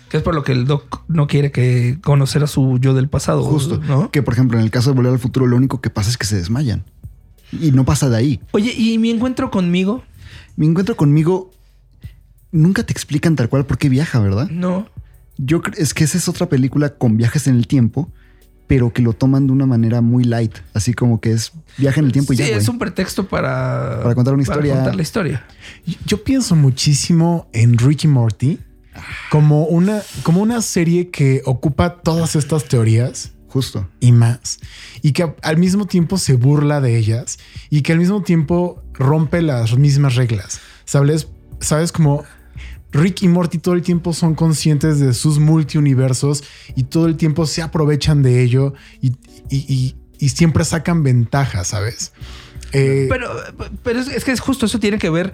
Que 0.09 0.19
es 0.19 0.23
por 0.23 0.35
lo 0.35 0.43
que 0.43 0.53
el 0.53 0.67
doc 0.67 1.03
no 1.09 1.27
quiere 1.27 1.51
que 1.51 1.99
conocer 2.03 2.43
a 2.45 2.47
su 2.47 2.79
yo 2.79 2.95
del 2.95 3.09
pasado. 3.09 3.43
Justo. 3.43 3.81
¿no? 3.87 4.11
Que 4.11 4.23
por 4.23 4.35
ejemplo, 4.35 4.59
en 4.59 4.65
el 4.65 4.71
caso 4.71 4.91
de 4.91 4.97
Volver 4.97 5.13
al 5.13 5.19
Futuro, 5.19 5.47
lo 5.47 5.57
único 5.57 5.81
que 5.81 5.91
pasa 5.91 6.11
es 6.11 6.17
que 6.17 6.27
se 6.27 6.37
desmayan. 6.37 6.85
Y 7.53 7.73
no 7.73 7.85
pasa 7.85 8.09
de 8.09 8.17
ahí. 8.17 8.41
Oye, 8.53 8.73
¿y 8.77 8.99
mi 8.99 9.11
encuentro 9.11 9.51
conmigo? 9.51 10.03
Mi 10.57 10.67
encuentro 10.67 10.97
conmigo, 10.97 11.51
nunca 12.51 12.83
te 12.83 12.93
explican 12.93 13.37
tal 13.37 13.49
cual 13.49 13.67
por 13.67 13.79
qué 13.79 13.89
viaja, 13.89 14.19
¿verdad? 14.19 14.49
No. 14.49 14.89
Yo 15.39 15.61
es 15.77 15.93
que 15.93 16.05
esa 16.05 16.17
es 16.17 16.29
otra 16.29 16.49
película 16.49 16.91
con 16.91 17.17
viajes 17.17 17.47
en 17.47 17.57
el 17.57 17.67
tiempo, 17.67 18.11
pero 18.67 18.93
que 18.93 19.03
lo 19.03 19.13
toman 19.13 19.47
de 19.47 19.53
una 19.53 19.67
manera 19.67 20.01
muy 20.01 20.25
light. 20.25 20.57
Así 20.73 20.95
como 20.95 21.21
que 21.21 21.33
es 21.33 21.53
viaje 21.77 22.01
en 22.01 22.07
el 22.07 22.13
tiempo 22.13 22.33
y 22.33 22.37
sí, 22.37 22.43
ya, 22.43 22.49
güey. 22.49 22.59
es 22.59 22.69
un 22.69 22.79
pretexto 22.79 23.29
para... 23.29 24.01
Para 24.03 24.15
contar 24.15 24.35
una 24.35 24.43
historia. 24.43 24.73
Para 24.73 24.85
contar 24.85 24.97
la 24.97 25.03
historia. 25.03 25.47
Yo 26.07 26.25
pienso 26.25 26.57
muchísimo 26.57 27.49
en 27.53 27.77
Ricky 27.77 28.09
Morty 28.09 28.59
como 29.31 29.67
una, 29.67 30.01
como 30.23 30.41
una 30.41 30.63
serie 30.63 31.11
que 31.11 31.43
ocupa 31.45 32.01
todas 32.01 32.35
estas 32.35 32.65
teorías 32.65 33.33
Justo. 33.49 33.89
y 34.01 34.13
más. 34.13 34.59
Y 35.03 35.13
que 35.13 35.35
al 35.43 35.57
mismo 35.57 35.87
tiempo 35.87 36.19
se 36.19 36.35
burla 36.35 36.81
de 36.81 36.97
ellas 36.99 37.39
y 37.71 37.83
que 37.83 37.93
al 37.93 37.99
mismo 37.99 38.23
tiempo 38.23 38.83
rompe 38.95 39.41
las 39.43 39.77
mismas 39.79 40.15
reglas. 40.17 40.61
¿Sabes? 40.85 41.29
¿Sabes? 41.61 41.91
Como 41.93 42.25
Rick 42.93 43.23
y 43.23 43.29
Morty 43.29 43.59
todo 43.59 43.75
el 43.75 43.83
tiempo 43.83 44.13
son 44.13 44.35
conscientes 44.35 45.01
de 45.01 45.13
sus 45.15 45.39
multiuniversos 45.39 46.45
y 46.75 46.85
todo 46.85 47.07
el 47.07 47.17
tiempo 47.17 47.47
se 47.47 47.63
aprovechan 47.63 48.23
de 48.23 48.43
ello 48.43 48.75
y, 49.01 49.09
y- 49.51 49.65
y- 49.69 49.95
y 50.19 50.29
siempre 50.31 50.65
sacan 50.65 51.03
ventaja, 51.03 51.63
¿sabes? 51.65 52.13
Eh, 52.73 53.07
Pero, 53.09 53.31
pero 53.83 54.01
es, 54.01 54.09
es 54.09 54.25
que 54.25 54.33
es 54.33 54.41
justo 54.41 54.67
eso 54.67 54.81
tiene 54.81 54.99
que 54.99 55.11
ver. 55.11 55.33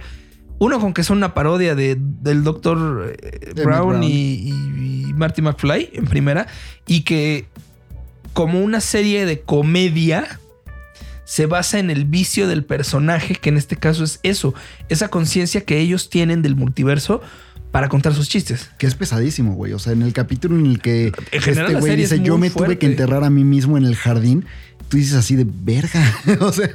Uno 0.58 0.78
con 0.80 0.92
que 0.92 1.02
son 1.02 1.16
una 1.18 1.34
parodia 1.34 1.74
de, 1.74 1.96
del 1.98 2.44
Dr. 2.44 3.16
Emmett 3.22 3.64
Brown, 3.64 3.88
Brown. 3.90 4.02
Y, 4.04 4.08
y- 4.08 5.06
y 5.08 5.12
Marty 5.14 5.42
McFly 5.42 5.90
en 5.94 6.04
primera. 6.04 6.46
Y 6.86 7.02
que 7.02 7.46
como 8.32 8.60
una 8.62 8.80
serie 8.80 9.26
de 9.26 9.40
comedia 9.40 10.38
se 11.24 11.46
basa 11.46 11.78
en 11.78 11.90
el 11.90 12.04
vicio 12.04 12.46
del 12.48 12.64
personaje, 12.64 13.34
que 13.36 13.48
en 13.48 13.56
este 13.56 13.76
caso 13.76 14.04
es 14.04 14.20
eso, 14.22 14.54
esa 14.88 15.08
conciencia 15.08 15.62
que 15.62 15.78
ellos 15.78 16.10
tienen 16.10 16.42
del 16.42 16.56
multiverso 16.56 17.22
para 17.70 17.88
contar 17.88 18.12
sus 18.14 18.28
chistes. 18.28 18.68
Que 18.76 18.86
es 18.86 18.94
pesadísimo, 18.94 19.54
güey. 19.54 19.72
O 19.72 19.78
sea, 19.78 19.94
en 19.94 20.02
el 20.02 20.12
capítulo 20.12 20.58
en 20.58 20.66
el 20.66 20.80
que 20.80 21.12
En 21.30 21.40
general, 21.40 21.68
este 21.70 21.80
güey 21.80 21.92
es 22.02 22.10
dice, 22.10 22.22
yo 22.22 22.36
me 22.36 22.50
tuve 22.50 22.58
fuerte". 22.66 22.78
que 22.78 22.86
enterrar 22.86 23.24
a 23.24 23.30
mí 23.30 23.44
mismo 23.44 23.78
en 23.78 23.84
el 23.86 23.96
jardín, 23.96 24.44
tú 24.88 24.98
dices 24.98 25.14
así 25.14 25.36
de 25.36 25.46
verga. 25.48 26.02
o 26.40 26.52
sea, 26.52 26.68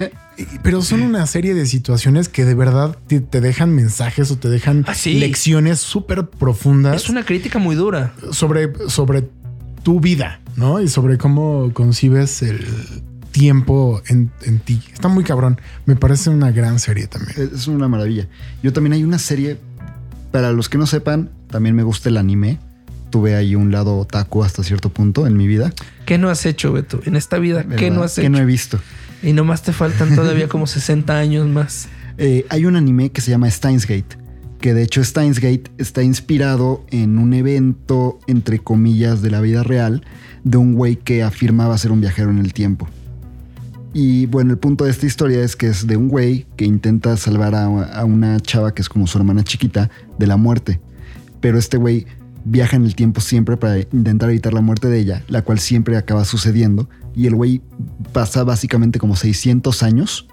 Pero 0.64 0.82
son 0.82 1.04
una 1.04 1.28
serie 1.28 1.54
de 1.54 1.68
situaciones 1.68 2.28
que 2.30 2.46
de 2.46 2.56
verdad 2.56 2.98
te, 3.06 3.20
te 3.20 3.42
dejan 3.42 3.76
mensajes 3.76 4.32
o 4.32 4.38
te 4.38 4.50
dejan 4.50 4.86
Ah, 4.88 4.96
sí. 4.96 5.16
lecciones 5.20 5.80
súper 5.80 6.26
profundas 6.30 6.96
Es 7.04 7.10
una 7.10 7.24
crítica 7.24 7.60
muy 7.60 7.76
dura. 7.76 8.14
sobre, 8.32 8.72
sobre 8.90 9.30
tu 9.84 10.00
vida, 10.00 10.40
¿no? 10.58 10.82
Y 10.82 10.90
sobre 10.90 11.18
cómo 11.18 11.72
concibes 11.74 12.42
el 12.42 12.66
tiempo 13.32 14.02
en, 14.08 14.32
en 14.42 14.60
ti. 14.60 14.82
Está 14.92 15.08
muy 15.08 15.24
cabrón. 15.24 15.62
Me 15.86 15.96
parece 15.96 16.30
una 16.30 16.52
gran 16.52 16.80
serie 16.80 17.08
también. 17.08 17.52
es 17.54 17.68
una 17.68 17.88
maravilla. 17.88 18.28
Yo 18.64 18.74
también 18.74 18.94
hay 18.94 19.04
una 19.04 19.20
serie, 19.20 19.58
para 20.32 20.52
los 20.52 20.68
que 20.68 20.78
no 20.78 20.88
sepan, 20.88 21.30
también 21.50 21.76
me 21.76 21.84
gusta 21.84 22.10
el 22.10 22.18
anime. 22.18 22.60
Tuve 23.12 23.36
ahí 23.36 23.56
un 23.56 23.72
lado 23.72 23.98
otaku 23.98 24.44
hasta 24.44 24.64
cierto 24.64 24.90
punto 24.90 25.28
en 25.28 25.38
mi 25.38 25.48
vida. 25.48 25.72
¿Qué 26.06 26.18
no 26.18 26.30
has 26.30 26.46
hecho, 26.46 26.74
Beto? 26.74 27.00
En 27.06 27.16
esta 27.16 27.38
vida, 27.38 27.64
¿qué 27.64 27.90
no 27.90 28.04
has 28.04 28.18
hecho? 28.18 28.30
no 28.30 28.40
he 28.40 28.46
visto. 28.46 28.80
Y 29.24 29.34
nomás 29.34 29.62
te 29.62 29.72
faltan 29.72 30.16
todavía 30.16 30.48
como 30.48 30.68
60 30.68 31.18
años 31.18 31.48
más. 31.48 31.88
Eh, 32.18 32.46
hay 32.50 32.66
un 32.66 32.76
anime 32.76 33.12
que 33.12 33.22
se 33.22 33.30
llama 33.30 33.50
Steins 33.50 33.86
Gate, 33.86 34.18
que 34.60 34.74
de 34.74 34.82
hecho 34.82 35.04
Steins 35.04 35.40
Gate 35.40 35.72
está 35.78 36.02
inspirado 36.02 36.84
en 36.90 37.20
un 37.20 37.34
evento, 37.34 38.20
entre 38.26 38.60
comillas, 38.60 39.22
de 39.22 39.30
la 39.30 39.40
vida 39.40 39.62
real, 39.64 40.04
de 40.50 40.58
un 40.58 40.76
güey 40.76 40.96
que 40.96 41.24
afirmaba 41.24 41.78
ser 41.78 41.92
un 41.92 42.00
viajero 42.00 42.32
en 42.32 42.40
el 42.40 42.54
tiempo. 42.54 42.88
Y 43.94 44.28
bueno, 44.28 44.52
el 44.52 44.58
punto 44.58 44.86
de 44.86 44.92
esta 44.92 45.06
historia 45.06 45.42
es 45.42 45.56
que 45.56 45.68
es 45.68 45.88
de 45.88 45.98
un 45.98 46.08
güey 46.08 46.46
que 46.56 46.66
intenta 46.66 47.18
salvar 47.18 47.56
a, 47.56 47.66
a 47.66 48.06
una 48.06 48.40
chava 48.40 48.74
que 48.74 48.82
es 48.82 48.90
como 48.90 49.08
su 49.08 49.18
hermana 49.18 49.44
chiquita 49.44 49.90
de 50.18 50.28
la 50.28 50.38
muerte. 50.38 50.80
Pero 51.42 51.58
este 51.58 51.78
güey 51.78 52.06
viaja 52.46 52.78
en 52.78 52.86
el 52.86 52.96
tiempo 52.96 53.20
siempre 53.20 53.58
para 53.58 53.80
intentar 53.80 54.30
evitar 54.30 54.54
la 54.54 54.62
muerte 54.62 54.88
de 54.88 55.00
ella, 55.00 55.24
la 55.28 55.42
cual 55.42 55.60
siempre 55.60 55.98
acaba 55.98 56.24
sucediendo. 56.24 56.88
Y 57.14 57.28
el 57.28 57.36
güey 57.36 57.62
pasa 58.14 58.44
básicamente 58.44 59.00
como 59.00 59.16
600 59.16 59.84
años 59.84 60.28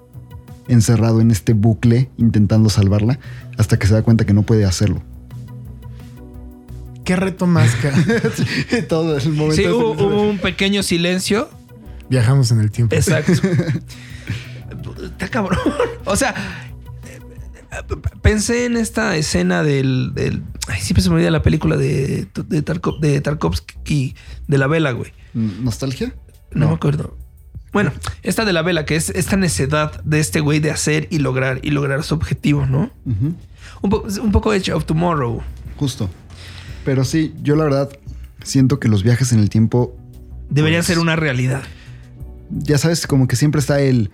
encerrado 0.68 1.20
en 1.20 1.30
este 1.30 1.52
bucle 1.54 2.10
intentando 2.16 2.70
salvarla 2.70 3.18
hasta 3.58 3.78
que 3.78 3.86
se 3.86 3.94
da 3.94 4.02
cuenta 4.02 4.24
que 4.24 4.34
no 4.34 4.42
puede 4.42 4.64
hacerlo. 4.64 5.02
¿Qué 7.05 7.16
reto 7.16 7.46
más 7.46 7.74
que 7.76 8.82
Todo 8.88 9.16
el 9.18 9.28
momento. 9.30 9.57
Sí, 9.57 9.66
hubo, 9.68 10.22
un 10.22 10.38
pequeño 10.38 10.82
silencio. 10.82 11.48
viajamos 12.09 12.50
en 12.50 12.61
el 12.61 12.70
tiempo? 12.70 12.94
Exacto. 12.96 13.32
Está 15.05 15.28
cabrón. 15.28 15.59
O 16.05 16.16
sea, 16.16 16.34
pensé 18.22 18.66
en 18.66 18.76
esta 18.76 19.16
escena 19.16 19.62
del. 19.62 20.12
del 20.14 20.42
ay, 20.68 20.80
siempre 20.80 21.02
se 21.02 21.09
me 21.11 21.16
olvida 21.16 21.30
la 21.30 21.42
película 21.42 21.76
de, 21.76 22.26
de, 22.48 22.64
Tarko- 22.64 22.98
de 23.00 23.20
Tarkovsky, 23.20 24.14
de 24.48 24.59
la 24.59 24.66
vela, 24.66 24.92
güey. 24.92 25.12
¿Nostalgia? 25.34 26.14
No, 26.52 26.68
me 26.68 26.74
acuerdo. 26.74 27.16
Bueno, 27.72 27.92
esta 28.22 28.44
de 28.44 28.52
la 28.52 28.62
vela, 28.62 28.84
que 28.84 28.94
es 28.94 29.11
esta 29.11 29.36
necedad 29.36 30.00
de 30.05 30.20
este 30.20 30.38
güey 30.40 30.61
de 30.61 30.70
hacer 30.70 31.09
y 31.11 31.18
lograr 31.18 31.59
y 31.62 31.70
lograr 31.70 32.05
su 32.05 32.14
objetivo, 32.14 32.66
¿no? 32.66 32.92
Un, 33.05 33.90
po- 33.90 34.07
un 34.22 34.30
poco 34.32 34.55
Edge 34.55 34.70
of 34.72 34.84
Tomorrow. 34.84 35.42
Justo. 35.76 36.09
Pero 36.85 37.05
sí, 37.05 37.35
yo 37.43 37.57
la 37.57 37.64
verdad 37.64 37.91
siento 38.43 38.78
que 38.78 38.89
los 38.89 39.03
viajes 39.03 39.32
en 39.32 39.39
el 39.41 39.49
tiempo, 39.51 39.97
Debería 40.51 40.78
Pues- 40.78 40.87
ser 40.87 40.99
una 40.99 41.16
realidad. 41.16 41.62
ya 42.51 42.76
sabes, 42.78 43.07
como 43.07 43.26
que 43.26 43.35
siempre 43.37 43.61
está 43.61 43.80
el, 43.80 44.11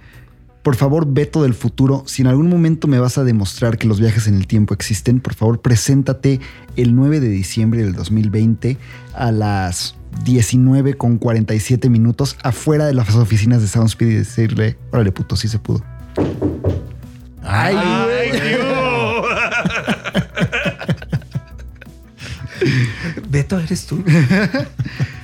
por 0.63 0.77
favor, 0.77 1.07
Beto 1.13 1.43
del 1.43 1.55
futuro, 1.55 2.05
si 2.07 2.23
en 2.23 2.29
algún 2.29 2.49
momento 2.49 2.87
me 2.87 2.99
vas 3.01 3.19
a 3.19 3.25
demostrar 3.25 3.77
que 3.79 3.87
los 3.89 3.99
viajes 4.01 4.27
en 4.29 4.35
el 4.37 4.47
tiempo 4.47 4.73
existen, 4.73 5.21
por 5.21 5.35
favor, 5.35 5.61
preséntate 5.61 6.39
el 6.77 6.95
9 6.95 7.19
de 7.21 7.29
diciembre 7.29 7.83
del 7.83 7.95
2020 7.95 8.77
a 9.15 9.33
las 9.33 9.97
19 10.25 10.95
con 10.95 11.19
47 11.19 11.91
minutos 11.91 12.37
afuera 12.43 12.87
de 12.87 12.95
las 12.95 13.15
oficinas 13.17 13.61
de 13.63 13.69
Soundspeed 13.69 14.09
y 14.11 14.15
decirle, 14.15 14.77
órale 14.93 15.11
puto, 15.13 15.35
sí 15.37 15.49
se 15.49 15.59
pudo. 15.59 15.83
Ay, 17.43 17.75
Beto, 23.29 23.59
¿eres 23.59 23.87
tú? 23.87 24.03
¿Beto 24.05 24.67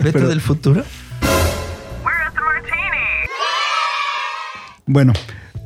Pero- 0.01 0.29
del 0.29 0.41
futuro? 0.41 0.85
Bueno, 4.89 5.13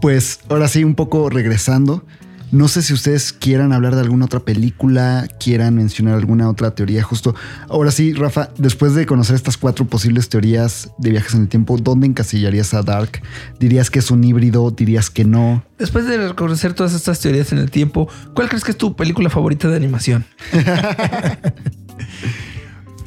pues 0.00 0.40
ahora 0.48 0.66
sí, 0.68 0.82
un 0.82 0.94
poco 0.94 1.28
regresando. 1.28 2.04
No 2.52 2.66
sé 2.66 2.82
si 2.82 2.92
ustedes 2.92 3.32
quieran 3.32 3.72
hablar 3.72 3.94
de 3.94 4.00
alguna 4.00 4.24
otra 4.24 4.40
película, 4.40 5.28
quieran 5.38 5.76
mencionar 5.76 6.14
alguna 6.14 6.48
otra 6.48 6.72
teoría. 6.74 7.02
Justo 7.02 7.34
ahora 7.68 7.90
sí, 7.92 8.12
Rafa, 8.12 8.50
después 8.58 8.94
de 8.94 9.06
conocer 9.06 9.36
estas 9.36 9.56
cuatro 9.56 9.84
posibles 9.86 10.28
teorías 10.28 10.90
de 10.98 11.10
viajes 11.10 11.34
en 11.34 11.42
el 11.42 11.48
tiempo, 11.48 11.76
¿dónde 11.78 12.06
encasillarías 12.08 12.74
a 12.74 12.82
Dark? 12.82 13.22
¿Dirías 13.60 13.90
que 13.90 14.00
es 14.00 14.10
un 14.10 14.24
híbrido? 14.24 14.70
¿Dirías 14.70 15.10
que 15.10 15.24
no? 15.24 15.64
Después 15.78 16.06
de 16.06 16.34
conocer 16.34 16.74
todas 16.74 16.92
estas 16.92 17.20
teorías 17.20 17.52
en 17.52 17.58
el 17.58 17.70
tiempo, 17.70 18.08
¿cuál 18.34 18.48
crees 18.48 18.64
que 18.64 18.72
es 18.72 18.76
tu 18.76 18.96
película 18.96 19.30
favorita 19.30 19.68
de 19.68 19.76
animación? 19.76 20.24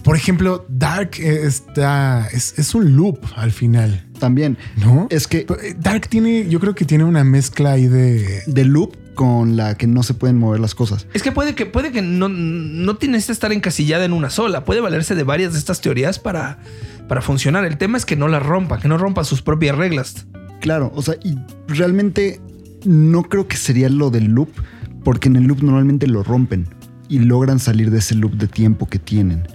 Por 0.04 0.18
ejemplo, 0.18 0.66
Dark 0.68 1.12
está. 1.20 2.28
Es, 2.28 2.60
es 2.60 2.76
un 2.76 2.96
loop 2.96 3.20
al 3.38 3.54
final, 3.54 4.06
También 4.20 4.58
¿no? 4.76 5.08
es 5.10 5.28
que 5.28 5.46
Dark 5.80 6.10
tiene, 6.10 6.50
yo 6.50 6.60
creo 6.60 6.76
que 6.76 6.84
tiene 6.84 7.06
una 7.06 7.24
mezcla 7.24 7.72
ahí 7.72 7.88
de. 7.88 8.44
de 8.46 8.66
loop 8.66 8.98
con 9.14 9.56
la 9.56 9.76
que 9.76 9.88
no 9.88 10.04
se 10.04 10.14
pueden 10.14 10.38
mover 10.38 10.60
las 10.60 10.76
cosas. 10.76 11.08
Es 11.14 11.24
que 11.24 11.32
puede 11.32 11.56
que, 11.56 11.66
puede 11.66 11.92
que 11.92 12.02
no, 12.02 12.30
no 12.30 12.96
tienes 12.96 13.28
que 13.28 13.32
estar 13.32 13.52
encasillada 13.52 14.06
en 14.06 14.14
una 14.14 14.30
sola. 14.30 14.66
Puede 14.66 14.82
valerse 14.82 15.16
de 15.16 15.24
varias 15.24 15.54
de 15.54 15.60
estas 15.60 15.82
teorías 15.82 16.20
para, 16.20 16.60
para 17.08 17.22
funcionar. 17.22 17.66
El 17.66 17.78
tema 17.78 17.98
es 17.98 18.06
que 18.06 18.16
no 18.16 18.28
las 18.28 18.44
rompa, 18.44 18.80
que 18.80 18.88
no 18.88 18.98
rompa 18.98 19.24
sus 19.24 19.42
propias 19.42 19.78
reglas. 19.78 20.26
Claro, 20.62 20.92
o 20.96 21.02
sea, 21.02 21.16
y 21.24 21.38
realmente 21.68 22.40
no 22.86 23.24
creo 23.24 23.48
que 23.48 23.58
sería 23.58 23.90
lo 23.90 24.10
del 24.10 24.26
loop, 24.26 24.50
porque 25.04 25.28
en 25.28 25.36
el 25.36 25.44
loop 25.44 25.62
normalmente 25.62 26.08
lo 26.08 26.24
rompen 26.24 26.68
y 27.10 27.20
logran 27.20 27.60
salir 27.60 27.92
de 27.92 28.00
ese 28.00 28.16
loop 28.16 28.34
de 28.34 28.48
tiempo 28.48 28.88
que 28.88 29.00
tienen. 29.00 29.48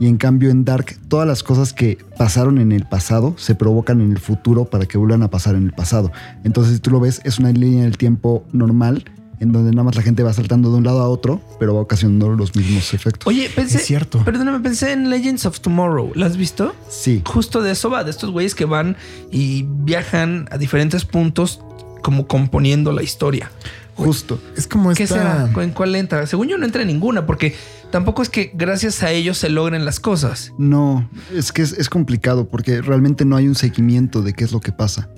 Y 0.00 0.08
en 0.08 0.16
cambio 0.16 0.50
en 0.50 0.64
Dark, 0.64 0.98
todas 1.08 1.26
las 1.26 1.42
cosas 1.42 1.72
que 1.72 1.98
pasaron 2.18 2.58
en 2.58 2.72
el 2.72 2.86
pasado 2.86 3.34
se 3.38 3.54
provocan 3.54 4.00
en 4.00 4.10
el 4.10 4.18
futuro 4.18 4.64
para 4.64 4.86
que 4.86 4.98
vuelvan 4.98 5.22
a 5.22 5.30
pasar 5.30 5.54
en 5.54 5.64
el 5.64 5.72
pasado. 5.72 6.10
Entonces, 6.44 6.74
si 6.74 6.80
tú 6.80 6.90
lo 6.90 7.00
ves, 7.00 7.20
es 7.24 7.38
una 7.38 7.52
línea 7.52 7.84
del 7.84 7.96
tiempo 7.96 8.44
normal, 8.52 9.04
en 9.40 9.52
donde 9.52 9.70
nada 9.70 9.84
más 9.84 9.94
la 9.94 10.02
gente 10.02 10.22
va 10.22 10.32
saltando 10.32 10.70
de 10.70 10.78
un 10.78 10.84
lado 10.84 11.00
a 11.00 11.08
otro, 11.08 11.40
pero 11.58 11.74
va 11.74 11.80
ocasionando 11.80 12.30
los 12.30 12.56
mismos 12.56 12.92
efectos. 12.94 13.26
Oye, 13.26 13.50
pensé. 13.54 13.78
Es 13.78 13.84
cierto. 13.84 14.24
Perdóname, 14.24 14.60
pensé 14.60 14.92
en 14.92 15.10
Legends 15.10 15.46
of 15.46 15.60
Tomorrow. 15.60 16.12
¿La 16.14 16.26
has 16.26 16.36
visto? 16.36 16.74
Sí, 16.88 17.22
Justo 17.24 17.62
de 17.62 17.72
eso 17.72 17.90
va, 17.90 18.04
de 18.04 18.10
estos 18.10 18.30
güeyes 18.30 18.54
que 18.54 18.64
van 18.64 18.96
y 19.30 19.64
viajan 19.68 20.48
a 20.50 20.58
diferentes 20.58 21.04
puntos, 21.04 21.60
como 22.02 22.26
componiendo 22.26 22.92
la 22.92 23.02
historia. 23.02 23.50
Justo. 23.94 24.40
Es 24.56 24.66
como 24.66 24.92
¿Qué 24.94 25.04
esta. 25.04 25.46
será? 25.48 25.62
¿En 25.62 25.70
cuál 25.70 25.94
entra? 25.96 26.26
Según 26.26 26.48
yo 26.48 26.58
no 26.58 26.64
entra 26.64 26.82
en 26.82 26.88
ninguna, 26.88 27.26
porque 27.26 27.54
tampoco 27.90 28.22
es 28.22 28.28
que 28.28 28.50
gracias 28.54 29.02
a 29.02 29.10
ellos 29.10 29.38
se 29.38 29.48
logren 29.48 29.84
las 29.84 30.00
cosas. 30.00 30.52
No, 30.58 31.08
es 31.34 31.52
que 31.52 31.62
es, 31.62 31.72
es 31.72 31.88
complicado 31.88 32.48
porque 32.48 32.80
realmente 32.82 33.24
no 33.24 33.36
hay 33.36 33.46
un 33.48 33.54
seguimiento 33.54 34.22
de 34.22 34.32
qué 34.32 34.44
es 34.44 34.52
lo 34.52 34.60
que 34.60 34.72
pasa. 34.72 35.08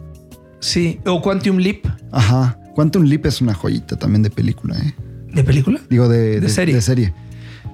Sí. 0.60 1.00
O 1.06 1.20
Quantum 1.22 1.58
Leap 1.58 1.86
Ajá. 2.12 2.58
Quantum 2.74 3.04
Leap 3.04 3.26
es 3.26 3.40
una 3.40 3.54
joyita 3.54 3.96
también 3.96 4.22
de 4.22 4.30
película, 4.30 4.76
¿eh? 4.78 4.94
de 5.32 5.44
película. 5.44 5.80
Digo, 5.90 6.08
de, 6.08 6.40
De 6.40 6.48
serie. 6.48 6.74
De 6.74 6.80
serie. 6.82 7.12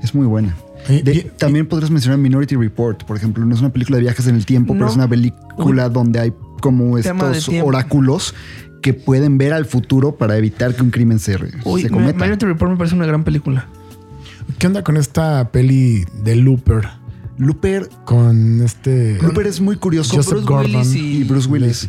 Es 0.02 0.14
muy 0.14 0.26
buena. 0.26 0.54
De- 0.88 1.14
y- 1.14 1.30
también 1.38 1.66
podrías 1.68 1.90
mencionar 1.92 2.18
Minority 2.18 2.56
Report, 2.56 3.04
por 3.04 3.16
ejemplo. 3.16 3.44
No 3.46 3.54
es 3.54 3.60
una 3.60 3.72
película 3.72 3.96
de 3.98 4.02
viajes 4.02 4.26
en 4.26 4.34
el 4.34 4.44
tiempo, 4.46 4.74
pero 4.74 4.88
es 4.88 4.96
una 4.96 5.08
película 5.08 5.88
donde 5.88 6.18
hay 6.18 6.32
como 6.60 6.98
estos 6.98 7.48
oráculos 7.64 8.34
que 8.82 8.92
pueden 8.92 9.38
ver 9.38 9.52
al 9.54 9.64
futuro 9.64 10.16
para 10.16 10.36
evitar 10.36 10.74
que 10.74 10.82
un 10.82 10.90
crimen 10.90 11.18
se, 11.18 11.36
Uy, 11.64 11.82
se 11.82 11.88
Mi- 11.88 11.94
cometa. 11.94 12.18
Minority 12.18 12.44
Report 12.46 12.72
me 12.72 12.76
parece 12.76 12.94
una 12.96 13.06
gran 13.06 13.24
película. 13.24 13.66
¿Qué 14.58 14.66
onda 14.66 14.82
con 14.84 14.96
esta 14.98 15.50
peli 15.50 16.04
de 16.22 16.36
Looper? 16.36 16.88
Looper, 17.38 17.88
Con 18.04 18.60
este. 18.62 19.18
Looper 19.22 19.46
es 19.46 19.60
muy 19.60 19.76
curioso. 19.76 20.14
Joseph 20.16 20.32
Bruce 20.34 20.46
Gordon 20.46 20.74
Willis 20.76 20.94
y 20.94 21.24
Bruce 21.24 21.48
Willis. 21.48 21.88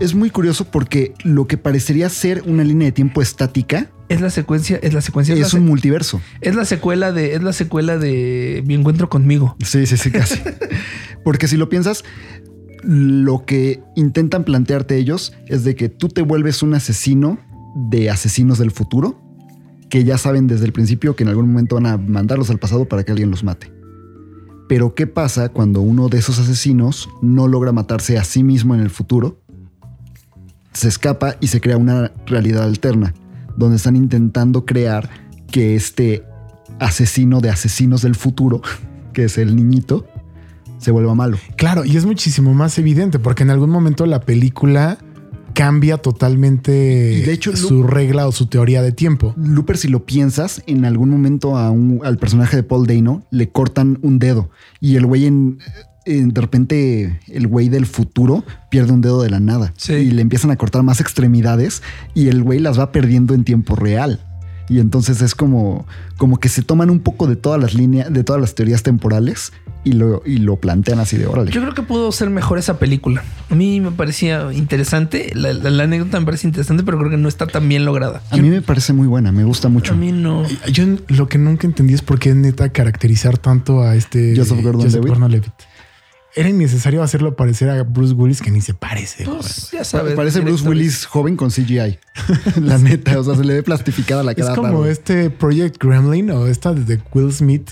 Es 0.00 0.14
muy 0.14 0.30
curioso 0.30 0.64
porque 0.64 1.14
lo 1.24 1.46
que 1.46 1.56
parecería 1.58 2.08
ser 2.08 2.42
una 2.46 2.64
línea 2.64 2.86
de 2.86 2.92
tiempo 2.92 3.20
estática 3.20 3.88
Es 4.08 4.20
la 4.22 4.30
secuencia, 4.30 4.78
es 4.82 4.94
la 4.94 5.02
secuencia, 5.02 5.34
es, 5.34 5.40
es 5.42 5.52
la, 5.52 5.58
un 5.60 5.64
se- 5.66 5.68
multiverso. 5.70 6.20
es 6.40 6.54
la 6.54 6.64
secuela 6.64 7.12
de, 7.12 7.34
es 7.34 7.42
la 7.42 7.52
secuela 7.52 7.98
de 7.98 8.62
Mi 8.66 8.74
encuentro 8.74 9.08
conmigo. 9.10 9.56
Sí, 9.64 9.84
sí, 9.86 9.96
sí, 9.98 10.10
casi. 10.10 10.40
Porque 11.24 11.48
si 11.48 11.56
lo 11.58 11.68
piensas, 11.68 12.02
lo 12.82 13.44
que 13.44 13.82
intentan 13.96 14.44
plantearte 14.44 14.96
ellos 14.96 15.32
es 15.46 15.64
de 15.64 15.74
que 15.74 15.88
tú 15.88 16.08
te 16.08 16.22
vuelves 16.22 16.62
un 16.62 16.74
asesino 16.74 17.38
de 17.74 18.10
asesinos 18.10 18.58
del 18.58 18.70
futuro, 18.70 19.20
que 19.88 20.04
ya 20.04 20.18
saben 20.18 20.46
desde 20.46 20.66
el 20.66 20.72
principio 20.72 21.16
que 21.16 21.24
en 21.24 21.30
algún 21.30 21.48
momento 21.48 21.76
van 21.76 21.86
a 21.86 21.96
mandarlos 21.96 22.50
al 22.50 22.58
pasado 22.58 22.86
para 22.86 23.04
que 23.04 23.12
alguien 23.12 23.30
los 23.30 23.44
mate. 23.44 23.72
Pero 24.68 24.94
¿qué 24.94 25.06
pasa 25.06 25.48
cuando 25.48 25.80
uno 25.80 26.08
de 26.08 26.18
esos 26.18 26.38
asesinos 26.38 27.08
no 27.22 27.48
logra 27.48 27.72
matarse 27.72 28.18
a 28.18 28.24
sí 28.24 28.44
mismo 28.44 28.74
en 28.74 28.80
el 28.80 28.90
futuro? 28.90 29.40
se 30.72 30.88
escapa 30.88 31.36
y 31.40 31.48
se 31.48 31.60
crea 31.60 31.76
una 31.76 32.12
realidad 32.26 32.64
alterna, 32.64 33.14
donde 33.56 33.76
están 33.76 33.96
intentando 33.96 34.64
crear 34.64 35.10
que 35.50 35.74
este 35.74 36.24
asesino 36.78 37.40
de 37.40 37.50
asesinos 37.50 38.02
del 38.02 38.14
futuro, 38.14 38.62
que 39.12 39.24
es 39.24 39.38
el 39.38 39.56
niñito, 39.56 40.06
se 40.80 40.90
vuelva 40.90 41.14
malo. 41.14 41.36
Claro, 41.56 41.84
y 41.84 41.96
es 41.96 42.06
muchísimo 42.06 42.54
más 42.54 42.78
evidente 42.78 43.18
porque 43.18 43.42
en 43.42 43.50
algún 43.50 43.70
momento 43.70 44.06
la 44.06 44.20
película 44.20 44.98
cambia 45.52 45.98
totalmente 45.98 46.70
de 46.70 47.32
hecho, 47.32 47.56
su 47.56 47.82
regla 47.82 48.26
o 48.28 48.32
su 48.32 48.46
teoría 48.46 48.82
de 48.82 48.92
tiempo. 48.92 49.34
Looper, 49.36 49.76
si 49.76 49.88
lo 49.88 50.06
piensas, 50.06 50.62
en 50.66 50.84
algún 50.84 51.10
momento 51.10 51.56
a 51.58 51.70
un- 51.70 52.00
al 52.04 52.18
personaje 52.18 52.56
de 52.56 52.62
Paul 52.62 52.86
Dano 52.86 53.22
le 53.30 53.48
cortan 53.50 53.98
un 54.02 54.18
dedo 54.18 54.50
y 54.80 54.96
el 54.96 55.06
güey 55.06 55.26
en, 55.26 55.58
en- 56.06 56.28
de 56.30 56.40
repente 56.40 57.20
el 57.28 57.46
güey 57.48 57.68
del 57.68 57.86
futuro 57.86 58.44
pierde 58.70 58.92
un 58.92 59.00
dedo 59.00 59.22
de 59.22 59.30
la 59.30 59.40
nada 59.40 59.74
Sí. 59.76 59.94
y 59.94 60.10
le 60.12 60.22
empiezan 60.22 60.50
a 60.52 60.56
cortar 60.56 60.82
más 60.84 61.00
extremidades 61.00 61.82
y 62.14 62.28
el 62.28 62.42
güey 62.42 62.60
las 62.60 62.78
va 62.78 62.92
perdiendo 62.92 63.34
en 63.34 63.44
tiempo 63.44 63.74
real. 63.74 64.20
Y 64.70 64.78
entonces 64.78 65.20
es 65.20 65.34
como, 65.34 65.84
como 66.16 66.38
que 66.38 66.48
se 66.48 66.62
toman 66.62 66.88
un 66.90 67.00
poco 67.00 67.26
de 67.26 67.34
todas 67.36 67.60
las 67.60 67.74
líneas, 67.74 68.10
de 68.12 68.22
todas 68.24 68.40
las 68.40 68.54
teorías 68.54 68.82
temporales 68.84 69.52
y 69.82 69.92
lo, 69.94 70.22
y 70.24 70.36
lo 70.38 70.56
plantean 70.56 71.00
así 71.00 71.16
de 71.16 71.26
órale. 71.26 71.50
Yo 71.50 71.60
creo 71.60 71.74
que 71.74 71.82
pudo 71.82 72.12
ser 72.12 72.30
mejor 72.30 72.56
esa 72.58 72.78
película. 72.78 73.24
A 73.50 73.54
mí 73.56 73.80
me 73.80 73.90
parecía 73.90 74.52
interesante. 74.52 75.32
La, 75.34 75.52
la- 75.52 75.70
la 75.70 75.82
anécdota 75.84 76.20
me 76.20 76.24
parece 76.26 76.46
interesante, 76.46 76.84
pero 76.84 76.98
creo 76.98 77.10
que 77.10 77.16
no 77.16 77.28
está 77.28 77.46
tan 77.48 77.68
bien 77.68 77.84
lograda. 77.84 78.22
A 78.30 78.36
mí 78.36 78.48
me 78.48 78.62
parece 78.62 78.92
muy 78.92 79.08
buena, 79.08 79.32
me 79.32 79.42
gusta 79.42 79.68
mucho. 79.68 79.92
A 79.94 79.96
mí 79.96 80.12
no. 80.12 80.44
Yo 80.72 80.84
lo 81.08 81.28
que 81.28 81.38
nunca 81.38 81.66
entendí 81.66 81.94
es 81.94 82.02
por 82.02 82.20
qué 82.20 82.32
neta 82.34 82.68
caracterizar 82.68 83.38
tanto 83.38 83.82
a 83.82 83.96
este 83.96 84.34
Joseph 84.36 84.62
Gordon-Levitt. 84.62 85.52
Era 86.36 86.48
innecesario 86.48 87.02
hacerlo 87.02 87.34
parecer 87.36 87.70
a 87.70 87.82
Bruce 87.82 88.14
Willis 88.14 88.40
que 88.40 88.50
ni 88.50 88.60
se 88.60 88.74
parece. 88.74 89.24
Pues 89.24 89.70
ya 89.72 89.84
sabes. 89.84 90.14
Parece 90.14 90.40
Bruce. 90.40 90.66
Willis 90.68 91.06
joven 91.06 91.36
con 91.36 91.50
CGI. 91.50 91.98
la 92.60 92.78
neta, 92.78 93.18
o 93.18 93.24
sea, 93.24 93.34
se 93.34 93.44
le 93.44 93.54
ve 93.54 93.62
plastificada 93.62 94.22
la 94.22 94.32
Es 94.32 94.38
cara. 94.38 94.54
como 94.54 94.68
raro. 94.68 94.86
este 94.86 95.30
Project 95.30 95.82
Gremlin 95.82 96.30
o 96.30 96.46
esta 96.46 96.72
de 96.72 97.00
Will 97.12 97.32
Smith. 97.32 97.68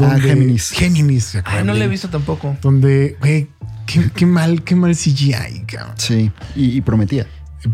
Ah, 0.00 0.18
Géminis. 0.20 0.70
Géminis. 0.70 1.38
Ay, 1.44 1.64
no 1.64 1.72
la 1.72 1.84
he 1.84 1.88
visto 1.88 2.08
tampoco. 2.08 2.56
Donde, 2.60 3.16
güey, 3.20 3.48
qué, 3.86 4.10
qué 4.14 4.26
mal, 4.26 4.64
qué 4.64 4.74
mal 4.74 4.94
CGI, 4.96 5.64
cabrón. 5.66 5.94
Sí, 5.96 6.30
y, 6.56 6.76
y 6.76 6.80
prometía. 6.80 7.26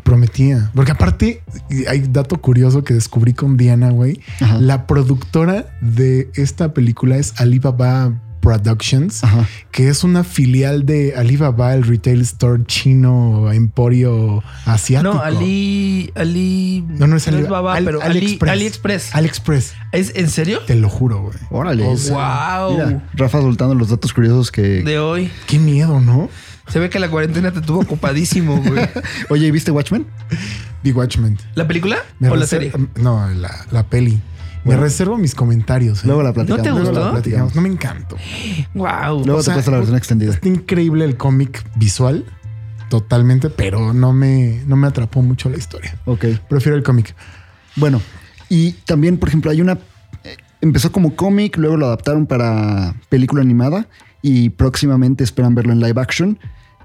Prometía. 0.05 0.71
Porque 0.75 0.93
aparte, 0.93 1.43
hay 1.89 2.01
dato 2.09 2.41
curioso 2.41 2.85
que 2.85 2.95
descubrí 2.95 3.33
con 3.35 3.57
Diana, 3.57 3.91
güey. 3.91 4.21
Ajá. 4.41 4.61
La 4.61 4.87
productora 4.87 5.77
de 5.81 6.31
esta 6.35 6.75
película 6.75 7.17
es 7.17 7.33
Alibaba 7.41 8.13
Productions, 8.41 9.23
Ajá. 9.23 9.47
que 9.71 9.89
es 9.89 10.03
una 10.05 10.25
filial 10.25 10.87
de 10.87 11.15
Alibaba, 11.17 11.75
el 11.75 11.85
retail 11.85 12.21
store 12.23 12.65
chino, 12.67 13.53
emporio 13.53 14.43
asiático. 14.67 15.15
No, 15.15 15.21
Ali. 15.23 16.11
Ali. 16.15 16.85
No, 16.89 17.07
no 17.07 17.17
es 17.17 17.29
Ali- 17.29 17.43
Baba, 17.43 17.75
Ali- 17.75 17.87
pero 17.87 18.03
Ali- 18.03 18.19
AliExpress. 18.19 18.51
AliExpress. 18.53 19.15
AliExpress. 19.15 19.75
¿Es 19.93 20.13
en 20.17 20.29
serio? 20.31 20.61
Te 20.67 20.75
lo 20.75 20.89
juro, 20.89 21.23
güey. 21.23 21.37
Órale. 21.51 21.85
O 21.87 21.97
sea, 21.97 22.61
wow. 22.67 22.73
Mira, 22.73 23.09
Rafa 23.15 23.41
soltando 23.41 23.75
los 23.75 23.89
datos 23.91 24.13
curiosos 24.13 24.51
que. 24.51 24.83
De 24.83 24.99
hoy. 24.99 25.31
Qué 25.47 25.59
miedo, 25.59 26.01
¿no? 26.01 26.29
Se 26.69 26.79
ve 26.79 26.89
que 26.89 26.99
la 27.01 27.09
cuarentena 27.11 27.53
te 27.53 27.61
tuvo 27.61 27.81
ocupadísimo, 27.81 28.63
güey. 28.63 28.89
Oye, 29.29 29.51
¿viste 29.51 29.71
Watchmen? 29.73 30.07
The 30.83 30.93
Watchmen. 30.93 31.37
¿La 31.57 31.67
película 31.67 31.97
Me 32.21 32.29
o 32.31 32.37
la 32.37 32.47
serie? 32.47 32.73
No, 32.97 33.29
la, 33.31 33.67
la 33.71 33.83
peli. 33.87 34.21
Bueno. 34.65 34.81
Me 34.81 34.87
reservo 34.87 35.17
mis 35.17 35.35
comentarios. 35.35 36.05
¿eh? 36.05 36.07
Luego 36.07 36.23
la 36.23 36.33
platicamos. 36.33 36.59
¿No 36.59 36.63
te 36.65 36.71
Luego 36.71 36.87
gustó? 36.91 37.05
la 37.07 37.11
platicamos. 37.13 37.55
No 37.55 37.63
me 37.63 37.69
encantó. 37.69 38.17
Wow. 38.75 39.25
Luego 39.25 39.41
O 39.41 39.43
sea, 39.43 39.53
te 39.55 39.57
cuesta 39.57 39.71
la 39.71 39.77
versión 39.79 39.97
extendida. 39.97 40.33
Está 40.33 40.49
increíble 40.49 41.05
el 41.05 41.17
cómic 41.17 41.65
visual, 41.77 42.25
totalmente, 42.89 43.51
pero 43.51 43.93
no 43.95 44.13
me, 44.13 44.63
no 44.67 44.77
me 44.77 44.87
atrapó 44.87 45.23
mucho 45.23 45.49
la 45.49 45.57
historia. 45.57 45.97
Ok. 46.05 46.25
Prefiero 46.49 46.77
el 46.77 46.83
cómic. 46.83 47.15
Bueno, 47.77 48.03
y 48.49 48.73
también, 48.73 49.17
por 49.19 49.29
ejemplo, 49.29 49.51
hay 49.51 49.61
una. 49.61 49.79
eh, 50.25 50.37
Empezó 50.61 50.93
como 50.93 51.15
cómic, 51.17 51.57
luego 51.57 51.77
lo 51.77 51.87
adaptaron 51.87 52.27
para 52.27 52.95
película 53.09 53.41
animada 53.43 53.87
y 54.23 54.51
próximamente 54.51 55.25
esperan 55.25 55.55
verlo 55.55 55.73
en 55.73 55.81
live 55.81 56.01
action. 56.01 56.39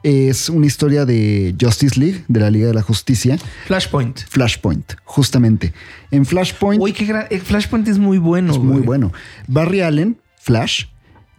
Es 0.07 0.49
una 0.49 0.67
historia 0.67 1.03
de 1.03 1.55
Justice 1.59 1.99
League, 1.99 2.25
de 2.27 2.39
la 2.39 2.51
Liga 2.51 2.67
de 2.67 2.75
la 2.75 2.83
Justicia, 2.83 3.39
Flashpoint. 3.65 4.19
Flashpoint, 4.19 4.93
justamente. 5.03 5.73
En 6.11 6.27
Flashpoint. 6.27 6.79
Uy, 6.79 6.93
qué 6.93 7.05
gran. 7.05 7.25
eh, 7.31 7.39
Flashpoint 7.39 7.87
es 7.87 7.97
muy 7.97 8.19
bueno. 8.19 8.53
Es 8.53 8.59
muy 8.59 8.81
bueno. 8.81 9.11
Barry 9.47 9.81
Allen, 9.81 10.19
Flash, 10.39 10.85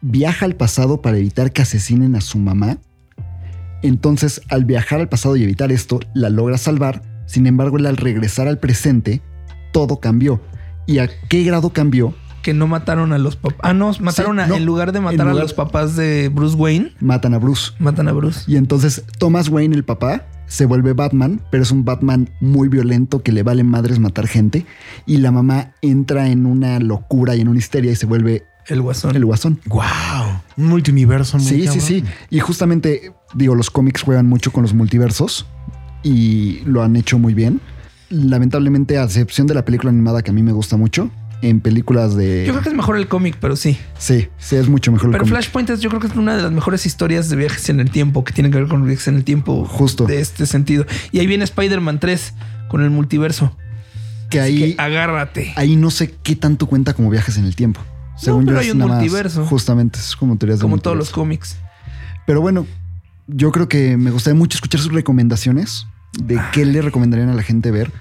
viaja 0.00 0.46
al 0.46 0.56
pasado 0.56 1.00
para 1.00 1.16
evitar 1.16 1.52
que 1.52 1.62
asesinen 1.62 2.16
a 2.16 2.20
su 2.20 2.38
mamá. 2.38 2.78
Entonces, 3.84 4.40
al 4.48 4.64
viajar 4.64 4.98
al 4.98 5.08
pasado 5.08 5.36
y 5.36 5.44
evitar 5.44 5.70
esto, 5.70 6.00
la 6.12 6.28
logra 6.28 6.58
salvar. 6.58 7.02
Sin 7.26 7.46
embargo, 7.46 7.76
él 7.76 7.86
al 7.86 7.96
regresar 7.96 8.48
al 8.48 8.58
presente, 8.58 9.22
todo 9.72 10.00
cambió. 10.00 10.40
¿Y 10.88 10.98
a 10.98 11.08
qué 11.28 11.44
grado 11.44 11.70
cambió? 11.70 12.14
Que 12.46 12.54
no 12.54 12.68
mataron 12.68 13.12
a 13.12 13.18
los 13.18 13.34
papás. 13.34 13.58
Ah, 13.62 13.72
no, 13.74 13.90
mataron 13.98 14.36
Sí, 14.36 14.42
a. 14.42 14.46
no. 14.46 14.54
En 14.54 14.64
lugar 14.64 14.92
de 14.92 15.00
matar 15.00 15.26
a 15.26 15.34
los 15.34 15.52
papás 15.52 15.96
de 15.96 16.28
Bruce 16.32 16.54
Wayne, 16.54 16.92
Matan 17.00 17.34
a 17.34 17.38
Bruce. 17.38 17.72
matan 17.80 18.06
a 18.06 18.12
Bruce. 18.12 18.44
Y 18.46 18.54
entonces 18.56 19.02
Thomas 19.18 19.48
Wayne, 19.48 19.74
el 19.74 19.82
papá, 19.84 20.26
se 20.46 20.64
vuelve 20.64 20.92
Batman, 20.92 21.40
pero 21.50 21.64
es 21.64 21.72
un 21.72 21.84
Batman 21.84 22.30
muy 22.40 22.68
violento 22.68 23.20
que 23.24 23.32
le 23.32 23.42
vale 23.42 23.64
madres 23.64 23.98
matar 23.98 24.28
gente. 24.28 24.64
Y 25.06 25.16
la 25.16 25.32
mamá 25.32 25.72
entra 25.82 26.28
en 26.28 26.46
una 26.46 26.78
locura 26.78 27.34
y 27.34 27.40
en 27.40 27.48
una 27.48 27.58
histeria 27.58 27.90
y 27.90 27.96
se 27.96 28.06
vuelve 28.06 28.44
El 28.68 28.80
guasón. 28.80 29.16
el 29.16 29.24
guasón. 29.24 29.58
¡Wow! 29.66 29.82
Un 30.56 30.66
multiuniverso 30.68 31.38
muy 31.38 31.46
Sí, 31.48 31.66
sí, 31.66 31.80
sí. 31.80 32.04
Y 32.30 32.38
justamente, 32.38 33.12
digo, 33.34 33.56
los 33.56 33.70
cómics 33.70 34.02
juegan 34.02 34.28
mucho 34.28 34.52
con 34.52 34.62
los 34.62 34.72
multiversos 34.72 35.46
y 36.04 36.60
lo 36.64 36.84
han 36.84 36.94
hecho 36.94 37.18
muy 37.18 37.34
bien. 37.34 37.60
Lamentablemente, 38.08 38.98
a 38.98 39.02
excepción 39.02 39.48
de 39.48 39.54
la 39.54 39.64
película 39.64 39.90
animada 39.90 40.22
que 40.22 40.30
a 40.30 40.32
mí 40.32 40.44
me 40.44 40.52
gusta 40.52 40.76
mucho, 40.76 41.10
en 41.42 41.60
películas 41.60 42.16
de... 42.16 42.44
Yo 42.46 42.52
creo 42.52 42.62
que 42.62 42.68
es 42.70 42.74
mejor 42.74 42.96
el 42.96 43.08
cómic, 43.08 43.36
pero 43.40 43.56
sí. 43.56 43.78
Sí, 43.98 44.28
sí, 44.38 44.56
es 44.56 44.68
mucho 44.68 44.90
mejor 44.90 45.06
el 45.08 45.12
Pero 45.12 45.24
cómic. 45.24 45.34
Flashpoint 45.34 45.70
es, 45.70 45.80
yo 45.80 45.88
creo 45.90 46.00
que 46.00 46.06
es 46.08 46.16
una 46.16 46.36
de 46.36 46.42
las 46.42 46.50
mejores 46.52 46.86
historias 46.86 47.28
de 47.28 47.36
viajes 47.36 47.68
en 47.68 47.78
el 47.80 47.90
tiempo 47.90 48.24
que 48.24 48.32
tienen 48.32 48.50
que 48.52 48.58
ver 48.58 48.68
con 48.68 48.84
viajes 48.86 49.06
en 49.08 49.16
el 49.16 49.24
tiempo. 49.24 49.64
Justo. 49.66 50.06
De 50.06 50.20
este 50.20 50.46
sentido. 50.46 50.86
Y 51.12 51.18
ahí 51.20 51.26
viene 51.26 51.44
Spider-Man 51.44 52.00
3 52.00 52.34
con 52.68 52.82
el 52.82 52.90
multiverso. 52.90 53.54
Que 54.30 54.40
Así 54.40 54.62
ahí, 54.64 54.74
que 54.74 54.82
agárrate. 54.82 55.52
ahí 55.56 55.76
no 55.76 55.90
sé 55.90 56.14
qué 56.22 56.34
tanto 56.36 56.66
cuenta 56.66 56.94
como 56.94 57.10
viajes 57.10 57.36
en 57.38 57.44
el 57.44 57.54
tiempo. 57.54 57.80
Según 58.18 58.44
pero 58.46 58.56
yo 58.56 58.60
hay 58.62 58.66
es 58.68 58.72
un 58.72 58.78
nada 58.78 58.88
más- 58.92 58.98
multiverso. 59.00 59.44
justamente, 59.46 59.98
es 60.00 60.16
como 60.16 60.36
teorías 60.38 60.58
de 60.58 60.62
Como 60.62 60.78
todos 60.78 60.96
los 60.96 61.16
multiverso. 61.16 61.54
cómics. 61.54 61.56
Pero 62.26 62.40
bueno, 62.40 62.66
yo 63.28 63.52
creo 63.52 63.68
que 63.68 63.96
me 63.96 64.10
gustaría 64.10 64.36
mucho 64.38 64.56
escuchar 64.56 64.80
sus 64.80 64.92
recomendaciones 64.92 65.86
de 66.18 66.40
qué 66.52 66.64
le 66.64 66.80
recomendarían 66.82 67.28
a 67.28 67.34
la 67.34 67.42
gente 67.42 67.70
ver 67.70 67.92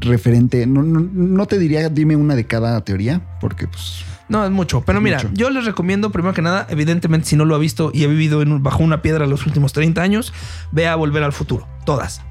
referente. 0.00 0.66
No, 0.66 0.82
no, 0.82 1.00
no 1.12 1.46
te 1.46 1.58
diría, 1.58 1.88
dime 1.88 2.16
una 2.16 2.34
de 2.34 2.46
cada 2.46 2.80
teoría, 2.84 3.20
porque 3.40 3.66
pues 3.68 4.04
No, 4.28 4.44
es 4.44 4.50
mucho. 4.50 4.82
Pero 4.86 4.98
Es 4.98 5.04
mira, 5.04 5.16
mucho. 5.18 5.30
yo 5.34 5.50
les 5.50 5.64
recomiendo, 5.66 6.10
primero 6.10 6.32
que 6.34 6.42
nada, 6.42 6.66
evidentemente, 6.70 7.28
si 7.28 7.36
no 7.36 7.44
lo 7.44 7.54
ha 7.54 7.58
visto 7.58 7.90
y 7.92 8.04
ha 8.04 8.08
vivido 8.08 8.40
en 8.42 8.62
bajo 8.62 8.82
una 8.82 9.02
piedra 9.02 9.26
los 9.26 9.46
últimos 9.46 9.72
30 9.72 10.00
años, 10.02 10.32
vea 10.72 10.94
Volver 10.96 11.22
al 11.22 11.32
Futuro. 11.32 11.68
Todas. 11.84 12.22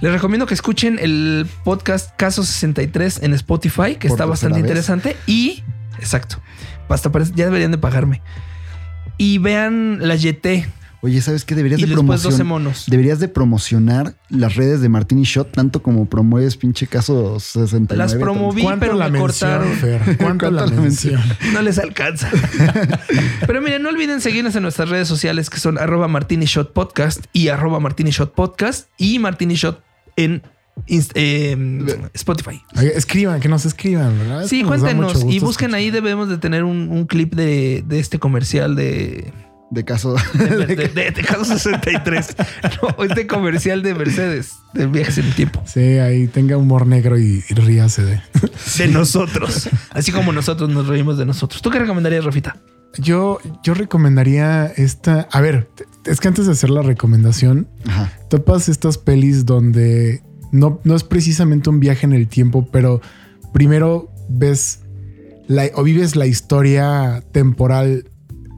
Les 0.00 0.12
recomiendo 0.12 0.46
que 0.46 0.54
escuchen 0.54 0.98
el 1.00 1.46
podcast 1.64 2.14
Caso 2.16 2.44
63 2.44 3.22
en 3.22 3.32
Spotify, 3.34 3.96
que 3.96 4.08
Por 4.08 4.16
está 4.16 4.26
bastante 4.26 4.56
vez. 4.56 4.64
interesante. 4.68 5.16
Y, 5.26 5.62
exacto, 5.98 6.40
hasta 6.88 7.10
parece- 7.10 7.32
ya 7.34 7.44
deberían 7.46 7.70
de 7.72 7.78
pagarme. 7.78 8.22
Y 9.16 9.38
vean 9.38 9.98
la 10.00 10.14
YT 10.14 10.66
Oye, 11.00 11.20
¿sabes 11.20 11.44
qué? 11.44 11.54
Deberías 11.54 11.78
y 11.80 11.84
de 11.84 11.90
después 11.94 12.22
12 12.24 12.38
promocionar. 12.38 12.46
monos. 12.46 12.84
Deberías 12.88 13.20
de 13.20 13.28
promocionar 13.28 14.14
las 14.30 14.56
redes 14.56 14.80
de 14.80 14.88
Martín 14.88 15.20
y 15.20 15.22
Shot 15.22 15.52
tanto 15.52 15.80
como 15.80 16.06
promueves 16.06 16.56
pinche 16.56 16.88
caso 16.88 17.38
69. 17.38 17.96
Las 17.96 18.14
promoví, 18.16 18.62
¿Cuánto 18.62 18.80
pero 18.80 18.94
la 18.98 19.08
me 19.08 19.20
mención, 19.20 19.50
cortaron. 19.52 19.76
Fer? 19.76 20.00
¿Cuánto, 20.16 20.24
¿Cuánto 20.24 20.50
la 20.50 20.66
la 20.66 20.72
mención? 20.82 21.20
No 21.52 21.62
les 21.62 21.78
alcanza. 21.78 22.28
Pero 23.46 23.60
miren, 23.62 23.82
no 23.82 23.88
olviden 23.90 24.20
seguirnos 24.20 24.56
en 24.56 24.62
nuestras 24.62 24.88
redes 24.88 25.06
sociales 25.08 25.50
que 25.50 25.58
son 25.60 25.78
arroba 25.78 26.08
Martini 26.08 26.46
Shot 26.46 26.72
Podcast 26.72 27.24
y 27.32 27.48
arroba 27.48 27.78
Martini 27.80 28.10
Shot 28.10 28.34
Podcast 28.34 28.88
y 28.98 29.18
Martini 29.20 29.54
Shot 29.54 29.82
en 30.16 30.42
inst- 30.88 31.12
eh, 31.14 31.56
Spotify. 32.14 32.60
Escriban, 32.94 33.40
que 33.40 33.48
nos 33.48 33.64
escriban, 33.66 34.18
¿verdad? 34.18 34.46
Sí, 34.46 34.62
nos 34.62 34.68
cuéntenos 34.68 35.24
y 35.28 35.38
busquen 35.38 35.74
ahí. 35.74 35.90
Debemos 35.90 36.28
de 36.28 36.38
tener 36.38 36.64
un, 36.64 36.88
un 36.90 37.06
clip 37.06 37.34
de, 37.34 37.84
de 37.86 38.00
este 38.00 38.18
comercial 38.18 38.74
de, 38.76 39.32
De 39.70 39.84
caso. 39.84 40.14
de, 40.34 40.48
de, 40.66 40.76
de- 40.88 41.10
de 41.10 41.22
Caso 41.22 41.44
63. 41.44 42.36
No, 42.82 43.04
este 43.04 43.26
comercial 43.26 43.82
de 43.82 43.94
Mercedes 43.94 44.52
de 44.72 44.86
viajes 44.86 45.18
en 45.18 45.26
el 45.26 45.34
tiempo. 45.34 45.62
Sí, 45.66 45.80
ahí 45.98 46.26
tenga 46.26 46.56
humor 46.56 46.86
negro 46.86 47.18
y, 47.18 47.44
y 47.48 47.54
ríase 47.54 48.02
de. 48.04 48.20
De 48.78 48.88
nosotros. 48.88 49.68
Así 49.90 50.10
como 50.10 50.32
nosotros 50.32 50.70
nos 50.70 50.86
reímos 50.86 51.18
de 51.18 51.26
nosotros. 51.26 51.60
¿Tú 51.60 51.68
qué 51.70 51.78
recomendarías, 51.78 52.24
Rafita? 52.24 52.56
Yo, 52.96 53.38
yo 53.62 53.74
recomendaría 53.74 54.66
esta. 54.66 55.28
A 55.32 55.40
ver, 55.42 55.68
es 56.06 56.20
que 56.20 56.28
antes 56.28 56.46
de 56.46 56.52
hacer 56.52 56.70
la 56.70 56.80
recomendación, 56.80 57.68
Ajá. 57.86 58.10
topas 58.30 58.70
estas 58.70 58.96
pelis 58.96 59.44
donde 59.44 60.22
no, 60.50 60.80
no 60.84 60.96
es 60.96 61.04
precisamente 61.04 61.68
un 61.68 61.78
viaje 61.78 62.06
en 62.06 62.14
el 62.14 62.26
tiempo, 62.26 62.66
pero 62.72 63.02
primero 63.52 64.10
ves 64.30 64.80
la, 65.46 65.66
o 65.74 65.82
vives 65.82 66.16
la 66.16 66.26
historia 66.26 67.22
temporal 67.32 68.08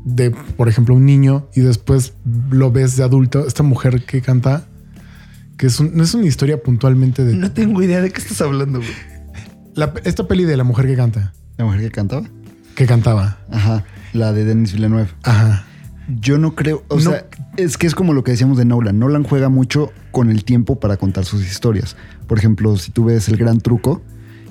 de, 0.04 0.30
por 0.30 0.68
ejemplo, 0.68 0.94
un 0.94 1.04
niño 1.06 1.48
y 1.54 1.60
después 1.60 2.14
lo 2.50 2.70
ves 2.72 2.96
de 2.96 3.04
adulto. 3.04 3.46
Esta 3.46 3.62
mujer 3.62 4.04
que 4.04 4.20
canta, 4.22 4.66
que 5.56 5.66
es 5.66 5.78
un- 5.80 5.94
no 5.96 6.02
es 6.02 6.14
una 6.14 6.26
historia 6.26 6.62
puntualmente 6.62 7.24
de 7.24 7.34
No 7.34 7.50
tengo 7.52 7.82
idea 7.82 8.00
de 8.00 8.10
qué 8.10 8.20
estás 8.20 8.40
hablando, 8.40 8.78
güey. 8.78 8.90
la- 9.74 9.92
esta 10.04 10.26
peli 10.26 10.44
de 10.44 10.56
la 10.56 10.64
mujer 10.64 10.86
que 10.86 10.96
canta, 10.96 11.32
La 11.56 11.64
mujer 11.64 11.80
que 11.80 11.90
cantaba. 11.90 12.26
que 12.74 12.86
cantaba. 12.86 13.38
Ajá. 13.50 13.84
La 14.12 14.32
de 14.32 14.44
Denis 14.44 14.72
Villeneuve. 14.72 15.08
Ajá. 15.22 15.64
Yo 16.20 16.38
no 16.38 16.56
creo, 16.56 16.82
o 16.88 16.96
No. 16.96 17.00
sea, 17.02 17.26
es 17.56 17.78
que 17.78 17.86
es 17.86 17.94
como 17.94 18.12
lo 18.14 18.24
que 18.24 18.32
decíamos 18.32 18.58
de 18.58 18.64
Nolan. 18.64 18.98
Nolan 18.98 19.22
juega 19.22 19.48
mucho 19.48 19.92
con 20.10 20.28
el 20.30 20.44
tiempo 20.44 20.80
para 20.80 20.96
contar 20.96 21.24
sus 21.24 21.46
historias. 21.46 21.96
Por 22.26 22.36
ejemplo, 22.38 22.76
si 22.78 22.90
tú 22.90 23.04
ves 23.04 23.28
el 23.28 23.36
gran 23.36 23.60
truco, 23.60 24.02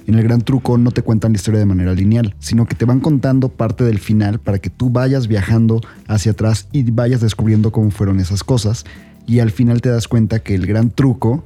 en 0.09 0.15
el 0.15 0.23
gran 0.23 0.41
truco 0.41 0.79
no 0.79 0.89
te 0.89 1.03
cuentan 1.03 1.33
la 1.33 1.35
historia 1.35 1.59
de 1.59 1.67
manera 1.67 1.93
lineal, 1.93 2.33
sino 2.39 2.65
que 2.65 2.73
te 2.73 2.85
van 2.85 2.99
contando 2.99 3.49
parte 3.49 3.83
del 3.83 3.99
final 3.99 4.39
para 4.39 4.57
que 4.57 4.71
tú 4.71 4.89
vayas 4.89 5.27
viajando 5.27 5.81
hacia 6.07 6.31
atrás 6.31 6.67
y 6.71 6.89
vayas 6.89 7.21
descubriendo 7.21 7.71
cómo 7.71 7.91
fueron 7.91 8.19
esas 8.19 8.43
cosas. 8.43 8.85
Y 9.27 9.39
al 9.39 9.51
final 9.51 9.81
te 9.81 9.89
das 9.89 10.07
cuenta 10.07 10.39
que 10.39 10.55
el 10.55 10.65
gran 10.65 10.89
truco, 10.89 11.43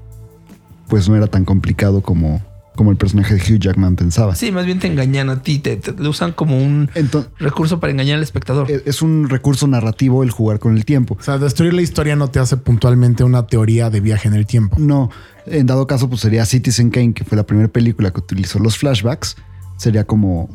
pues 0.87 1.09
no 1.09 1.17
era 1.17 1.27
tan 1.27 1.43
complicado 1.43 1.99
como, 1.99 2.41
como 2.75 2.91
el 2.91 2.97
personaje 2.97 3.35
de 3.35 3.41
Hugh 3.41 3.59
Jackman 3.59 3.95
pensaba. 3.95 4.35
Sí, 4.35 4.51
más 4.51 4.65
bien 4.65 4.79
te 4.79 4.87
engañan 4.87 5.29
a 5.29 5.41
ti, 5.41 5.59
te, 5.59 5.75
te- 5.77 5.91
lo 5.93 6.09
usan 6.09 6.31
como 6.31 6.57
un 6.57 6.89
Entonces, 6.95 7.31
recurso 7.37 7.79
para 7.79 7.91
engañar 7.91 8.17
al 8.17 8.23
espectador. 8.23 8.69
es 8.71 9.01
un 9.01 9.29
recurso 9.29 9.67
narrativo 9.67 10.23
el 10.23 10.31
jugar 10.31 10.59
con 10.59 10.75
el 10.75 10.83
tiempo. 10.85 11.15
O 11.19 11.23
sea, 11.23 11.37
destruir 11.37 11.73
la 11.73 11.81
historia 11.83 12.15
no 12.15 12.29
te 12.29 12.39
hace 12.39 12.57
puntualmente 12.57 13.23
una 13.23 13.45
teoría 13.47 13.89
de 13.89 13.99
viaje 13.99 14.27
en 14.27 14.33
el 14.33 14.45
tiempo. 14.45 14.77
No, 14.79 15.09
en 15.45 15.65
dado 15.67 15.85
caso, 15.87 16.09
pues 16.09 16.21
sería 16.21 16.45
Citizen 16.45 16.89
Kane, 16.89 17.13
que 17.13 17.23
fue 17.23 17.35
la 17.37 17.43
primera 17.43 17.67
película 17.67 18.11
que 18.11 18.19
utilizó 18.19 18.57
los 18.59 18.77
flashbacks. 18.77 19.35
Sería 19.77 20.05
como. 20.05 20.49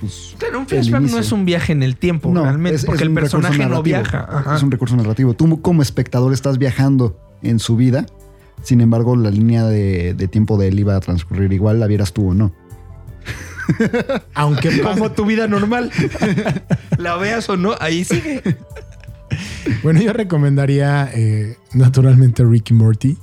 Pues, 0.00 0.34
Claro, 0.38 0.58
un 0.58 0.66
flashback 0.66 1.00
no 1.02 1.18
es 1.18 1.32
un 1.32 1.46
viaje 1.46 1.72
en 1.72 1.82
el 1.82 1.96
tiempo, 1.96 2.32
realmente, 2.34 2.76
es- 2.76 2.84
porque 2.84 3.02
es 3.04 3.08
el 3.08 3.14
personaje 3.14 3.64
no 3.66 3.82
viaja. 3.82 4.26
Ajá. 4.30 4.56
Es 4.56 4.62
un 4.62 4.70
recurso 4.70 4.94
narrativo. 4.96 5.32
Tú, 5.34 5.62
como 5.62 5.80
espectador, 5.80 6.32
estás 6.34 6.58
viajando 6.58 7.18
en 7.42 7.58
su 7.58 7.76
vida. 7.76 8.04
Sin 8.66 8.80
embargo, 8.80 9.14
la 9.14 9.30
línea 9.30 9.64
de, 9.64 10.12
de 10.14 10.26
tiempo 10.26 10.58
de 10.58 10.66
él 10.66 10.80
iba 10.80 10.96
a 10.96 11.00
transcurrir 11.00 11.52
igual, 11.52 11.78
la 11.78 11.86
vieras 11.86 12.12
tú 12.12 12.30
o 12.30 12.34
no. 12.34 12.52
Aunque 14.34 14.80
Como 14.82 15.12
tu 15.12 15.24
vida 15.24 15.46
normal. 15.46 15.92
la 16.98 17.14
veas 17.14 17.48
o 17.48 17.56
no, 17.56 17.76
ahí 17.78 18.02
sigue. 18.04 18.42
Bueno, 19.84 20.00
yo 20.00 20.12
recomendaría 20.12 21.08
eh, 21.14 21.56
naturalmente 21.74 22.44
Ricky 22.44 22.74
Morty, 22.74 23.16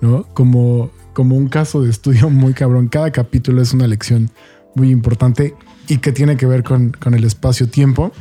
¿no? 0.00 0.22
Como, 0.34 0.92
como 1.12 1.36
un 1.36 1.48
caso 1.48 1.82
de 1.82 1.90
estudio 1.90 2.30
muy 2.30 2.54
cabrón. 2.54 2.86
Cada 2.86 3.10
capítulo 3.10 3.62
es 3.62 3.72
una 3.72 3.88
lección 3.88 4.30
muy 4.76 4.90
importante 4.90 5.56
y 5.88 5.98
que 5.98 6.12
tiene 6.12 6.36
que 6.36 6.46
ver 6.46 6.62
con, 6.62 6.92
con 6.92 7.14
el 7.14 7.24
espacio-tiempo. 7.24 8.12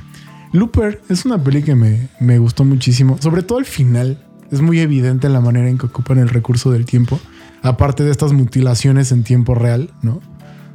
Looper 0.53 1.03
es 1.07 1.23
una 1.23 1.43
peli 1.43 1.61
que 1.61 1.75
me, 1.75 2.09
me 2.19 2.39
gustó 2.39 2.63
muchísimo, 2.65 3.19
sobre 3.21 3.43
todo 3.43 3.59
al 3.59 3.65
final. 3.65 4.23
Es 4.51 4.61
muy 4.61 4.79
evidente 4.79 5.29
la 5.29 5.41
manera 5.41 5.69
en 5.69 5.77
que 5.77 5.85
ocupan 5.87 6.19
el 6.19 6.29
recurso 6.29 6.71
del 6.71 6.85
tiempo. 6.85 7.19
Aparte 7.61 8.03
de 8.03 8.11
estas 8.11 8.33
mutilaciones 8.33 9.11
en 9.11 9.23
tiempo 9.23 9.55
real, 9.55 9.89
¿no? 10.01 10.19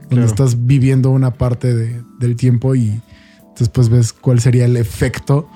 Donde 0.02 0.08
Claro. 0.16 0.26
estás 0.26 0.66
viviendo 0.66 1.10
una 1.10 1.32
parte 1.34 1.74
de- 1.74 2.02
del 2.18 2.34
tiempo 2.36 2.74
y 2.74 3.00
después 3.58 3.88
ves 3.90 4.12
cuál 4.12 4.40
sería 4.40 4.64
el 4.64 4.76
efecto 4.76 5.48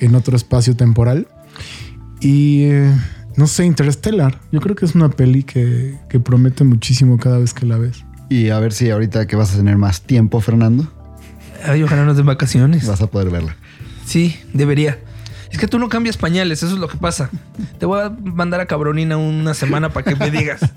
en 0.00 0.14
otro 0.14 0.36
espacio 0.36 0.76
temporal. 0.76 1.26
Y 2.20 2.62
eh, 2.64 2.92
no 3.36 3.46
sé, 3.46 3.64
Interstellar. 3.64 4.40
Yo 4.52 4.60
creo 4.60 4.76
que 4.76 4.84
es 4.84 4.94
una 4.94 5.08
peli 5.10 5.42
que, 5.42 5.98
que 6.08 6.20
promete 6.20 6.64
muchísimo 6.64 7.18
cada 7.18 7.38
vez 7.38 7.52
que 7.54 7.66
la 7.66 7.76
ves. 7.78 8.04
Y 8.30 8.50
a 8.50 8.58
ver 8.60 8.72
si 8.72 8.90
ahorita 8.90 9.26
que 9.26 9.36
vas 9.36 9.54
a 9.54 9.56
tener 9.56 9.76
más 9.78 10.02
tiempo, 10.02 10.40
Fernando, 10.40 10.90
Ay, 11.66 11.82
ojalá 11.82 12.04
nos 12.04 12.16
den 12.16 12.26
vacaciones. 12.26 12.86
vas 12.86 13.00
a 13.02 13.08
poder 13.08 13.30
verla. 13.30 13.56
Sí, 14.06 14.36
debería. 14.54 14.98
Es 15.50 15.58
que 15.58 15.66
tú 15.66 15.78
no 15.78 15.88
cambias 15.88 16.16
pañales, 16.16 16.62
eso 16.62 16.74
es 16.74 16.78
lo 16.78 16.88
que 16.88 16.98
pasa. 16.98 17.30
Te 17.78 17.86
voy 17.86 18.00
a 18.00 18.10
mandar 18.10 18.60
a 18.60 18.66
cabronina 18.66 19.16
una 19.16 19.54
semana 19.54 19.88
para 19.88 20.04
que 20.04 20.16
me 20.16 20.30
digas. 20.30 20.60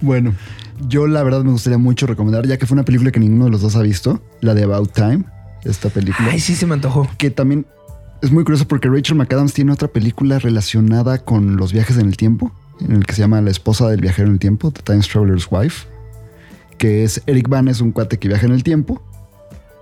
Bueno, 0.00 0.34
yo 0.88 1.06
la 1.06 1.22
verdad 1.22 1.42
me 1.42 1.50
gustaría 1.50 1.78
mucho 1.78 2.06
recomendar, 2.06 2.46
ya 2.46 2.56
que 2.56 2.66
fue 2.66 2.74
una 2.74 2.84
película 2.84 3.10
que 3.10 3.18
ninguno 3.20 3.46
de 3.46 3.50
los 3.50 3.62
dos 3.62 3.74
ha 3.74 3.82
visto, 3.82 4.22
la 4.40 4.54
de 4.54 4.62
About 4.64 4.92
Time, 4.92 5.24
esta 5.64 5.88
película. 5.88 6.28
Ay, 6.30 6.40
sí 6.40 6.54
se 6.54 6.66
me 6.66 6.74
antojó. 6.74 7.08
que 7.18 7.30
también 7.30 7.66
es 8.22 8.30
muy 8.30 8.44
curioso 8.44 8.66
porque 8.68 8.88
Rachel 8.88 9.16
McAdams 9.16 9.52
tiene 9.52 9.72
otra 9.72 9.88
película 9.88 10.38
relacionada 10.38 11.18
con 11.18 11.56
los 11.56 11.72
viajes 11.72 11.98
en 11.98 12.06
el 12.06 12.16
tiempo, 12.16 12.52
en 12.80 12.92
el 12.92 13.06
que 13.06 13.14
se 13.14 13.20
llama 13.20 13.40
La 13.40 13.50
esposa 13.50 13.88
del 13.88 14.00
viajero 14.00 14.28
en 14.28 14.34
el 14.34 14.38
tiempo, 14.38 14.70
The 14.70 14.82
Time 14.82 15.00
Traveler's 15.00 15.48
Wife, 15.50 15.86
que 16.78 17.04
es 17.04 17.22
Eric 17.26 17.48
Van, 17.48 17.68
es 17.68 17.80
un 17.80 17.92
cuate 17.92 18.18
que 18.18 18.28
viaja 18.28 18.46
en 18.46 18.52
el 18.52 18.62
tiempo. 18.62 19.02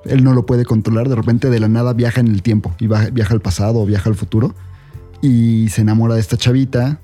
Él 0.05 0.25
no 0.25 0.33
lo 0.33 0.47
puede 0.47 0.65
controlar, 0.65 1.09
de 1.09 1.15
repente 1.15 1.49
de 1.51 1.61
la 1.61 1.69
nada 1.69 1.93
viaja 1.93 2.21
en 2.21 2.29
el 2.29 2.43
tiempo 2.43 2.75
y 2.81 2.87
va- 2.87 3.11
viaja 3.11 3.35
al 3.35 3.41
pasado 3.41 3.81
o 3.81 3.87
viaja 3.87 4.09
al 4.11 4.17
futuro 4.17 4.55
y 5.21 5.69
se 5.69 5.83
enamora 5.83 6.15
de 6.15 6.21
esta 6.21 6.37
chavita 6.37 7.01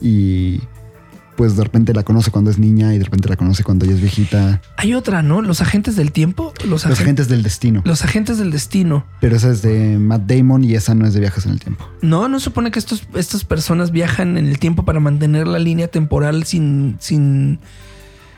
y 0.00 0.60
pues 1.36 1.54
de 1.56 1.64
repente 1.64 1.92
la 1.92 2.02
conoce 2.02 2.30
cuando 2.30 2.50
es 2.50 2.58
niña 2.58 2.94
y 2.94 2.98
de 2.98 3.04
repente 3.04 3.28
la 3.28 3.36
conoce 3.36 3.62
cuando 3.62 3.84
ella 3.84 3.94
es 3.94 4.00
viejita. 4.00 4.62
Hay 4.78 4.94
otra, 4.94 5.20
¿no? 5.22 5.42
Los 5.42 5.60
agentes 5.60 5.94
del 5.94 6.10
tiempo. 6.10 6.54
Los, 6.60 6.70
Los 6.70 6.86
agen- 6.86 7.02
agentes 7.02 7.28
del 7.28 7.42
destino. 7.42 7.82
los 7.84 8.02
agentes 8.04 8.38
del 8.38 8.50
destino. 8.50 9.04
Pero 9.20 9.36
esa 9.36 9.50
es 9.50 9.60
de 9.60 9.98
Matt 9.98 10.22
Damon 10.22 10.64
y 10.64 10.74
esa 10.74 10.94
no 10.94 11.04
es 11.06 11.12
de 11.12 11.20
viajes 11.20 11.44
en 11.44 11.52
el 11.52 11.60
tiempo. 11.60 11.84
No, 12.00 12.28
no 12.28 12.40
supone 12.40 12.70
que 12.70 12.78
estos, 12.78 13.06
estas 13.14 13.44
personas 13.44 13.90
viajan 13.90 14.38
en 14.38 14.46
el 14.46 14.58
tiempo 14.58 14.84
para 14.86 14.98
mantener 14.98 15.46
la 15.46 15.58
línea 15.58 15.88
temporal 15.88 16.44
sin. 16.44 16.96
sin. 17.00 17.58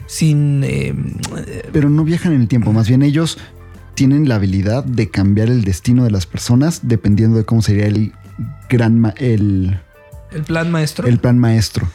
sin. 0.08 0.62
eh, 0.64 0.92
Pero 1.72 1.90
no 1.90 2.02
viajan 2.02 2.32
en 2.32 2.40
el 2.40 2.48
tiempo, 2.48 2.72
más 2.72 2.88
bien 2.88 3.02
ellos 3.02 3.38
tienen 3.98 4.28
la 4.28 4.36
habilidad 4.36 4.84
de 4.84 5.10
cambiar 5.10 5.48
el 5.50 5.64
destino 5.64 6.04
de 6.04 6.12
las 6.12 6.24
personas 6.24 6.80
dependiendo 6.84 7.36
de 7.36 7.44
cómo 7.44 7.62
sería 7.62 7.86
el 7.86 8.12
gran 8.70 9.00
ma- 9.00 9.14
el, 9.16 9.76
el 10.30 10.42
plan 10.44 10.70
maestro. 10.70 11.08
el 11.08 11.18
plan 11.18 11.36
maestro. 11.38 11.88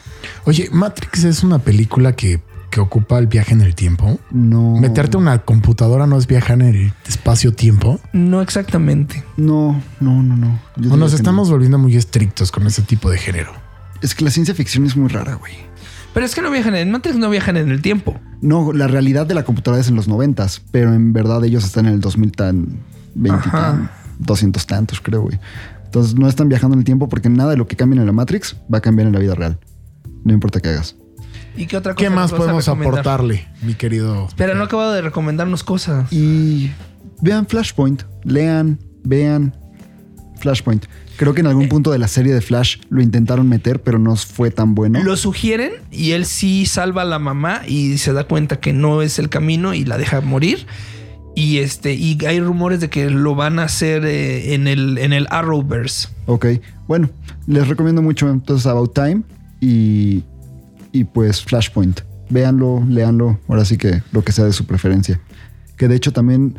Oye, 0.44 0.68
Matrix 0.70 1.24
es 1.24 1.42
una 1.42 1.58
película 1.60 2.14
que, 2.14 2.42
que 2.70 2.80
ocupa 2.80 3.18
el 3.18 3.26
viaje 3.26 3.54
en 3.54 3.62
el 3.62 3.74
tiempo. 3.74 4.18
No. 4.30 4.76
Meterte 4.78 5.16
a 5.16 5.20
una 5.20 5.38
computadora 5.38 6.06
no 6.06 6.18
es 6.18 6.26
viajar 6.26 6.60
en 6.60 6.66
el 6.74 6.92
espacio-tiempo. 7.06 8.00
No 8.12 8.42
exactamente. 8.42 9.24
No, 9.38 9.80
no, 10.00 10.22
no, 10.22 10.36
no. 10.36 10.60
Yo 10.76 10.92
O 10.92 10.96
nos 10.98 11.14
estamos 11.14 11.48
no. 11.48 11.54
volviendo 11.54 11.78
muy 11.78 11.96
estrictos 11.96 12.52
con 12.52 12.66
ese 12.66 12.82
tipo 12.82 13.08
de 13.10 13.16
género. 13.16 13.52
Es 14.02 14.14
que 14.14 14.24
la 14.24 14.30
ciencia 14.30 14.54
ficción 14.54 14.84
es 14.84 14.94
muy 14.96 15.08
rara, 15.08 15.34
güey. 15.36 15.54
Pero 16.14 16.24
es 16.24 16.34
que 16.34 16.40
no 16.40 16.50
viajan 16.50 16.76
en 16.76 16.90
Matrix, 16.92 17.16
no 17.16 17.28
viajan 17.28 17.56
en 17.56 17.70
el 17.70 17.82
tiempo. 17.82 18.18
No, 18.40 18.72
la 18.72 18.86
realidad 18.86 19.26
de 19.26 19.34
la 19.34 19.42
computadora 19.42 19.80
es 19.80 19.88
en 19.88 19.96
los 19.96 20.06
noventas, 20.06 20.62
pero 20.70 20.94
en 20.94 21.12
verdad 21.12 21.44
ellos 21.44 21.64
están 21.64 21.86
en 21.86 21.94
el 21.94 22.00
2000 22.00 22.32
tan, 22.32 22.78
20 23.14 23.48
Ajá. 23.48 23.50
tan, 23.50 23.90
200 24.20 24.66
tantos, 24.66 25.00
creo, 25.00 25.22
güey. 25.22 25.38
Entonces 25.84 26.14
no 26.14 26.28
están 26.28 26.48
viajando 26.48 26.74
en 26.74 26.80
el 26.80 26.84
tiempo 26.84 27.08
porque 27.08 27.28
nada 27.28 27.50
de 27.50 27.56
lo 27.56 27.66
que 27.66 27.76
cambien 27.76 28.00
en 28.00 28.06
la 28.06 28.12
Matrix 28.12 28.56
va 28.72 28.78
a 28.78 28.80
cambiar 28.80 29.08
en 29.08 29.12
la 29.12 29.18
vida 29.18 29.34
real. 29.34 29.58
No 30.24 30.32
importa 30.32 30.60
qué 30.60 30.68
hagas. 30.68 30.96
¿Y 31.56 31.66
qué 31.66 31.76
otra 31.76 31.94
cosa 31.94 32.04
¿Qué 32.04 32.10
más 32.10 32.32
podemos 32.32 32.68
aportarle, 32.68 33.46
mi 33.62 33.74
querido? 33.74 34.26
Espera, 34.26 34.54
no 34.54 34.62
he 34.62 34.64
acabado 34.64 34.92
de 34.92 35.02
recomendarnos 35.02 35.62
cosas. 35.64 36.12
Y 36.12 36.70
vean 37.20 37.46
Flashpoint, 37.46 38.02
lean, 38.24 38.78
vean 39.04 39.54
Flashpoint. 40.38 40.86
Creo 41.16 41.34
que 41.34 41.40
en 41.40 41.46
algún 41.46 41.68
punto 41.68 41.92
de 41.92 41.98
la 41.98 42.08
serie 42.08 42.34
de 42.34 42.40
Flash 42.40 42.78
lo 42.88 43.00
intentaron 43.00 43.48
meter, 43.48 43.80
pero 43.82 43.98
no 43.98 44.16
fue 44.16 44.50
tan 44.50 44.74
bueno. 44.74 45.02
Lo 45.02 45.16
sugieren 45.16 45.72
y 45.90 46.12
él 46.12 46.26
sí 46.26 46.66
salva 46.66 47.02
a 47.02 47.04
la 47.04 47.18
mamá 47.18 47.62
y 47.66 47.98
se 47.98 48.12
da 48.12 48.24
cuenta 48.24 48.58
que 48.58 48.72
no 48.72 49.02
es 49.02 49.18
el 49.18 49.28
camino 49.28 49.74
y 49.74 49.84
la 49.84 49.96
deja 49.96 50.20
morir. 50.20 50.66
Y 51.36 51.58
este, 51.58 51.94
y 51.94 52.18
hay 52.26 52.40
rumores 52.40 52.80
de 52.80 52.90
que 52.90 53.10
lo 53.10 53.34
van 53.34 53.58
a 53.58 53.64
hacer 53.64 54.04
eh, 54.04 54.54
en 54.54 54.68
el, 54.68 54.98
en 54.98 55.12
el 55.12 55.26
Arrowverse. 55.30 56.08
Ok, 56.26 56.46
bueno, 56.86 57.10
les 57.46 57.66
recomiendo 57.66 58.02
mucho 58.02 58.28
entonces 58.30 58.66
About 58.66 58.94
Time 58.94 59.22
y, 59.60 60.22
y 60.92 61.04
pues 61.04 61.42
Flashpoint. 61.42 62.00
Véanlo, 62.30 62.84
léanlo, 62.88 63.38
ahora 63.48 63.64
sí 63.64 63.76
que 63.76 64.02
lo 64.12 64.22
que 64.22 64.32
sea 64.32 64.44
de 64.44 64.52
su 64.52 64.64
preferencia. 64.64 65.20
Que 65.76 65.88
de 65.88 65.96
hecho 65.96 66.12
también 66.12 66.56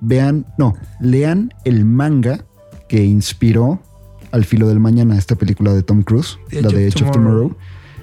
vean, 0.00 0.46
no, 0.58 0.74
lean 1.00 1.54
el 1.64 1.84
manga 1.84 2.44
que 2.88 3.04
inspiró 3.04 3.80
Al 4.32 4.44
filo 4.44 4.68
del 4.68 4.80
mañana, 4.80 5.16
esta 5.16 5.36
película 5.36 5.72
de 5.72 5.82
Tom 5.82 6.02
Cruise, 6.02 6.38
The 6.48 6.62
la 6.62 6.68
de 6.68 6.88
Edge 6.88 7.02
of 7.02 7.10
Tomorrow. 7.12 7.48
Tomorrow. 7.48 7.56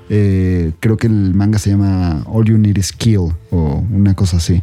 Eh, 0.09 0.73
creo 0.79 0.97
que 0.97 1.07
el 1.07 1.33
manga 1.33 1.59
se 1.59 1.69
llama 1.71 2.23
All 2.27 2.45
You 2.45 2.57
Need 2.57 2.77
Is 2.77 2.91
Kill 2.91 3.33
o 3.51 3.83
una 3.89 4.13
cosa 4.13 4.37
así, 4.37 4.61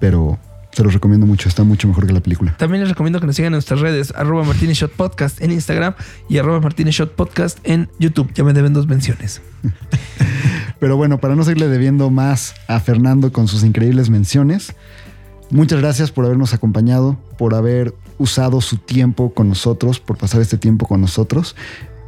pero 0.00 0.38
se 0.72 0.84
los 0.84 0.94
recomiendo 0.94 1.26
mucho, 1.26 1.48
está 1.48 1.64
mucho 1.64 1.88
mejor 1.88 2.06
que 2.06 2.12
la 2.12 2.20
película. 2.20 2.56
También 2.56 2.80
les 2.80 2.90
recomiendo 2.90 3.20
que 3.20 3.26
nos 3.26 3.36
sigan 3.36 3.48
en 3.48 3.52
nuestras 3.52 3.80
redes, 3.80 4.12
arroba 4.16 4.44
Martínez 4.44 4.78
Shot 4.78 4.92
Podcast 4.92 5.40
en 5.40 5.52
Instagram 5.52 5.94
y 6.28 6.38
arroba 6.38 6.60
Martínez 6.60 6.94
Shot 6.94 7.14
Podcast 7.14 7.58
en 7.64 7.88
YouTube. 7.98 8.32
Ya 8.34 8.44
me 8.44 8.52
deben 8.52 8.72
dos 8.72 8.86
menciones. 8.86 9.40
Pero 10.80 10.96
bueno, 10.96 11.18
para 11.18 11.34
no 11.34 11.44
seguirle 11.44 11.68
debiendo 11.68 12.10
más 12.10 12.54
a 12.68 12.80
Fernando 12.80 13.32
con 13.32 13.48
sus 13.48 13.64
increíbles 13.64 14.10
menciones, 14.10 14.74
muchas 15.50 15.80
gracias 15.80 16.10
por 16.10 16.24
habernos 16.24 16.54
acompañado, 16.54 17.18
por 17.36 17.54
haber 17.54 17.94
usado 18.20 18.60
su 18.60 18.76
tiempo 18.76 19.32
con 19.34 19.48
nosotros, 19.48 19.98
por 19.98 20.18
pasar 20.18 20.42
este 20.42 20.58
tiempo 20.58 20.86
con 20.86 21.00
nosotros. 21.00 21.56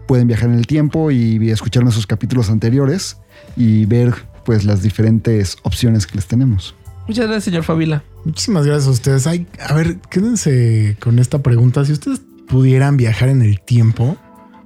Pueden 0.07 0.29
viajar 0.29 0.51
en 0.51 0.57
el 0.57 0.67
tiempo 0.67 1.11
y 1.11 1.51
escuchar 1.51 1.83
nuestros 1.83 2.07
capítulos 2.07 2.51
anteriores 2.51 3.17
y 3.57 3.87
ver 3.87 4.15
pues 4.45 4.65
las 4.65 4.83
diferentes 4.83 5.57
opciones 5.63 6.07
que 6.07 6.17
les 6.17 6.27
tenemos. 6.27 6.75
Muchas 7.09 7.27
gracias, 7.27 7.45
señor 7.45 7.65
Favila. 7.65 8.05
Muchísimas 8.25 8.67
gracias 8.67 8.89
a 8.89 8.91
ustedes. 8.91 9.27
Ay, 9.27 9.47
a 9.59 9.73
ver, 9.73 9.97
quédense 10.11 10.97
con 11.01 11.19
esta 11.19 11.43
pregunta. 11.43 11.85
Si 11.85 11.93
ustedes 11.93 12.21
pudieran 12.47 12.97
viajar 12.97 13.31
en 13.31 13.41
el 13.41 13.61
tiempo 13.61 14.17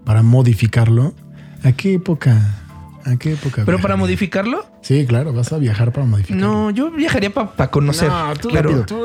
para 0.05 0.23
modificarlo, 0.23 1.15
¿a 1.63 1.73
qué 1.73 1.95
época 1.95 2.66
¿A 3.07 3.17
qué 3.17 3.33
época? 3.33 3.63
Pero 3.65 3.81
para 3.81 3.97
modificarlo, 3.97 4.67
Sí, 4.83 5.07
claro, 5.07 5.33
vas 5.33 5.53
a 5.53 5.59
viajar 5.59 5.93
para 5.93 6.07
modificar. 6.07 6.37
no, 6.37 6.71
yo 6.71 6.91
viajaría 6.91 7.33
para 7.33 7.71
conocer. 7.71 8.09
No, 8.09 8.35
tú, 8.35 8.51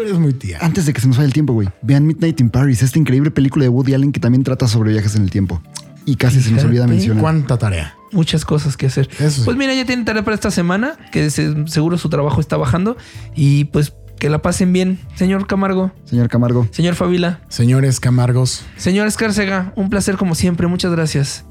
eres 0.02 0.18
muy 0.20 0.34
tía. 0.34 0.58
Antes 0.62 0.86
de 0.86 0.94
que 0.94 1.00
se 1.02 1.08
nos 1.08 1.18
vaya 1.18 1.28
el 1.28 1.34
tiempo, 1.34 1.54
güey. 1.54 1.70
Vean 1.82 2.06
Midnight 2.08 2.40
in 2.42 2.50
Paris, 2.50 2.82
esta 2.82 2.98
increíble 3.00 3.32
película 3.32 3.64
de 3.64 3.70
Woody 3.70 3.94
Allen 3.94 4.12
que 4.12 4.20
también 4.20 4.44
trata 4.44 4.68
sobre 4.68 4.92
viajes 4.92 5.16
en 5.16 5.22
el 5.24 5.30
tiempo. 5.32 5.62
Y 6.06 6.16
casi 6.16 6.42
se 6.42 6.52
nos 6.52 6.64
olvida 6.64 6.88
mencionar. 6.88 7.22
¿Cuánta 7.22 7.58
tarea? 7.58 7.96
muchas 8.12 8.44
cosas 8.44 8.76
que 8.76 8.88
hacer. 8.88 9.08
Eso 9.20 9.30
sí. 9.30 9.42
Pues 9.46 9.56
mira, 9.56 9.74
ya 9.74 9.86
tienen 9.86 10.04
tarea 10.04 10.22
para 10.24 10.36
esta 10.36 10.52
semana, 10.52 10.98
que 11.14 11.30
se- 11.30 11.66
seguro 11.68 11.98
su 11.98 12.10
trabajo 12.10 12.42
está 12.42 12.58
bajando. 12.58 12.98
Y 13.36 13.66
pues 13.66 13.94
que 14.20 14.30
la 14.30 14.42
pasen 14.42 14.74
bien, 14.74 15.00
señor 15.16 15.48
Camargo, 15.48 15.92
Señor 16.06 16.28
Camargo. 16.28 16.68
señor 16.72 16.96
Favila, 16.96 17.40
Señores 17.48 18.00
Camargos, 18.02 18.66
señor 18.78 19.08
Escárcega, 19.08 19.72
un 19.78 19.90
placer 19.90 20.18
como 20.18 20.36
siempre. 20.36 20.68
Muchas 20.68 20.92
gracias. 20.92 21.46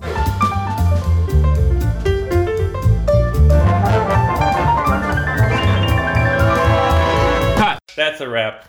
That's 8.01 8.23
a 8.23 8.29
wrap. 8.31 8.65